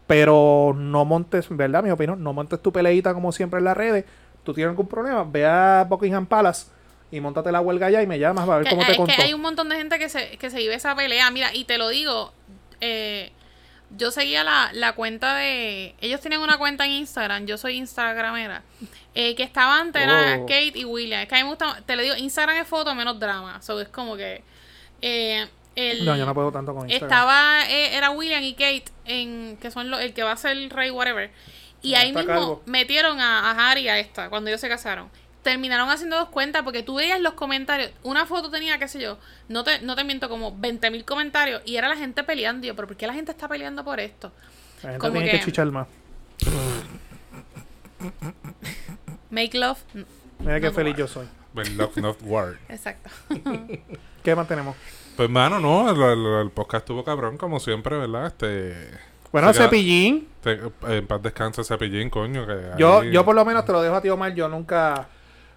Pero 0.07 0.75
no 0.77 1.05
montes, 1.07 1.47
¿verdad? 1.49 1.83
Mi 1.83 1.91
opinión. 1.91 2.23
No 2.23 2.33
montes 2.35 2.61
tu 2.61 2.71
peleita 2.71 3.15
como 3.15 3.33
siempre 3.33 3.59
en 3.59 3.65
las 3.65 3.77
redes. 3.77 4.05
Tú 4.43 4.53
tienes 4.53 4.71
algún 4.71 4.87
problema. 4.87 5.25
Ve 5.25 5.47
a 5.47 5.87
Buckingham 5.89 6.27
Palace. 6.27 6.67
Y 7.15 7.21
montate 7.21 7.53
la 7.53 7.61
huelga 7.61 7.87
allá 7.87 8.03
y 8.03 8.07
me 8.07 8.19
llamas 8.19 8.49
a 8.49 8.57
ver 8.57 8.65
que- 8.65 8.71
cómo 8.71 8.85
te 8.85 8.93
es 8.93 8.97
contó. 8.99 9.15
que 9.15 9.23
hay 9.23 9.35
un 9.35 9.41
montón 9.41 9.69
de 9.69 9.77
gente 9.77 9.99
que 9.99 10.09
se, 10.09 10.37
que 10.39 10.51
se 10.51 10.59
vive 10.59 10.75
esa 10.75 10.95
pelea. 10.97 11.31
Mira, 11.31 11.55
y 11.55 11.65
te 11.65 11.79
lo 11.79 11.89
digo. 11.89 12.33
eh, 12.81 13.31
yo 13.97 14.11
seguía 14.11 14.43
la, 14.43 14.71
la 14.73 14.95
cuenta 14.95 15.37
de. 15.37 15.95
Ellos 16.01 16.21
tienen 16.21 16.41
una 16.41 16.59
cuenta 16.59 16.85
en 16.85 16.91
Instagram. 16.93 17.47
Yo 17.47 17.57
soy 17.59 17.77
Instagramera. 17.77 18.63
eh, 19.15 19.37
que 19.37 19.45
estaba 19.45 19.79
antes 19.79 20.03
era 20.03 20.39
Oh. 20.41 20.47
Kate 20.47 20.73
y 20.75 20.85
William. 20.85 21.21
Es 21.21 21.29
que 21.29 21.35
a 21.37 21.39
mí 21.39 21.45
me 21.45 21.51
gusta. 21.51 21.81
Te 21.87 21.95
lo 21.95 22.03
digo, 22.03 22.17
Instagram 22.17 22.57
es 22.57 22.67
foto 22.67 22.93
menos 22.97 23.21
drama. 23.21 23.63
So, 23.63 23.81
es 23.81 23.89
como 23.89 24.17
que. 24.17 24.43
eh, 25.03 25.47
el, 25.77 26.05
No, 26.05 26.17
yo 26.17 26.27
no 26.27 26.35
puedo 26.35 26.51
tanto 26.51 26.75
con 26.75 26.89
Instagram. 26.91 27.11
Estaba, 27.11 27.69
eh, 27.71 27.95
era 27.97 28.11
William 28.11 28.43
y 28.43 28.55
Kate, 28.55 28.85
en 29.05 29.57
que 29.61 29.71
son 29.71 29.91
los, 29.91 30.01
el 30.01 30.13
que 30.15 30.23
va 30.25 30.33
a 30.33 30.37
ser 30.37 30.53
el 30.53 30.71
rey, 30.71 30.91
whatever. 30.91 31.31
Y 31.83 31.95
Ah, 31.95 32.01
ahí 32.01 32.13
mismo 32.13 32.27
calvo. 32.27 32.63
metieron 32.67 33.21
a, 33.21 33.51
a 33.51 33.71
Harry 33.71 33.89
a 33.89 33.99
esta, 33.99 34.29
cuando 34.31 34.49
ellos 34.51 34.61
se 34.61 34.69
casaron. 34.69 35.11
Terminaron 35.45 35.89
haciendo 35.91 36.17
dos 36.17 36.31
cuentas 36.31 36.63
porque 36.63 36.83
tú 36.83 36.97
veías 36.97 37.21
los 37.21 37.35
comentarios. 37.35 37.93
Una 38.03 38.27
foto 38.27 38.51
tenía, 38.51 38.79
qué 38.79 38.89
sé 38.89 38.99
yo, 39.01 39.19
no 39.49 39.63
te, 39.63 39.81
no 39.83 39.95
te 39.95 40.03
miento, 40.03 40.29
como 40.29 40.57
20 40.59 40.91
mil 40.91 41.05
comentarios. 41.05 41.63
Y 41.65 41.77
era 41.77 41.87
la 41.89 41.97
gente 41.97 42.25
peleando. 42.25 42.65
Y 42.67 42.69
yo, 42.69 42.75
pero 42.75 42.89
¿por 42.89 42.97
qué 42.97 43.07
la 43.07 43.13
gente 43.15 43.31
está 43.31 43.47
peleando 43.47 43.85
por 43.85 44.01
esto? 44.01 44.33
La 44.83 44.91
gente 44.91 44.99
como 44.99 45.13
tiene 45.13 45.31
que- 45.31 45.39
que 45.39 45.45
chichar 45.45 45.71
más. 45.71 45.87
Make 49.31 49.57
love. 49.59 49.79
Mira 50.39 50.61
qué 50.61 50.71
feliz 50.71 50.97
yo 50.97 51.07
soy. 51.07 51.27
Well, 51.55 51.77
Love 51.77 51.97
Not 51.99 52.19
War. 52.23 52.59
Exacto. 52.69 53.11
¿Qué 54.25 54.35
más 54.35 54.49
tenemos? 54.49 54.77
Pues, 55.17 55.31
mano, 55.31 55.61
no. 55.61 55.91
El, 55.91 56.01
el- 56.19 56.41
el 56.47 56.51
podcast 56.51 56.83
estuvo 56.83 57.05
cabrón, 57.05 57.37
como 57.39 57.61
siempre, 57.61 57.97
¿verdad? 57.97 58.27
Este. 58.27 58.91
Bueno, 59.31 59.53
Sería- 59.53 59.69
Cepillín. 59.69 60.29
te- 60.43 60.61
en 60.89 61.07
paz 61.07 61.23
descansa 61.23 61.63
Cepillín, 61.65 62.11
coño. 62.11 62.47
Que 62.47 62.71
Yo, 62.79 63.01
ahí- 63.01 63.13
yo 63.13 63.25
por 63.25 63.35
lo 63.35 63.45
menos 63.45 63.65
te 63.65 63.73
lo 63.73 63.83
dejo 63.83 63.95
a 63.97 64.01
ti, 64.01 64.09
Omar. 64.09 64.35
Yo 64.35 64.49
nunca. 64.49 65.09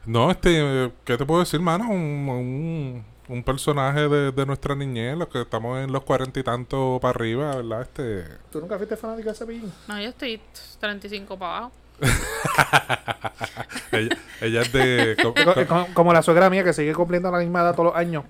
No, 0.07 0.31
este, 0.31 0.91
¿qué 1.05 1.17
te 1.17 1.25
puedo 1.25 1.41
decir, 1.41 1.59
mano? 1.59 1.89
Un, 1.89 2.27
un, 2.29 3.05
un 3.27 3.43
personaje 3.43 4.07
de, 4.07 4.31
de 4.31 4.45
nuestra 4.45 4.73
niñez, 4.73 5.17
los 5.17 5.27
que 5.27 5.41
estamos 5.41 5.79
en 5.83 5.91
los 5.91 6.03
cuarenta 6.03 6.39
y 6.39 6.43
tantos 6.43 6.99
para 7.01 7.11
arriba, 7.11 7.57
¿verdad? 7.57 7.81
Este, 7.81 8.23
¿Tú 8.51 8.59
nunca 8.61 8.77
fuiste 8.77 8.95
fanático 8.95 9.29
de 9.29 9.35
Cepillín? 9.35 9.71
No, 9.87 9.99
yo 10.01 10.09
estoy 10.09 10.41
35 10.79 11.37
para 11.37 11.57
abajo. 11.57 11.71
ella, 13.91 14.17
ella 14.41 14.61
es 14.61 14.71
de... 14.71 15.17
co- 15.21 15.33
Co- 15.33 15.53
co- 15.53 15.65
Como, 15.67 15.93
como 15.93 16.13
la 16.13 16.21
suegra 16.21 16.49
mía 16.49 16.63
que 16.63 16.71
sigue 16.73 16.93
cumpliendo 16.93 17.29
la 17.31 17.39
misma 17.39 17.61
edad 17.61 17.73
todos 17.73 17.87
los 17.87 17.95
años. 17.95 18.23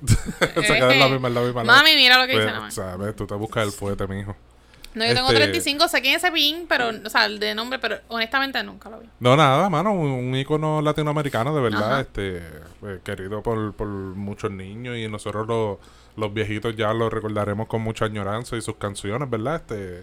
se 0.06 0.46
queda 0.74 0.92
en 0.92 0.98
la 1.00 1.08
misma, 1.08 1.28
en 1.28 1.34
la 1.34 1.40
misma. 1.42 1.64
Mami, 1.64 1.94
mira 1.94 2.18
lo 2.18 2.26
que 2.26 2.32
dice 2.32 2.42
Pues, 2.42 2.46
nada 2.46 2.60
más. 2.60 2.74
sabes, 2.74 3.14
tú 3.14 3.26
te 3.26 3.34
buscas 3.34 3.64
el 3.66 3.72
fuete, 3.72 4.06
mijo. 4.08 4.34
No, 4.94 5.04
yo 5.04 5.14
tengo 5.14 5.28
Este, 5.28 5.40
35, 5.42 5.88
sé 5.88 6.00
quién 6.02 6.14
es 6.16 6.22
ese 6.24 6.32
pin, 6.32 6.66
pero, 6.68 6.90
o 7.04 7.10
sea, 7.10 7.26
el 7.26 7.38
de 7.40 7.54
nombre, 7.54 7.78
pero 7.78 7.96
honestamente 8.08 8.62
nunca 8.62 8.88
lo 8.90 9.00
vi. 9.00 9.06
No, 9.20 9.36
nada, 9.36 9.68
mano, 9.68 9.92
un, 9.92 10.10
un 10.10 10.36
ícono 10.36 10.80
latinoamericano 10.80 11.54
de 11.54 11.60
verdad, 11.60 11.92
Ajá. 11.92 12.00
este, 12.02 12.36
eh, 12.38 13.00
querido 13.02 13.42
por, 13.42 13.72
por 13.74 13.88
muchos 13.88 14.50
niños 14.52 14.96
y 14.96 15.08
nosotros 15.08 15.46
los, 15.48 15.78
los 16.16 16.32
viejitos 16.32 16.76
ya 16.76 16.92
lo 16.94 17.10
recordaremos 17.10 17.66
con 17.66 17.82
mucha 17.82 18.04
añoranza 18.04 18.56
y 18.56 18.60
sus 18.62 18.76
canciones, 18.76 19.28
¿verdad? 19.28 19.56
Este, 19.56 20.02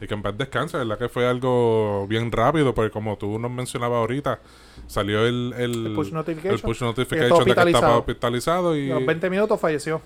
y 0.00 0.06
que 0.06 0.14
en 0.14 0.22
paz 0.22 0.36
descanse, 0.38 0.76
¿verdad? 0.78 0.98
Que 0.98 1.08
fue 1.08 1.26
algo 1.28 2.06
bien 2.08 2.30
rápido, 2.32 2.74
porque 2.74 2.90
como 2.90 3.16
tú 3.16 3.38
nos 3.38 3.50
mencionabas 3.50 3.98
ahorita, 3.98 4.40
salió 4.86 5.26
el, 5.26 5.52
el, 5.56 5.86
El 5.86 5.92
push 5.94 6.10
notification. 6.12 6.54
el 6.54 6.60
push 6.60 6.80
notification 6.82 7.38
de 7.38 7.44
que 7.44 7.50
estaba 7.50 7.62
hospitalizado. 7.98 7.98
hospitalizado 8.00 8.76
y 8.76 8.86
Y 8.86 8.90
a 8.90 8.94
los 8.94 9.06
20 9.06 9.30
minutos 9.30 9.60
falleció. 9.60 10.00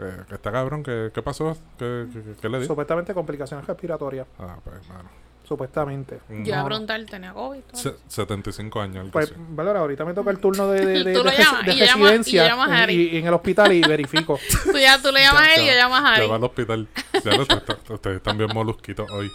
Eh, 0.00 0.22
que 0.28 0.34
está 0.36 0.52
cabrón, 0.52 0.82
¿qué, 0.82 1.10
qué 1.14 1.22
pasó? 1.22 1.56
¿Qué, 1.78 2.06
qué, 2.12 2.22
qué- 2.22 2.34
qué 2.40 2.48
le 2.48 2.58
dio? 2.58 2.66
Supuestamente 2.66 3.12
complicaciones 3.14 3.66
respiratorias. 3.66 4.26
Ah, 4.38 4.56
pues, 4.64 4.86
mano. 4.88 5.08
Supuestamente. 5.44 6.20
Yo 6.28 6.34
iba 6.44 6.56
a 6.58 6.60
No. 6.60 6.66
preguntar, 6.66 7.00
tenía 7.06 7.32
COVID. 7.32 7.60
todo. 7.62 7.80
Se- 7.80 7.94
75 8.06 8.80
años, 8.82 8.96
algo 8.98 9.12
Pues, 9.12 9.30
así. 9.30 9.34
Valora, 9.50 9.80
ahorita 9.80 10.04
me 10.04 10.12
toca 10.12 10.30
el 10.30 10.38
turno 10.40 10.68
de, 10.70 10.84
de, 10.84 11.04
de, 11.04 11.12
Tú 11.14 11.24
lo 11.24 11.30
de 11.30 11.36
resi- 11.36 11.44
llamas, 11.44 11.64
de 11.66 11.72
y 11.72 11.76
llamo- 11.80 11.98
y 11.98 12.02
residencia 12.02 12.54
a 12.54 12.82
Harry. 12.82 12.94
y, 12.94 13.08
y 13.14 13.16
en 13.16 13.26
el 13.28 13.32
hospital 13.34 13.72
y 13.72 13.80
verifico. 13.80 14.38
Tú 14.70 14.76
ya 14.78 15.00
tú 15.00 15.10
le 15.10 15.20
llamas 15.22 15.42
a 15.42 15.54
él 15.54 15.62
y 15.62 15.66
yo 15.68 15.72
llamo 15.74 15.96
a 15.96 16.00
Ya 16.02 16.08
Harry. 16.14 16.26
va 16.28 16.36
al 16.36 16.44
hospital. 16.44 16.88
Ya 17.24 17.34
lo- 17.34 17.42
está- 17.42 17.54
está- 17.74 17.94
ustedes 17.94 18.16
están 18.18 18.36
bien 18.36 18.50
molusquitos 18.52 19.10
hoy. 19.10 19.30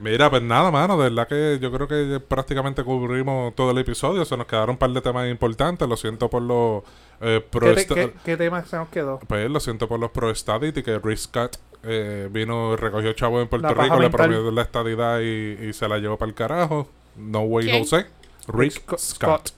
Mira, 0.00 0.30
pues 0.30 0.42
nada, 0.42 0.70
mano. 0.70 0.96
De 0.96 1.04
verdad 1.10 1.26
que 1.26 1.58
yo 1.60 1.72
creo 1.72 1.88
que 1.88 2.20
prácticamente 2.20 2.84
cubrimos 2.84 3.54
todo 3.54 3.72
el 3.72 3.78
episodio. 3.78 4.24
Se 4.24 4.36
nos 4.36 4.46
quedaron 4.46 4.70
un 4.70 4.76
par 4.76 4.90
de 4.90 5.00
temas 5.00 5.28
importantes. 5.28 5.88
Lo 5.88 5.96
siento 5.96 6.30
por 6.30 6.42
los 6.42 6.82
eh, 7.20 7.44
pro 7.50 7.74
¿Qué, 7.74 7.84
te- 7.84 7.94
qué- 7.94 8.12
qué 8.24 8.36
tema 8.36 8.64
se 8.64 8.76
nos 8.76 8.88
quedó? 8.90 9.18
Pues 9.26 9.50
lo 9.50 9.58
siento 9.60 9.88
por 9.88 9.98
los 9.98 10.10
pro 10.12 10.30
estadity 10.30 10.82
que 10.82 10.98
Rick 10.98 11.18
Scott 11.18 11.56
eh, 11.82 12.28
vino 12.30 12.74
y 12.74 12.76
recogió 12.76 13.12
chavo 13.12 13.40
en 13.40 13.48
Puerto 13.48 13.68
Rico, 13.68 13.94
le 13.96 14.02
mental. 14.08 14.10
prometió 14.28 14.50
la 14.52 14.62
estadidad 14.62 15.20
y, 15.20 15.58
y 15.68 15.72
se 15.72 15.88
la 15.88 15.98
llevó 15.98 16.16
para 16.16 16.28
el 16.28 16.34
carajo. 16.34 16.88
No 17.16 17.40
way 17.40 17.66
¿Quién? 17.66 17.82
Jose. 17.82 18.06
Rick 18.46 18.72
Scott- 18.84 18.98
Scott. 19.00 19.50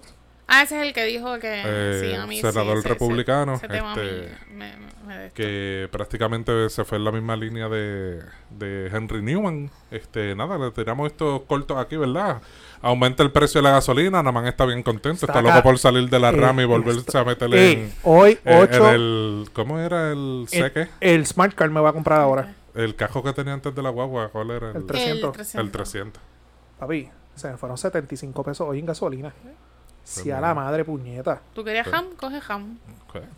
Ah, 0.53 0.63
ese 0.63 0.81
es 0.81 0.87
el 0.89 0.93
que 0.93 1.05
dijo 1.05 1.39
que 1.39 1.63
Eh, 1.65 2.01
sí, 2.11 2.15
a 2.15 2.27
mí 2.27 2.41
senador 2.41 2.83
sí, 2.83 2.89
republicano, 2.89 3.55
Ese, 3.55 3.69
tema 3.69 3.93
a 3.93 3.97
mí 3.97 4.03
este, 4.03 4.35
me, 4.53 4.73
me- 5.07 5.31
que 5.33 5.89
prácticamente 5.93 6.69
se 6.71 6.85
fue 6.85 6.99
en 6.99 7.05
la 7.05 7.13
misma 7.13 7.37
línea 7.37 7.69
de, 7.69 8.21
de 8.51 8.87
Henry 8.93 9.23
Newman. 9.23 9.71
Este, 9.93 10.35
nada, 10.35 10.59
le 10.59 10.71
tiramos 10.73 11.07
estos 11.13 11.43
cortos 11.43 11.79
aquí, 11.79 11.97
¿verdad? 11.97 12.43
Aumenta 12.83 13.23
el 13.23 13.31
precio 13.31 13.61
de 13.61 13.65
la 13.69 13.71
gasolina, 13.73 14.23
Naman 14.25 14.47
está 14.47 14.65
bien 14.67 14.83
contento, 14.83 15.27
está, 15.27 15.39
Está 15.39 15.43
loco 15.43 15.63
por 15.63 15.79
salir 15.79 16.09
de 16.11 16.19
la 16.19 16.31
Eh, 16.31 16.33
rama 16.33 16.63
y 16.63 16.65
volverse 16.65 17.01
esto- 17.01 17.19
a 17.21 17.25
meterle 17.25 17.57
Eh, 17.69 17.73
en, 17.73 17.95
hoy, 18.03 18.39
eh, 18.45 18.59
8. 18.69 18.89
en 18.89 18.95
el... 18.95 19.49
¿Cómo 19.53 19.79
era 19.79 20.11
el 20.11 20.43
el, 20.43 20.49
seque? 20.49 20.89
el 21.01 21.27
Smart 21.27 21.55
Card 21.55 21.71
me 21.71 21.81
va 21.81 21.91
a 21.91 21.93
comprar 21.93 22.21
ahora. 22.21 22.55
El 22.75 22.97
cajo 22.97 23.23
que 23.23 23.33
tenía 23.33 23.53
antes 23.53 23.75
de 23.75 23.83
la 23.83 23.91
guagua, 23.91 24.29
¿cuál 24.31 24.51
era? 24.51 24.71
El, 24.71 24.77
El 24.79 24.87
300. 24.87 25.29
El 25.29 25.33
300. 25.33 25.65
el 25.65 25.71
300. 25.71 26.23
Papi, 26.79 27.09
se 27.37 27.51
me 27.51 27.57
fueron 27.57 27.77
75 27.79 28.43
pesos 28.45 28.67
hoy 28.69 28.79
en 28.81 28.87
gasolina. 28.87 29.33
Si 30.11 30.31
a 30.31 30.41
la 30.41 30.55
madre 30.55 30.85
puñeta. 30.85 31.41
¿Tú 31.55 31.63
querías 31.65 31.87
ham? 31.93 32.07
Coge 32.17 32.41
ham. 32.49 32.79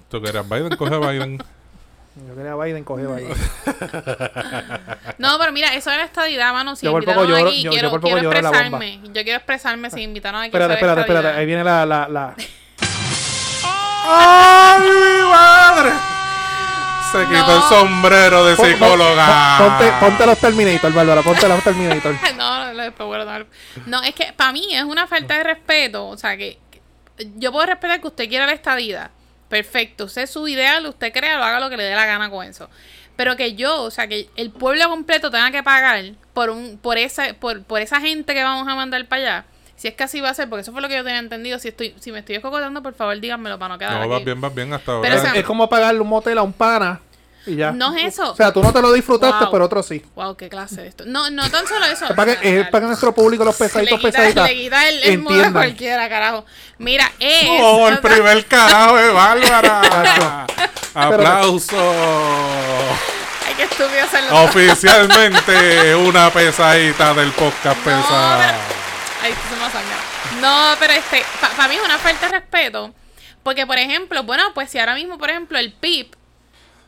¿Tú 0.08 0.22
querías 0.22 0.48
Biden? 0.48 0.76
Coge 0.76 0.96
Biden. 0.98 1.38
Yo 2.28 2.34
quería 2.34 2.54
Biden, 2.56 2.84
coge 2.84 3.06
Biden. 3.06 3.32
No, 5.18 5.38
pero 5.38 5.50
mira, 5.52 5.74
eso 5.74 5.90
de 5.90 5.96
la 5.96 6.04
estadidad, 6.04 6.52
mano. 6.52 6.76
Si 6.76 6.84
Yo 6.84 6.92
por 6.92 7.02
invitaron 7.02 7.26
poco 7.26 7.38
lloro- 7.38 7.48
aquí, 7.48 7.62
yo- 7.62 7.64
yo 7.64 7.70
quiero, 7.70 7.90
por 7.90 8.00
poco 8.00 8.12
quiero 8.14 8.22
lloro 8.24 8.36
en 8.38 8.44
la 8.44 8.50
bomba. 8.50 8.64
expresarme. 8.84 9.08
Yo 9.14 9.22
quiero 9.24 9.36
expresarme 9.38 9.90
si 9.90 10.02
invitaron 10.02 10.40
aquí. 10.42 10.48
espérate, 10.48 10.74
espérate, 10.74 11.00
espérate. 11.02 11.28
Ahí 11.28 11.46
viene 11.46 11.64
la... 11.64 11.86
la, 11.86 12.08
la... 12.08 12.34
¡Ay, 14.04 14.80
mi 14.80 15.30
madre! 15.30 15.90
Se 17.12 17.18
quitó 17.26 17.46
No. 17.46 17.56
el 17.56 17.62
sombrero 17.68 18.44
de 18.46 18.56
psicóloga. 18.56 19.56
pon- 19.58 19.68
Ponte, 19.78 19.92
ponte 20.00 20.26
los 20.26 20.38
Terminator, 20.38 20.92
Bárbara. 20.92 21.22
Ponte 21.22 21.48
los 21.48 21.62
Terminator. 21.62 22.14
no, 22.36 22.72
no, 22.72 22.82
después 22.82 23.06
voy 23.06 23.20
a 23.20 23.24
dar- 23.24 23.46
No, 23.86 24.02
es 24.02 24.14
que 24.14 24.32
para 24.34 24.52
mí 24.52 24.74
es 24.74 24.84
una 24.84 25.06
falta 25.06 25.36
de 25.38 25.44
respeto. 25.44 26.08
O 26.08 26.16
sea, 26.16 26.36
que 26.36 26.58
yo 27.36 27.52
puedo 27.52 27.66
respetar 27.66 28.00
que 28.00 28.06
usted 28.06 28.28
quiera 28.28 28.46
la 28.46 28.52
estadida. 28.52 29.10
Perfecto. 29.48 30.04
Usted 30.04 30.22
es 30.22 30.30
su 30.30 30.48
ideal, 30.48 30.86
usted 30.86 31.12
crea, 31.12 31.36
lo 31.38 31.44
haga 31.44 31.60
lo 31.60 31.68
que 31.70 31.76
le 31.76 31.84
dé 31.84 31.94
la 31.94 32.06
gana 32.06 32.30
con 32.30 32.46
eso. 32.46 32.70
Pero 33.16 33.36
que 33.36 33.54
yo, 33.54 33.82
o 33.82 33.90
sea, 33.90 34.06
que 34.08 34.30
el 34.36 34.50
pueblo 34.50 34.88
completo 34.88 35.30
tenga 35.30 35.50
que 35.50 35.62
pagar 35.62 36.02
por 36.32 36.48
un 36.50 36.78
por 36.78 36.96
esa 36.96 37.34
por, 37.34 37.62
por 37.62 37.80
esa 37.82 38.00
gente 38.00 38.32
que 38.34 38.42
vamos 38.42 38.66
a 38.66 38.74
mandar 38.74 39.04
para 39.06 39.22
allá. 39.22 39.44
Si 39.76 39.88
es 39.88 39.94
que 39.94 40.04
así 40.04 40.20
va 40.20 40.30
a 40.30 40.34
ser, 40.34 40.48
porque 40.48 40.62
eso 40.62 40.72
fue 40.72 40.80
lo 40.80 40.88
que 40.88 40.96
yo 40.96 41.04
tenía 41.04 41.18
entendido. 41.18 41.58
Si 41.58 41.68
estoy 41.68 41.94
si 42.00 42.10
me 42.12 42.20
estoy 42.20 42.36
escocotando, 42.36 42.82
por 42.82 42.94
favor, 42.94 43.18
díganmelo 43.20 43.58
para 43.58 43.74
no 43.74 43.78
quedar 43.78 43.92
No, 43.94 44.00
aquí. 44.02 44.08
vas 44.10 44.24
bien, 44.24 44.40
vas 44.40 44.54
bien 44.54 44.72
hasta 44.72 44.92
ahora. 44.92 45.08
Pero, 45.08 45.20
o 45.20 45.24
sea- 45.24 45.34
es 45.34 45.44
como 45.44 45.68
pagarle 45.68 46.00
un 46.00 46.08
motel 46.08 46.38
a 46.38 46.42
un 46.42 46.52
pana 46.54 47.00
y 47.46 47.56
ya. 47.56 47.72
No 47.72 47.96
es 47.96 48.14
eso. 48.14 48.32
O 48.32 48.36
sea, 48.36 48.52
tú 48.52 48.62
no 48.62 48.72
te 48.72 48.80
lo 48.80 48.92
disfrutaste, 48.92 49.44
Wow. 49.44 49.50
pero 49.52 49.64
otros 49.64 49.86
sí. 49.86 50.04
Wow, 50.14 50.36
qué 50.36 50.48
clase 50.48 50.82
de 50.82 50.88
esto. 50.88 51.04
No, 51.06 51.28
no 51.30 51.50
tan 51.50 51.66
solo 51.66 51.84
eso. 51.86 52.06
Es 52.06 52.12
para 52.12 52.36
que, 52.40 52.60
es 52.60 52.68
para 52.68 52.82
que 52.82 52.86
nuestro 52.88 53.14
público, 53.14 53.44
los 53.44 53.56
pesaditos, 53.56 54.00
pesaditas, 54.00 54.48
le 54.48 54.54
quita 54.54 54.88
el, 54.88 55.02
el 55.02 55.18
modo 55.18 55.44
a 55.44 55.52
cualquiera, 55.52 56.08
carajo. 56.08 56.44
Mira, 56.78 57.10
es. 57.18 57.48
¡Oh, 57.60 57.88
el 57.88 57.98
primer 57.98 58.44
carajo 58.46 58.96
de 58.96 59.10
Bárbara! 59.10 60.46
¡Aplauso! 60.94 61.76
Ay, 63.46 63.54
qué 63.56 63.62
estúpido 63.64 64.04
hacerlo. 64.04 64.44
Oficialmente 64.44 65.94
una 65.96 66.30
pesadita 66.30 67.14
del 67.14 67.30
podcast 67.32 67.78
No, 67.78 67.84
pesada. 67.84 68.38
pero- 68.38 68.58
Ay, 69.24 69.32
se 69.48 69.56
me 69.56 69.70
sangra. 69.70 69.96
No, 70.40 70.76
pero 70.78 70.92
este, 70.94 71.24
para 71.56 71.68
mí 71.68 71.76
es 71.76 71.82
una 71.84 71.98
falta 71.98 72.26
de 72.26 72.32
respeto. 72.38 72.92
Porque, 73.42 73.66
por 73.66 73.78
ejemplo, 73.78 74.22
bueno, 74.24 74.44
pues 74.54 74.70
si 74.70 74.78
ahora 74.78 74.94
mismo, 74.94 75.18
por 75.18 75.30
ejemplo, 75.30 75.58
el 75.58 75.72
PIB 75.72 76.14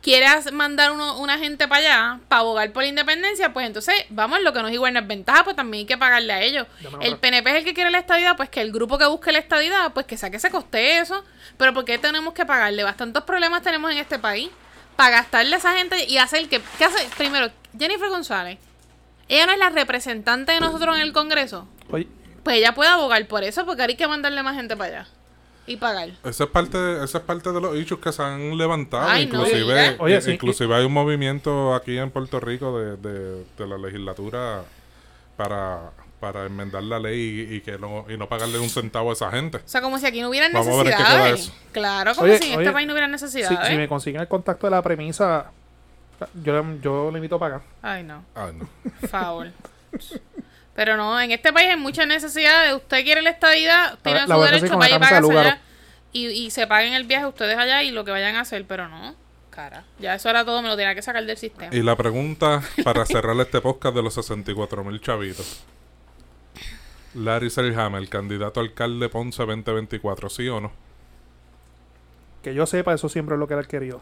quiere 0.05 0.27
as- 0.27 0.53
mandar 0.53 0.93
uno, 0.93 1.19
una 1.19 1.39
gente 1.39 1.67
para 1.67 1.81
allá 1.81 2.21
para 2.29 2.41
abogar 2.43 2.71
por 2.73 2.83
la 2.85 2.89
independencia, 2.91 3.53
pues 3.53 3.67
entonces, 3.67 3.95
vamos, 4.11 4.41
lo 4.43 4.53
que 4.53 4.61
nos 4.63 4.71
igual 4.71 4.93
no 4.93 5.01
es 5.01 5.07
ventaja, 5.09 5.43
pues 5.43 5.57
también 5.57 5.81
hay 5.81 5.87
que 5.87 5.97
pagarle 5.99 6.33
a 6.33 6.43
ellos. 6.43 6.67
El. 7.01 7.17
PNP 7.17 7.51
es 7.51 7.57
el 7.57 7.65
que 7.65 7.73
quiere 7.75 7.91
la 7.91 7.99
estadidad, 7.99 8.37
pues 8.37 8.51
que 8.51 8.61
el 8.61 8.71
grupo 8.71 8.99
que 8.99 9.07
busque 9.07 9.33
la 9.33 9.39
estadidad, 9.39 9.93
pues 9.95 10.05
que 10.07 10.17
saque 10.19 10.37
ese 10.37 10.51
coste 10.51 10.99
eso. 10.99 11.25
Pero 11.57 11.73
¿por 11.75 11.85
qué 11.85 11.99
tenemos 11.99 12.35
que 12.35 12.45
pagarle? 12.45 12.85
Bastantes 12.85 13.23
problemas 13.25 13.63
tenemos 13.63 13.91
en 13.91 13.99
este 13.99 14.19
país 14.19 14.51
para 14.95 15.11
gastarle 15.17 15.55
a 15.55 15.59
esa 15.59 15.73
gente 15.77 16.05
y 16.05 16.19
hacer 16.19 16.49
que... 16.49 16.61
¿Qué 16.79 16.85
hace? 16.85 17.09
Primero, 17.17 17.51
Jennifer 17.79 18.09
González. 18.11 18.59
Ella 19.29 19.47
no 19.47 19.53
es 19.53 19.59
la 19.59 19.71
representante 19.71 20.53
de 20.53 20.61
nosotros 20.61 20.95
en 20.97 21.03
el 21.03 21.13
Congreso. 21.15 21.67
Oye, 21.91 22.07
Pues 22.43 22.59
ella 22.59 22.75
puede 22.75 22.91
abogar 22.91 23.27
por 23.27 23.43
eso, 23.43 23.65
porque 23.65 23.81
ahora 23.83 23.93
hay 23.93 23.97
que 23.97 24.07
mandarle 24.07 24.43
más 24.43 24.55
gente 24.55 24.77
para 24.77 25.01
allá. 25.01 25.09
Y 25.67 25.77
pagar. 25.77 26.11
Esa 26.25 26.45
es 26.45 26.51
parte, 26.51 27.05
esa 27.05 27.19
es 27.19 27.25
parte 27.25 27.51
de 27.51 27.61
los 27.61 27.75
issues 27.77 28.01
que 28.01 28.13
se 28.13 28.23
han 28.23 28.57
levantado. 28.59 29.09
Ay, 29.09 29.25
inclusive, 29.25 29.61
diga. 29.61 29.97
Oye, 29.99 30.21
sí. 30.21 30.33
inclusive 30.33 30.75
hay 30.75 30.85
un 30.85 30.93
movimiento 30.93 31.75
aquí 31.75 31.97
en 31.97 32.11
Puerto 32.11 32.39
Rico 32.41 32.79
de, 32.79 32.97
de, 32.99 33.45
de 33.57 33.67
la 33.67 33.79
legislatura 33.79 34.63
para, 35.37 35.91
para 36.21 36.45
enmendar 36.47 36.83
la 36.83 36.99
ley 36.99 37.47
y, 37.51 37.55
y 37.57 37.61
que 37.63 37.79
no, 37.79 38.05
y 38.09 38.17
no 38.19 38.29
pagarle 38.29 38.59
un 38.59 38.69
centavo 38.69 39.11
a 39.11 39.13
esa 39.15 39.31
gente. 39.31 39.57
O 39.59 39.63
sea, 39.65 39.81
como 39.81 39.99
si 39.99 40.07
aquí 40.07 40.21
no 40.21 40.29
hubieran 40.29 40.53
Vamos 40.53 40.81
a 40.81 40.85
necesidades. 40.85 41.41
eso. 41.41 41.53
Claro, 41.73 42.15
como 42.15 42.27
Oye, 42.27 42.39
si 42.39 42.53
en 42.53 42.61
este 42.61 42.73
país 42.73 42.87
no 42.87 42.93
hubiera 42.93 43.07
si, 43.07 43.13
necesidades. 43.13 43.69
si 43.69 43.77
me 43.77 43.89
consiguen 43.89 44.21
el 44.21 44.29
contacto 44.29 44.67
de 44.67 44.71
la 44.73 44.83
premisa, 44.83 45.51
yo, 46.43 46.63
yo 46.83 47.11
le 47.11 47.19
invito 47.19 47.39
para 47.39 47.57
acá. 47.57 47.65
Ay, 47.83 48.03
no. 48.03 48.23
Ay, 48.35 48.53
no. 48.55 49.09
Favor. 49.09 49.49
Pero 50.75 50.97
no, 50.97 51.21
en 51.21 51.31
este 51.31 51.53
país 51.53 51.69
hay 51.71 51.77
muchas 51.77 52.07
necesidades. 52.07 52.75
Usted 52.75 53.05
quiere 53.05 53.23
la 53.23 53.31
estadidad, 53.31 53.99
tiene 54.03 54.27
la 54.27 54.35
su 54.35 54.41
derecho, 54.43 54.77
vaya 54.77 54.97
y 54.97 55.15
de 55.15 55.21
Lugaro. 55.21 55.41
allá. 55.41 55.61
Y, 56.13 56.27
y 56.29 56.51
se 56.51 56.67
paguen 56.67 56.95
el 56.95 57.05
viaje 57.05 57.27
ustedes 57.27 57.57
allá 57.57 57.83
y 57.83 57.91
lo 57.91 58.05
que 58.05 58.11
vayan 58.11 58.37
a 58.37 58.41
hacer, 58.41 58.65
pero 58.67 58.89
no. 58.89 59.15
Cara, 59.51 59.85
ya 60.01 60.17
eso 60.17 60.29
era 60.29 60.45
todo, 60.45 60.63
me 60.63 60.69
lo 60.69 60.77
tenía 60.77 60.97
que 60.97 61.03
sacar 61.03 61.25
del 61.25 61.37
sistema. 61.37 61.73
Y 61.75 61.83
la 61.83 61.95
pregunta 61.95 62.61
para 62.83 63.07
cerrar 63.07 63.39
este 63.39 63.61
podcast 63.61 63.95
de 63.95 64.03
los 64.03 64.15
64 64.15 64.83
mil 64.83 65.01
chavitos. 65.01 65.63
Larry 67.15 67.51
Selhammer, 67.51 68.09
candidato 68.09 68.59
a 68.59 68.65
alcalde 68.65 69.09
Ponce 69.09 69.45
2024, 69.45 70.29
¿sí 70.29 70.49
o 70.49 70.61
no? 70.61 70.73
Que 72.43 72.53
yo 72.53 72.67
sepa, 72.67 72.93
eso 72.95 73.09
siempre 73.09 73.37
es 73.37 73.39
lo 73.39 73.47
que 73.47 73.55
él 73.55 73.61
ha 73.61 73.65
querido. 73.65 74.01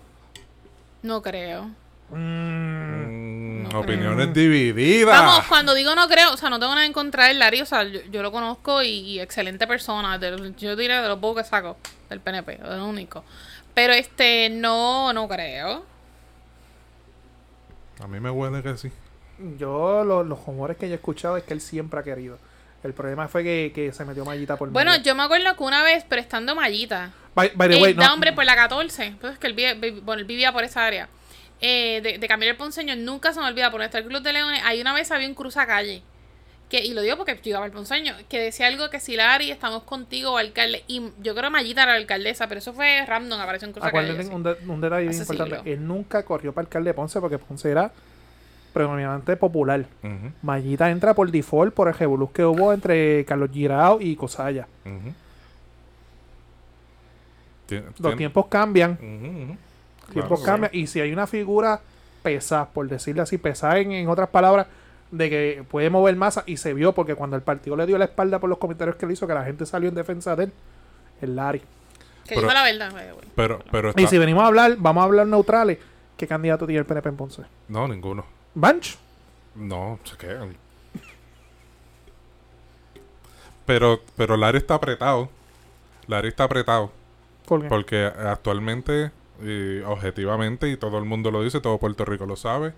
No 1.02 1.20
creo. 1.20 1.70
Mm, 2.10 3.41
Mm, 3.72 3.76
opiniones 3.84 4.34
divididas. 4.34 5.20
Vamos, 5.20 5.46
cuando 5.48 5.74
digo 5.74 5.94
no 5.94 6.06
creo, 6.08 6.32
o 6.32 6.36
sea, 6.36 6.50
no 6.50 6.58
tengo 6.58 6.74
nada 6.74 6.86
en 6.86 6.92
contra 6.92 7.26
del 7.26 7.38
Larry, 7.38 7.60
o 7.62 7.66
sea, 7.66 7.84
yo, 7.84 8.00
yo 8.10 8.22
lo 8.22 8.30
conozco 8.32 8.82
y, 8.82 8.88
y 8.88 9.20
excelente 9.20 9.66
persona, 9.66 10.18
de 10.18 10.52
yo 10.58 10.76
diré 10.76 11.00
de 11.00 11.08
los 11.08 11.18
pocos 11.18 11.42
que 11.42 11.48
saco 11.48 11.76
del 12.08 12.20
PNP, 12.20 12.54
es 12.54 12.60
lo 12.60 12.86
único. 12.86 13.24
Pero 13.74 13.92
este, 13.94 14.50
no, 14.50 15.12
no 15.12 15.26
creo. 15.28 15.84
A 18.00 18.06
mí 18.06 18.20
me 18.20 18.30
huele 18.30 18.62
que 18.62 18.76
sí. 18.76 18.90
yo, 19.58 20.04
lo- 20.04 20.24
los 20.24 20.44
rumores 20.44 20.76
que 20.76 20.86
yo 20.88 20.92
he 20.94 20.96
escuchado 20.96 21.36
es 21.36 21.44
que 21.44 21.54
él 21.54 21.60
siempre 21.60 22.00
ha 22.00 22.02
querido. 22.02 22.38
El 22.82 22.94
problema 22.94 23.28
fue 23.28 23.44
que, 23.44 23.70
que 23.74 23.92
se 23.92 24.04
metió 24.04 24.24
mallita 24.24 24.56
por 24.56 24.68
Bueno, 24.70 24.90
medio. 24.90 25.04
yo 25.04 25.14
me 25.14 25.22
acuerdo 25.22 25.56
que 25.56 25.62
una 25.62 25.82
vez, 25.84 26.04
pero 26.08 26.20
estando 26.20 26.54
mallita, 26.56 27.12
By, 27.34 27.52
by 27.54 27.68
the 27.70 27.80
way, 27.82 27.94
da 27.94 28.08
no, 28.08 28.14
hombre 28.14 28.32
por 28.32 28.44
la 28.44 28.56
14, 28.56 29.14
pues 29.20 29.34
es 29.34 29.38
que 29.38 29.46
él, 29.46 29.54
vive- 29.54 29.74
vi- 29.74 30.00
bueno, 30.00 30.20
él 30.20 30.26
vivía 30.26 30.52
por 30.52 30.64
esa 30.64 30.84
área, 30.84 31.08
eh, 31.62 32.00
de, 32.02 32.18
de 32.18 32.28
Camilo 32.28 32.50
el 32.50 32.56
Ponceño, 32.58 32.94
nunca 32.96 33.32
se 33.32 33.40
me 33.40 33.46
olvida, 33.46 33.70
por 33.70 33.80
nuestro 33.80 34.04
Club 34.04 34.20
de 34.22 34.32
Leones, 34.34 34.60
hay 34.64 34.80
una 34.80 34.92
vez 34.92 35.10
había 35.10 35.26
un 35.28 35.34
cruzacalle, 35.34 36.02
que, 36.68 36.82
y 36.84 36.92
lo 36.94 37.02
digo 37.02 37.16
porque 37.16 37.34
yo 37.42 37.50
iba 37.50 37.64
al 37.64 37.70
Ponceño, 37.70 38.14
que 38.28 38.38
decía 38.40 38.66
algo 38.66 38.88
que 38.90 38.98
si 39.00 39.14
Larry, 39.16 39.50
estamos 39.50 39.82
contigo, 39.84 40.36
alcalde, 40.38 40.84
y 40.88 41.00
yo 41.22 41.34
creo 41.34 41.44
que 41.44 41.50
Mallita 41.50 41.82
era 41.84 41.92
la 41.92 41.98
alcaldesa, 41.98 42.48
pero 42.48 42.58
eso 42.58 42.72
fue 42.72 43.04
random, 43.06 43.40
apareció 43.40 43.68
un 43.68 43.74
cruzacalle. 43.74 43.98
acuérdense 44.10 44.28
así. 44.28 44.34
un, 44.36 44.42
de- 44.42 44.56
un 44.72 44.80
detalle 44.80 45.02
bien 45.08 45.12
importante. 45.20 45.72
Él 45.72 45.86
nunca 45.86 46.22
corrió 46.24 46.52
para 46.52 46.64
alcalde 46.66 46.90
de 46.90 46.94
Ponce 46.94 47.20
porque 47.20 47.38
Ponce 47.38 47.70
era 47.70 47.92
predominantemente 48.72 49.36
popular. 49.36 49.84
Ujú, 50.02 50.32
Mallita 50.40 50.90
entra 50.90 51.12
por 51.12 51.30
default 51.30 51.74
por 51.74 51.88
el 51.88 51.94
revoluz 51.94 52.30
que 52.32 52.42
hubo 52.44 52.72
entre 52.72 53.22
Carlos 53.26 53.50
Girao 53.52 54.00
y 54.00 54.16
Cosaya. 54.16 54.66
Los 57.98 58.16
tiempos 58.16 58.46
cambian. 58.46 58.98
Tiempos 60.12 60.40
Claro, 60.40 60.52
cambian. 60.52 60.70
Y 60.74 60.86
si 60.86 61.00
hay 61.00 61.12
una 61.12 61.26
figura 61.26 61.80
pesada, 62.22 62.66
por 62.66 62.88
decirle 62.88 63.22
así, 63.22 63.38
pesada 63.38 63.78
en, 63.78 63.92
en 63.92 64.08
otras 64.08 64.28
palabras, 64.28 64.66
de 65.10 65.28
que 65.28 65.64
puede 65.70 65.90
mover 65.90 66.16
masa, 66.16 66.42
y 66.46 66.56
se 66.56 66.72
vio 66.74 66.92
porque 66.92 67.14
cuando 67.14 67.36
el 67.36 67.42
partido 67.42 67.76
le 67.76 67.86
dio 67.86 67.98
la 67.98 68.04
espalda 68.06 68.38
por 68.38 68.48
los 68.48 68.58
comentarios 68.58 68.96
que 68.96 69.06
le 69.06 69.12
hizo, 69.12 69.26
que 69.26 69.34
la 69.34 69.44
gente 69.44 69.66
salió 69.66 69.88
en 69.88 69.94
defensa 69.94 70.34
de 70.36 70.44
él, 70.44 70.52
el 71.20 71.36
Lari. 71.36 71.58
Que 71.58 72.36
Pero- 72.36 72.40
dijo 72.42 72.52
la 72.54 72.62
verdad. 72.62 72.90
güey. 72.92 73.26
Pero, 73.34 73.58
pero 73.70 73.92
Y 73.96 74.06
si 74.06 74.16
venimos 74.18 74.42
a 74.44 74.46
hablar, 74.46 74.76
vamos 74.78 75.02
a 75.02 75.04
hablar 75.04 75.26
neutrales. 75.26 75.78
¿Qué 76.16 76.26
candidato 76.26 76.66
tiene 76.66 76.78
el 76.80 76.86
PNP 76.86 77.08
en 77.08 77.16
Ponce? 77.16 77.42
No, 77.68 77.88
ninguno. 77.88 78.24
¿Banch? 78.54 78.96
No, 79.56 79.98
se 80.04 80.16
quedan. 80.16 80.54
Pero, 83.66 84.00
pero 84.16 84.36
Larry 84.36 84.58
está 84.58 84.74
apretado. 84.74 85.28
Larry 86.06 86.28
está 86.28 86.44
apretado. 86.44 86.90
¿Por 87.46 87.62
qué? 87.62 87.68
Porque 87.68 88.04
actualmente, 88.04 89.10
y 89.44 89.80
objetivamente, 89.80 90.68
y 90.70 90.76
todo 90.76 90.98
el 90.98 91.04
mundo 91.04 91.30
lo 91.30 91.42
dice, 91.42 91.60
todo 91.60 91.78
Puerto 91.78 92.04
Rico 92.04 92.26
lo 92.26 92.36
sabe, 92.36 92.72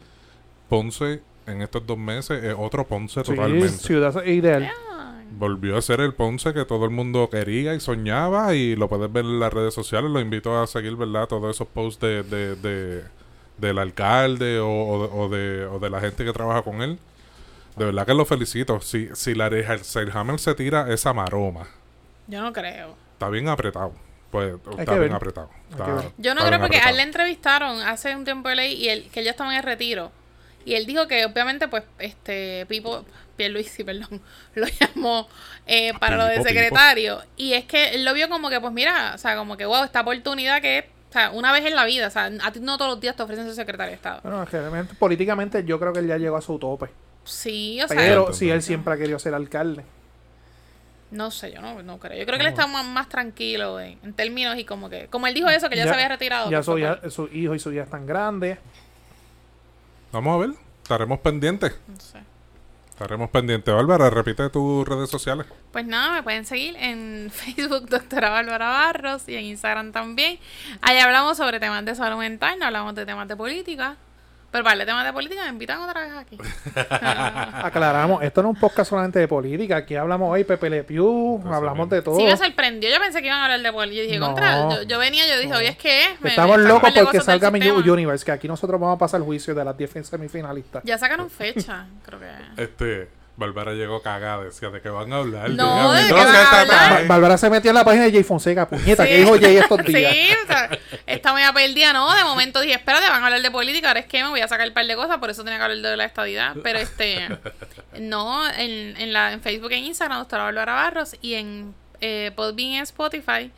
Ponce 0.69 1.21
en 1.47 1.63
estos 1.63 1.87
dos 1.87 1.99
meses 1.99 2.43
es 2.43 2.55
otro 2.59 2.87
Ponce 2.87 3.23
Sí, 3.25 3.31
totalmente. 3.35 3.69
ciudad 3.69 4.25
ideal. 4.25 4.71
Volvió 5.37 5.77
a 5.77 5.83
ser 5.83 6.01
el 6.01 6.15
Ponce 6.15 6.55
que 6.55 6.65
todo 6.65 6.85
el 6.85 6.91
mundo 6.91 7.29
quería 7.31 7.75
y 7.75 7.81
soñaba 7.81 8.55
y 8.55 8.77
lo 8.77 8.89
puedes 8.89 9.13
ver 9.13 9.25
en 9.25 9.41
las 9.41 9.53
redes 9.53 9.75
sociales. 9.75 10.11
Lo 10.11 10.21
invito 10.21 10.61
a 10.61 10.67
seguir, 10.67 10.97
¿verdad? 10.97 11.27
Todos 11.27 11.55
esos 11.55 11.67
posts 11.69 12.01
de, 12.01 12.23
de- 12.23 12.57
de- 12.57 13.03
del 13.59 13.79
alcalde 13.79 14.59
o, 14.61 14.69
o- 14.69 15.25
o 15.25 15.29
de, 15.29 15.65
o 15.67 15.79
de 15.79 15.91
la 15.91 16.01
gente 16.01 16.25
que 16.25 16.33
trabaja 16.33 16.63
con 16.63 16.83
él. 16.83 16.99
De 17.77 17.85
verdad 17.85 18.07
que 18.07 18.15
lo 18.15 18.25
felicito. 18.25 18.81
Si, 18.81 19.09
si 19.15 19.35
la 19.35 19.51
Hammer 20.13 20.39
se 20.39 20.55
tira 20.55 20.93
esa 20.93 21.13
maroma, 21.13 21.67
Yo 22.29 22.41
no 22.41 22.53
creo. 22.53 22.95
está 23.15 23.29
bien 23.29 23.49
apretado. 23.49 23.93
Pues 24.35 24.55
está 24.79 24.93
bien 24.95 25.03
ver. 25.03 25.13
apretado. 25.13 25.51
Está-. 25.71 26.11
Yo 26.19 26.35
no 26.35 26.45
creo 26.45 26.59
porque 26.59 26.77
a 26.77 26.81
él 26.81 26.83
apretado. 26.83 26.97
le 26.97 27.03
entrevistaron 27.03 27.81
hace 27.83 28.17
un 28.17 28.25
tiempo 28.25 28.49
de 28.49 28.57
ley 28.57 28.75
y 28.75 28.89
él, 28.89 29.09
que 29.13 29.21
él 29.21 29.27
ya 29.27 29.31
estaba 29.31 29.51
en 29.53 29.59
el 29.59 29.63
retiro. 29.63 30.11
Y 30.65 30.75
él 30.75 30.87
dijo 30.87 31.07
que 31.07 31.25
obviamente 31.27 31.69
pues 31.69 31.85
este 31.99 32.67
Pipo, 32.67 33.05
Pierluisi, 33.37 33.85
perdón, 33.85 34.21
lo 34.55 34.67
llamó 34.67 35.29
eh, 35.67 35.93
para 36.01 36.17
lo 36.17 36.25
de 36.25 36.39
Pipo. 36.39 36.49
secretario. 36.49 37.23
Y 37.37 37.53
es 37.53 37.65
que 37.67 37.91
él 37.91 38.05
lo 38.05 38.13
vio 38.15 38.29
como 38.29 38.51
que 38.51 38.61
pues 38.61 38.73
mira, 38.73 39.13
o 39.15 39.19
sea, 39.19 39.37
como 39.37 39.57
que 39.57 39.67
wow, 39.67 39.85
esta 39.85 40.01
oportunidad 40.01 40.61
que 40.61 40.79
es, 40.79 40.85
o 41.11 41.13
sea, 41.13 41.31
una 41.31 41.53
vez 41.53 41.65
en 41.65 41.77
la 41.77 41.85
vida, 41.85 42.09
o 42.09 42.11
sea, 42.11 42.25
a 42.43 42.51
ti 42.51 42.59
no 42.61 42.77
todos 42.77 42.91
los 42.93 43.01
días 43.01 43.15
te 43.15 43.23
ofrecen 43.23 43.45
ser 43.47 43.55
secretario 43.55 43.91
de 43.91 43.97
Estado. 43.97 44.21
Bueno, 44.25 44.43
es 44.43 44.49
que 44.49 44.59
realmente, 44.59 44.95
políticamente 44.95 45.63
yo 45.65 45.79
creo 45.79 45.93
que 45.93 46.01
él 46.01 46.09
ya 46.09 46.17
llegó 46.19 46.37
a 46.37 46.41
su 46.43 46.59
tope. 46.59 46.87
Sí, 47.23 47.81
o 47.83 47.87
sea, 47.89 47.97
Pero 47.97 48.33
si 48.33 48.47
él 48.47 48.57
entiendo. 48.57 48.63
siempre 48.67 48.95
ha 48.95 48.97
querido 48.97 49.19
ser 49.21 49.33
alcalde. 49.35 49.85
No 51.15 51.31
sé, 51.31 51.53
yo 51.53 51.61
no, 51.63 51.83
no 51.83 51.99
creo. 51.99 52.19
Yo 52.19 52.27
creo 52.27 52.39
que 52.39 52.45
él 52.45 52.51
está 52.51 52.67
más, 52.67 52.85
más 52.85 53.09
tranquilo 53.09 53.81
en, 53.81 53.99
en 54.03 54.13
términos 54.13 54.59
y 54.59 54.65
como 54.65 54.91
que, 54.91 55.07
como 55.09 55.27
él 55.27 55.35
dijo 55.35 55.49
eso, 55.49 55.69
que 55.71 55.77
ya, 55.77 55.85
se 55.85 55.91
había 55.95 56.09
retirado. 56.09 56.51
Ya 56.51 56.63
su, 56.63 56.79
ya- 56.79 57.01
su 57.11 57.29
hijo 57.33 57.55
y 57.55 57.59
su 57.59 57.73
hija 57.73 57.85
están 57.85 58.07
grandes. 58.07 58.59
Vamos 60.13 60.35
a 60.35 60.47
ver. 60.47 60.57
Estaremos 60.83 61.19
pendientes. 61.21 61.75
no 61.89 61.99
sé. 62.01 62.19
Estaremos 62.91 63.29
pendientes. 63.31 63.75
Bárbara, 63.75 64.09
repite 64.11 64.49
tus 64.51 64.87
redes 64.87 65.11
sociales. 65.11 65.47
Pues 65.73 65.85
nada, 65.85 66.13
me 66.15 66.23
pueden 66.23 66.45
seguir 66.45 66.77
en 66.77 67.29
Facebook, 67.33 67.89
doctora 67.89 68.31
Bárbara 68.31 68.69
Barros, 68.69 69.29
y 69.29 69.35
en 69.35 69.45
Instagram 69.47 69.91
también. 69.91 70.39
Ahí 70.81 70.99
hablamos 70.99 71.37
sobre 71.37 71.59
temas 71.59 71.85
de 71.85 71.95
salud 71.97 72.19
mental, 72.19 72.57
no 72.59 72.67
hablamos 72.67 72.95
de 72.95 73.05
temas 73.07 73.27
de 73.27 73.35
política. 73.35 73.97
Pero 74.55 74.63
para 74.63 74.81
el 74.81 74.87
temas 74.87 75.05
de 75.05 75.13
política 75.13 75.43
me 75.43 75.49
invitan 75.49 75.81
otra 75.81 76.01
vez 76.01 76.13
aquí. 76.13 76.39
Aclaramos, 76.79 78.23
esto 78.23 78.41
no 78.41 78.51
es 78.51 78.55
un 78.55 78.61
podcast 78.61 78.89
solamente 78.89 79.19
de 79.19 79.27
política. 79.27 79.79
Aquí 79.79 79.97
hablamos 79.97 80.31
hoy 80.31 80.45
Pepe 80.45 80.71
Le 80.71 80.85
Pew, 80.85 81.41
Eso 81.41 81.53
hablamos 81.53 81.91
de 81.91 82.03
todo. 82.03 82.17
Sí 82.17 82.23
me 82.25 82.37
sorprendió, 82.37 82.89
yo 82.89 83.01
pensé 83.01 83.21
que 83.21 83.27
iban 83.27 83.41
a 83.41 83.45
hablar 83.47 83.63
de 83.63 83.73
política. 83.73 84.03
Yo 84.03 84.07
dije, 84.07 84.19
No. 84.21 84.27
contra, 84.27 84.71
yo, 84.71 84.83
yo 84.85 84.99
venía, 85.01 85.27
yo 85.27 85.41
dije, 85.41 85.53
oye, 85.57 85.69
es 85.71 85.77
que 85.77 86.05
es. 86.05 86.21
Me- 86.21 86.29
Estamos 86.31 86.61
locos 86.61 86.93
porque 86.93 87.21
salga 87.21 87.51
mi. 87.51 87.65
Universe, 87.69 88.25
que 88.25 88.31
aquí 88.31 88.47
nosotros 88.47 88.81
vamos 88.81 88.95
a 88.95 88.99
pasar 89.01 89.19
el 89.19 89.25
juicio 89.27 89.57
de 89.57 89.65
las 89.65 89.77
10 89.77 90.07
semifinalistas. 90.07 90.85
Ya 90.85 90.99
sacaron 90.99 91.29
fecha, 91.29 91.87
creo 92.07 92.21
que. 92.21 92.63
Este, 92.63 93.09
Bárbara 93.37 93.73
llegó 93.73 94.01
cagada. 94.01 94.45
Decía 94.45 94.71
de 94.71 94.81
que 94.81 94.89
van 94.89 95.13
a 95.13 95.17
hablar. 95.17 95.51
No, 95.51 95.93
¿de 95.93 96.03
qué 96.03 96.09
no 96.09 96.17
van 96.17 96.29
a 96.29 96.61
hablar? 96.61 97.07
Bárbara 97.07 97.37
se 97.37 97.51
metió 97.51 97.71
en 97.71 97.75
la 97.75 97.85
página 97.85 98.05
de 98.05 98.13
Jay 98.13 98.23
Fonseca, 98.23 98.69
puñeta, 98.69 99.05
que 99.05 99.19
dijo 99.19 99.39
Jay 99.41 99.57
estos 99.57 99.79
días. 99.85 100.13
Sí, 100.13 100.29
o 100.45 100.47
sea, 100.47 100.71
esta 101.07 101.35
media 101.35 101.53
perdida, 101.53 101.93
¿no? 101.93 102.15
De 102.15 102.23
momento 102.23 102.61
dije, 102.61 102.75
espérate, 102.75 103.09
van 103.09 103.23
a 103.23 103.27
hablar 103.27 103.43
de 103.43 103.51
política, 103.51 103.89
ahora 103.89 104.01
es 104.01 104.07
que 104.07 104.23
me 104.23 104.31
voy 104.31 104.41
a 104.41 104.49
sacar 104.49 104.69
un 104.69 104.75
par 104.75 104.87
de 104.87 104.95
cosas, 104.95 105.19
por 105.19 105.31
eso 105.31 105.43
tenía 105.43 105.59
que 105.59 105.65
hablar 105.65 105.79
de 105.79 105.97
la 105.97 106.05
estadidad. 106.05 106.55
Pero 106.63 106.79
este, 106.79 107.29
no, 107.99 108.49
en, 108.49 108.97
en, 108.97 109.13
la, 109.13 109.33
en 109.33 109.41
Facebook 109.41 109.73
e 109.73 109.79
Instagram, 109.79 110.19
doctora 110.19 110.45
Bárbara 110.45 110.75
Barros, 110.75 111.17
y 111.21 111.35
en 111.35 111.75
eh, 112.01 112.31
Podbean 112.37 112.71
y 112.71 112.79
Spotify, 112.81 113.51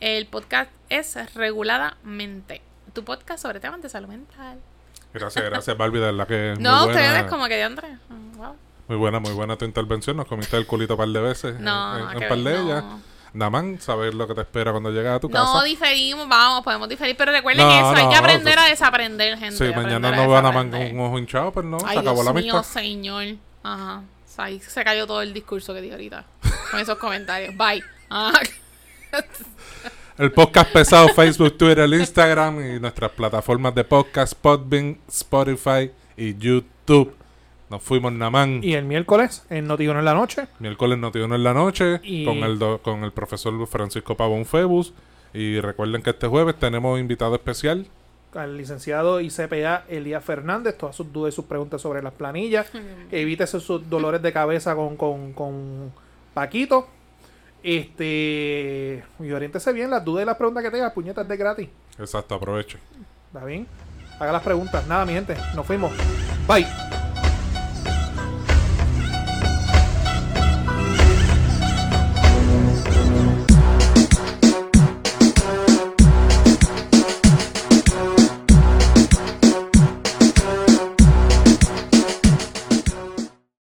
el 0.00 0.26
podcast 0.26 0.70
es 0.90 1.16
Reguladamente. 1.34 2.62
Tu 2.92 3.04
podcast 3.04 3.42
sobre 3.42 3.58
temas 3.58 3.82
de 3.82 3.88
salud 3.88 4.08
mental. 4.08 4.58
Gracias, 5.12 5.44
gracias, 5.44 5.76
Barbie. 5.76 5.98
De 5.98 6.06
verdad 6.06 6.26
que. 6.28 6.52
es 6.52 6.58
No, 6.60 6.84
muy 6.84 6.92
buena, 6.92 7.08
ustedes 7.08 7.30
como 7.30 7.46
que 7.46 7.54
de 7.56 7.62
Andrés. 7.64 7.98
Wow. 8.36 8.56
Muy 8.88 8.96
buena, 8.98 9.18
muy 9.20 9.32
buena 9.32 9.56
tu 9.56 9.64
intervención. 9.64 10.16
Nos 10.16 10.26
comiste 10.26 10.56
el 10.56 10.66
culito 10.66 10.94
un 10.94 10.98
par 10.98 11.08
de 11.08 11.20
veces. 11.20 11.58
No, 11.60 11.98
en, 11.98 12.10
en 12.16 12.18
que 12.20 12.26
par 12.26 12.38
de 12.38 12.60
ellas. 12.60 12.84
no. 12.84 13.14
Naman, 13.34 13.80
saber 13.80 14.14
lo 14.14 14.28
que 14.28 14.34
te 14.34 14.42
espera 14.42 14.70
cuando 14.70 14.92
llegas 14.92 15.16
a 15.16 15.20
tu 15.20 15.28
No 15.28 15.34
casa. 15.34 15.64
diferimos, 15.64 16.28
vamos, 16.28 16.62
podemos 16.62 16.88
diferir, 16.88 17.16
pero 17.16 17.32
recuerden 17.32 17.66
No, 17.66 17.72
eso, 17.74 17.88
hay 17.96 18.04
no, 18.04 18.10
que 18.10 18.16
aprender 18.16 18.54
no, 18.54 18.62
a 18.62 18.66
desaprender, 18.66 19.36
gente. 19.38 19.56
Sí, 19.56 19.74
mañana 19.74 20.12
no 20.14 20.28
va 20.28 20.40
Naman 20.40 20.70
con 20.70 20.80
un 20.80 21.00
ojo 21.00 21.18
hinchado, 21.18 21.50
pues 21.50 21.66
no, 21.66 21.78
Ay, 21.84 21.94
se 21.94 21.98
acabó 22.00 22.22
Dios 22.22 22.26
la 22.26 22.32
mío, 22.40 22.52
amistad. 22.58 22.72
señor. 22.80 23.24
Ajá. 23.64 24.02
O 24.24 24.28
sea, 24.36 24.44
ahí 24.44 24.60
se 24.60 24.84
cayó 24.84 25.04
todo 25.08 25.20
el 25.20 25.34
discurso 25.34 25.74
que 25.74 25.80
dije 25.80 25.94
ahorita. 25.94 26.24
Con 26.70 26.78
esos 26.78 26.96
comentarios. 26.96 27.56
Bye. 27.56 27.82
Ajá. 28.08 28.38
El 30.16 30.30
podcast 30.30 30.70
pesado, 30.72 31.08
Facebook, 31.08 31.58
Twitter, 31.58 31.92
Instagram 31.92 32.76
y 32.76 32.78
nuestras 32.80 33.10
plataformas 33.10 33.74
de 33.74 33.82
podcast, 33.82 34.34
Podbean, 34.34 34.98
Spotify 35.08 35.90
y 36.16 36.36
YouTube. 36.38 37.12
Nos 37.70 37.82
fuimos 37.82 38.12
Naman. 38.12 38.60
Y 38.62 38.74
el 38.74 38.84
miércoles, 38.84 39.44
en 39.50 39.66
Notiuno 39.66 39.98
en 39.98 40.04
la 40.04 40.14
noche, 40.14 40.46
Miércoles 40.58 40.98
Notiuno 40.98 41.34
en 41.34 41.42
la 41.44 41.54
noche 41.54 42.00
Y- 42.02 42.24
con 42.24 42.36
el 42.38 42.58
do- 42.58 42.78
con 42.82 43.04
el 43.04 43.12
profesor 43.12 43.66
Francisco 43.66 44.16
Pavón 44.16 44.44
Febus. 44.44 44.92
Y 45.32 45.58
recuerden 45.60 46.02
que 46.02 46.10
este 46.10 46.26
jueves 46.28 46.54
tenemos 46.56 47.00
invitado 47.00 47.34
especial. 47.34 47.86
al 48.34 48.56
licenciado 48.56 49.20
ICPA 49.20 49.84
Elías 49.88 50.24
Fernández, 50.24 50.76
todas 50.76 50.96
sus 50.96 51.12
dudas 51.12 51.32
y 51.32 51.36
sus 51.36 51.44
preguntas 51.44 51.80
sobre 51.80 52.02
las 52.02 52.12
planillas. 52.12 52.66
Evítese 53.12 53.60
sus 53.60 53.88
dolores 53.88 54.20
de 54.22 54.32
cabeza 54.32 54.74
con, 54.74 54.96
con, 54.96 55.32
con 55.32 55.92
Paquito. 56.34 56.88
Este. 57.62 59.02
Y 59.20 59.30
oriéntese 59.32 59.72
bien, 59.72 59.90
las 59.90 60.04
dudas 60.04 60.22
y 60.24 60.26
las 60.26 60.36
preguntas 60.36 60.62
que 60.64 60.70
tenga, 60.70 60.92
puñetas 60.92 61.26
de 61.28 61.36
gratis. 61.36 61.68
Exacto, 61.98 62.34
aproveche. 62.34 62.78
¿Está 63.32 63.44
bien? 63.44 63.66
Haga 64.18 64.32
las 64.32 64.42
preguntas. 64.42 64.86
Nada, 64.86 65.04
mi 65.06 65.12
gente. 65.12 65.36
Nos 65.54 65.64
fuimos. 65.66 65.92
Bye. 66.48 66.66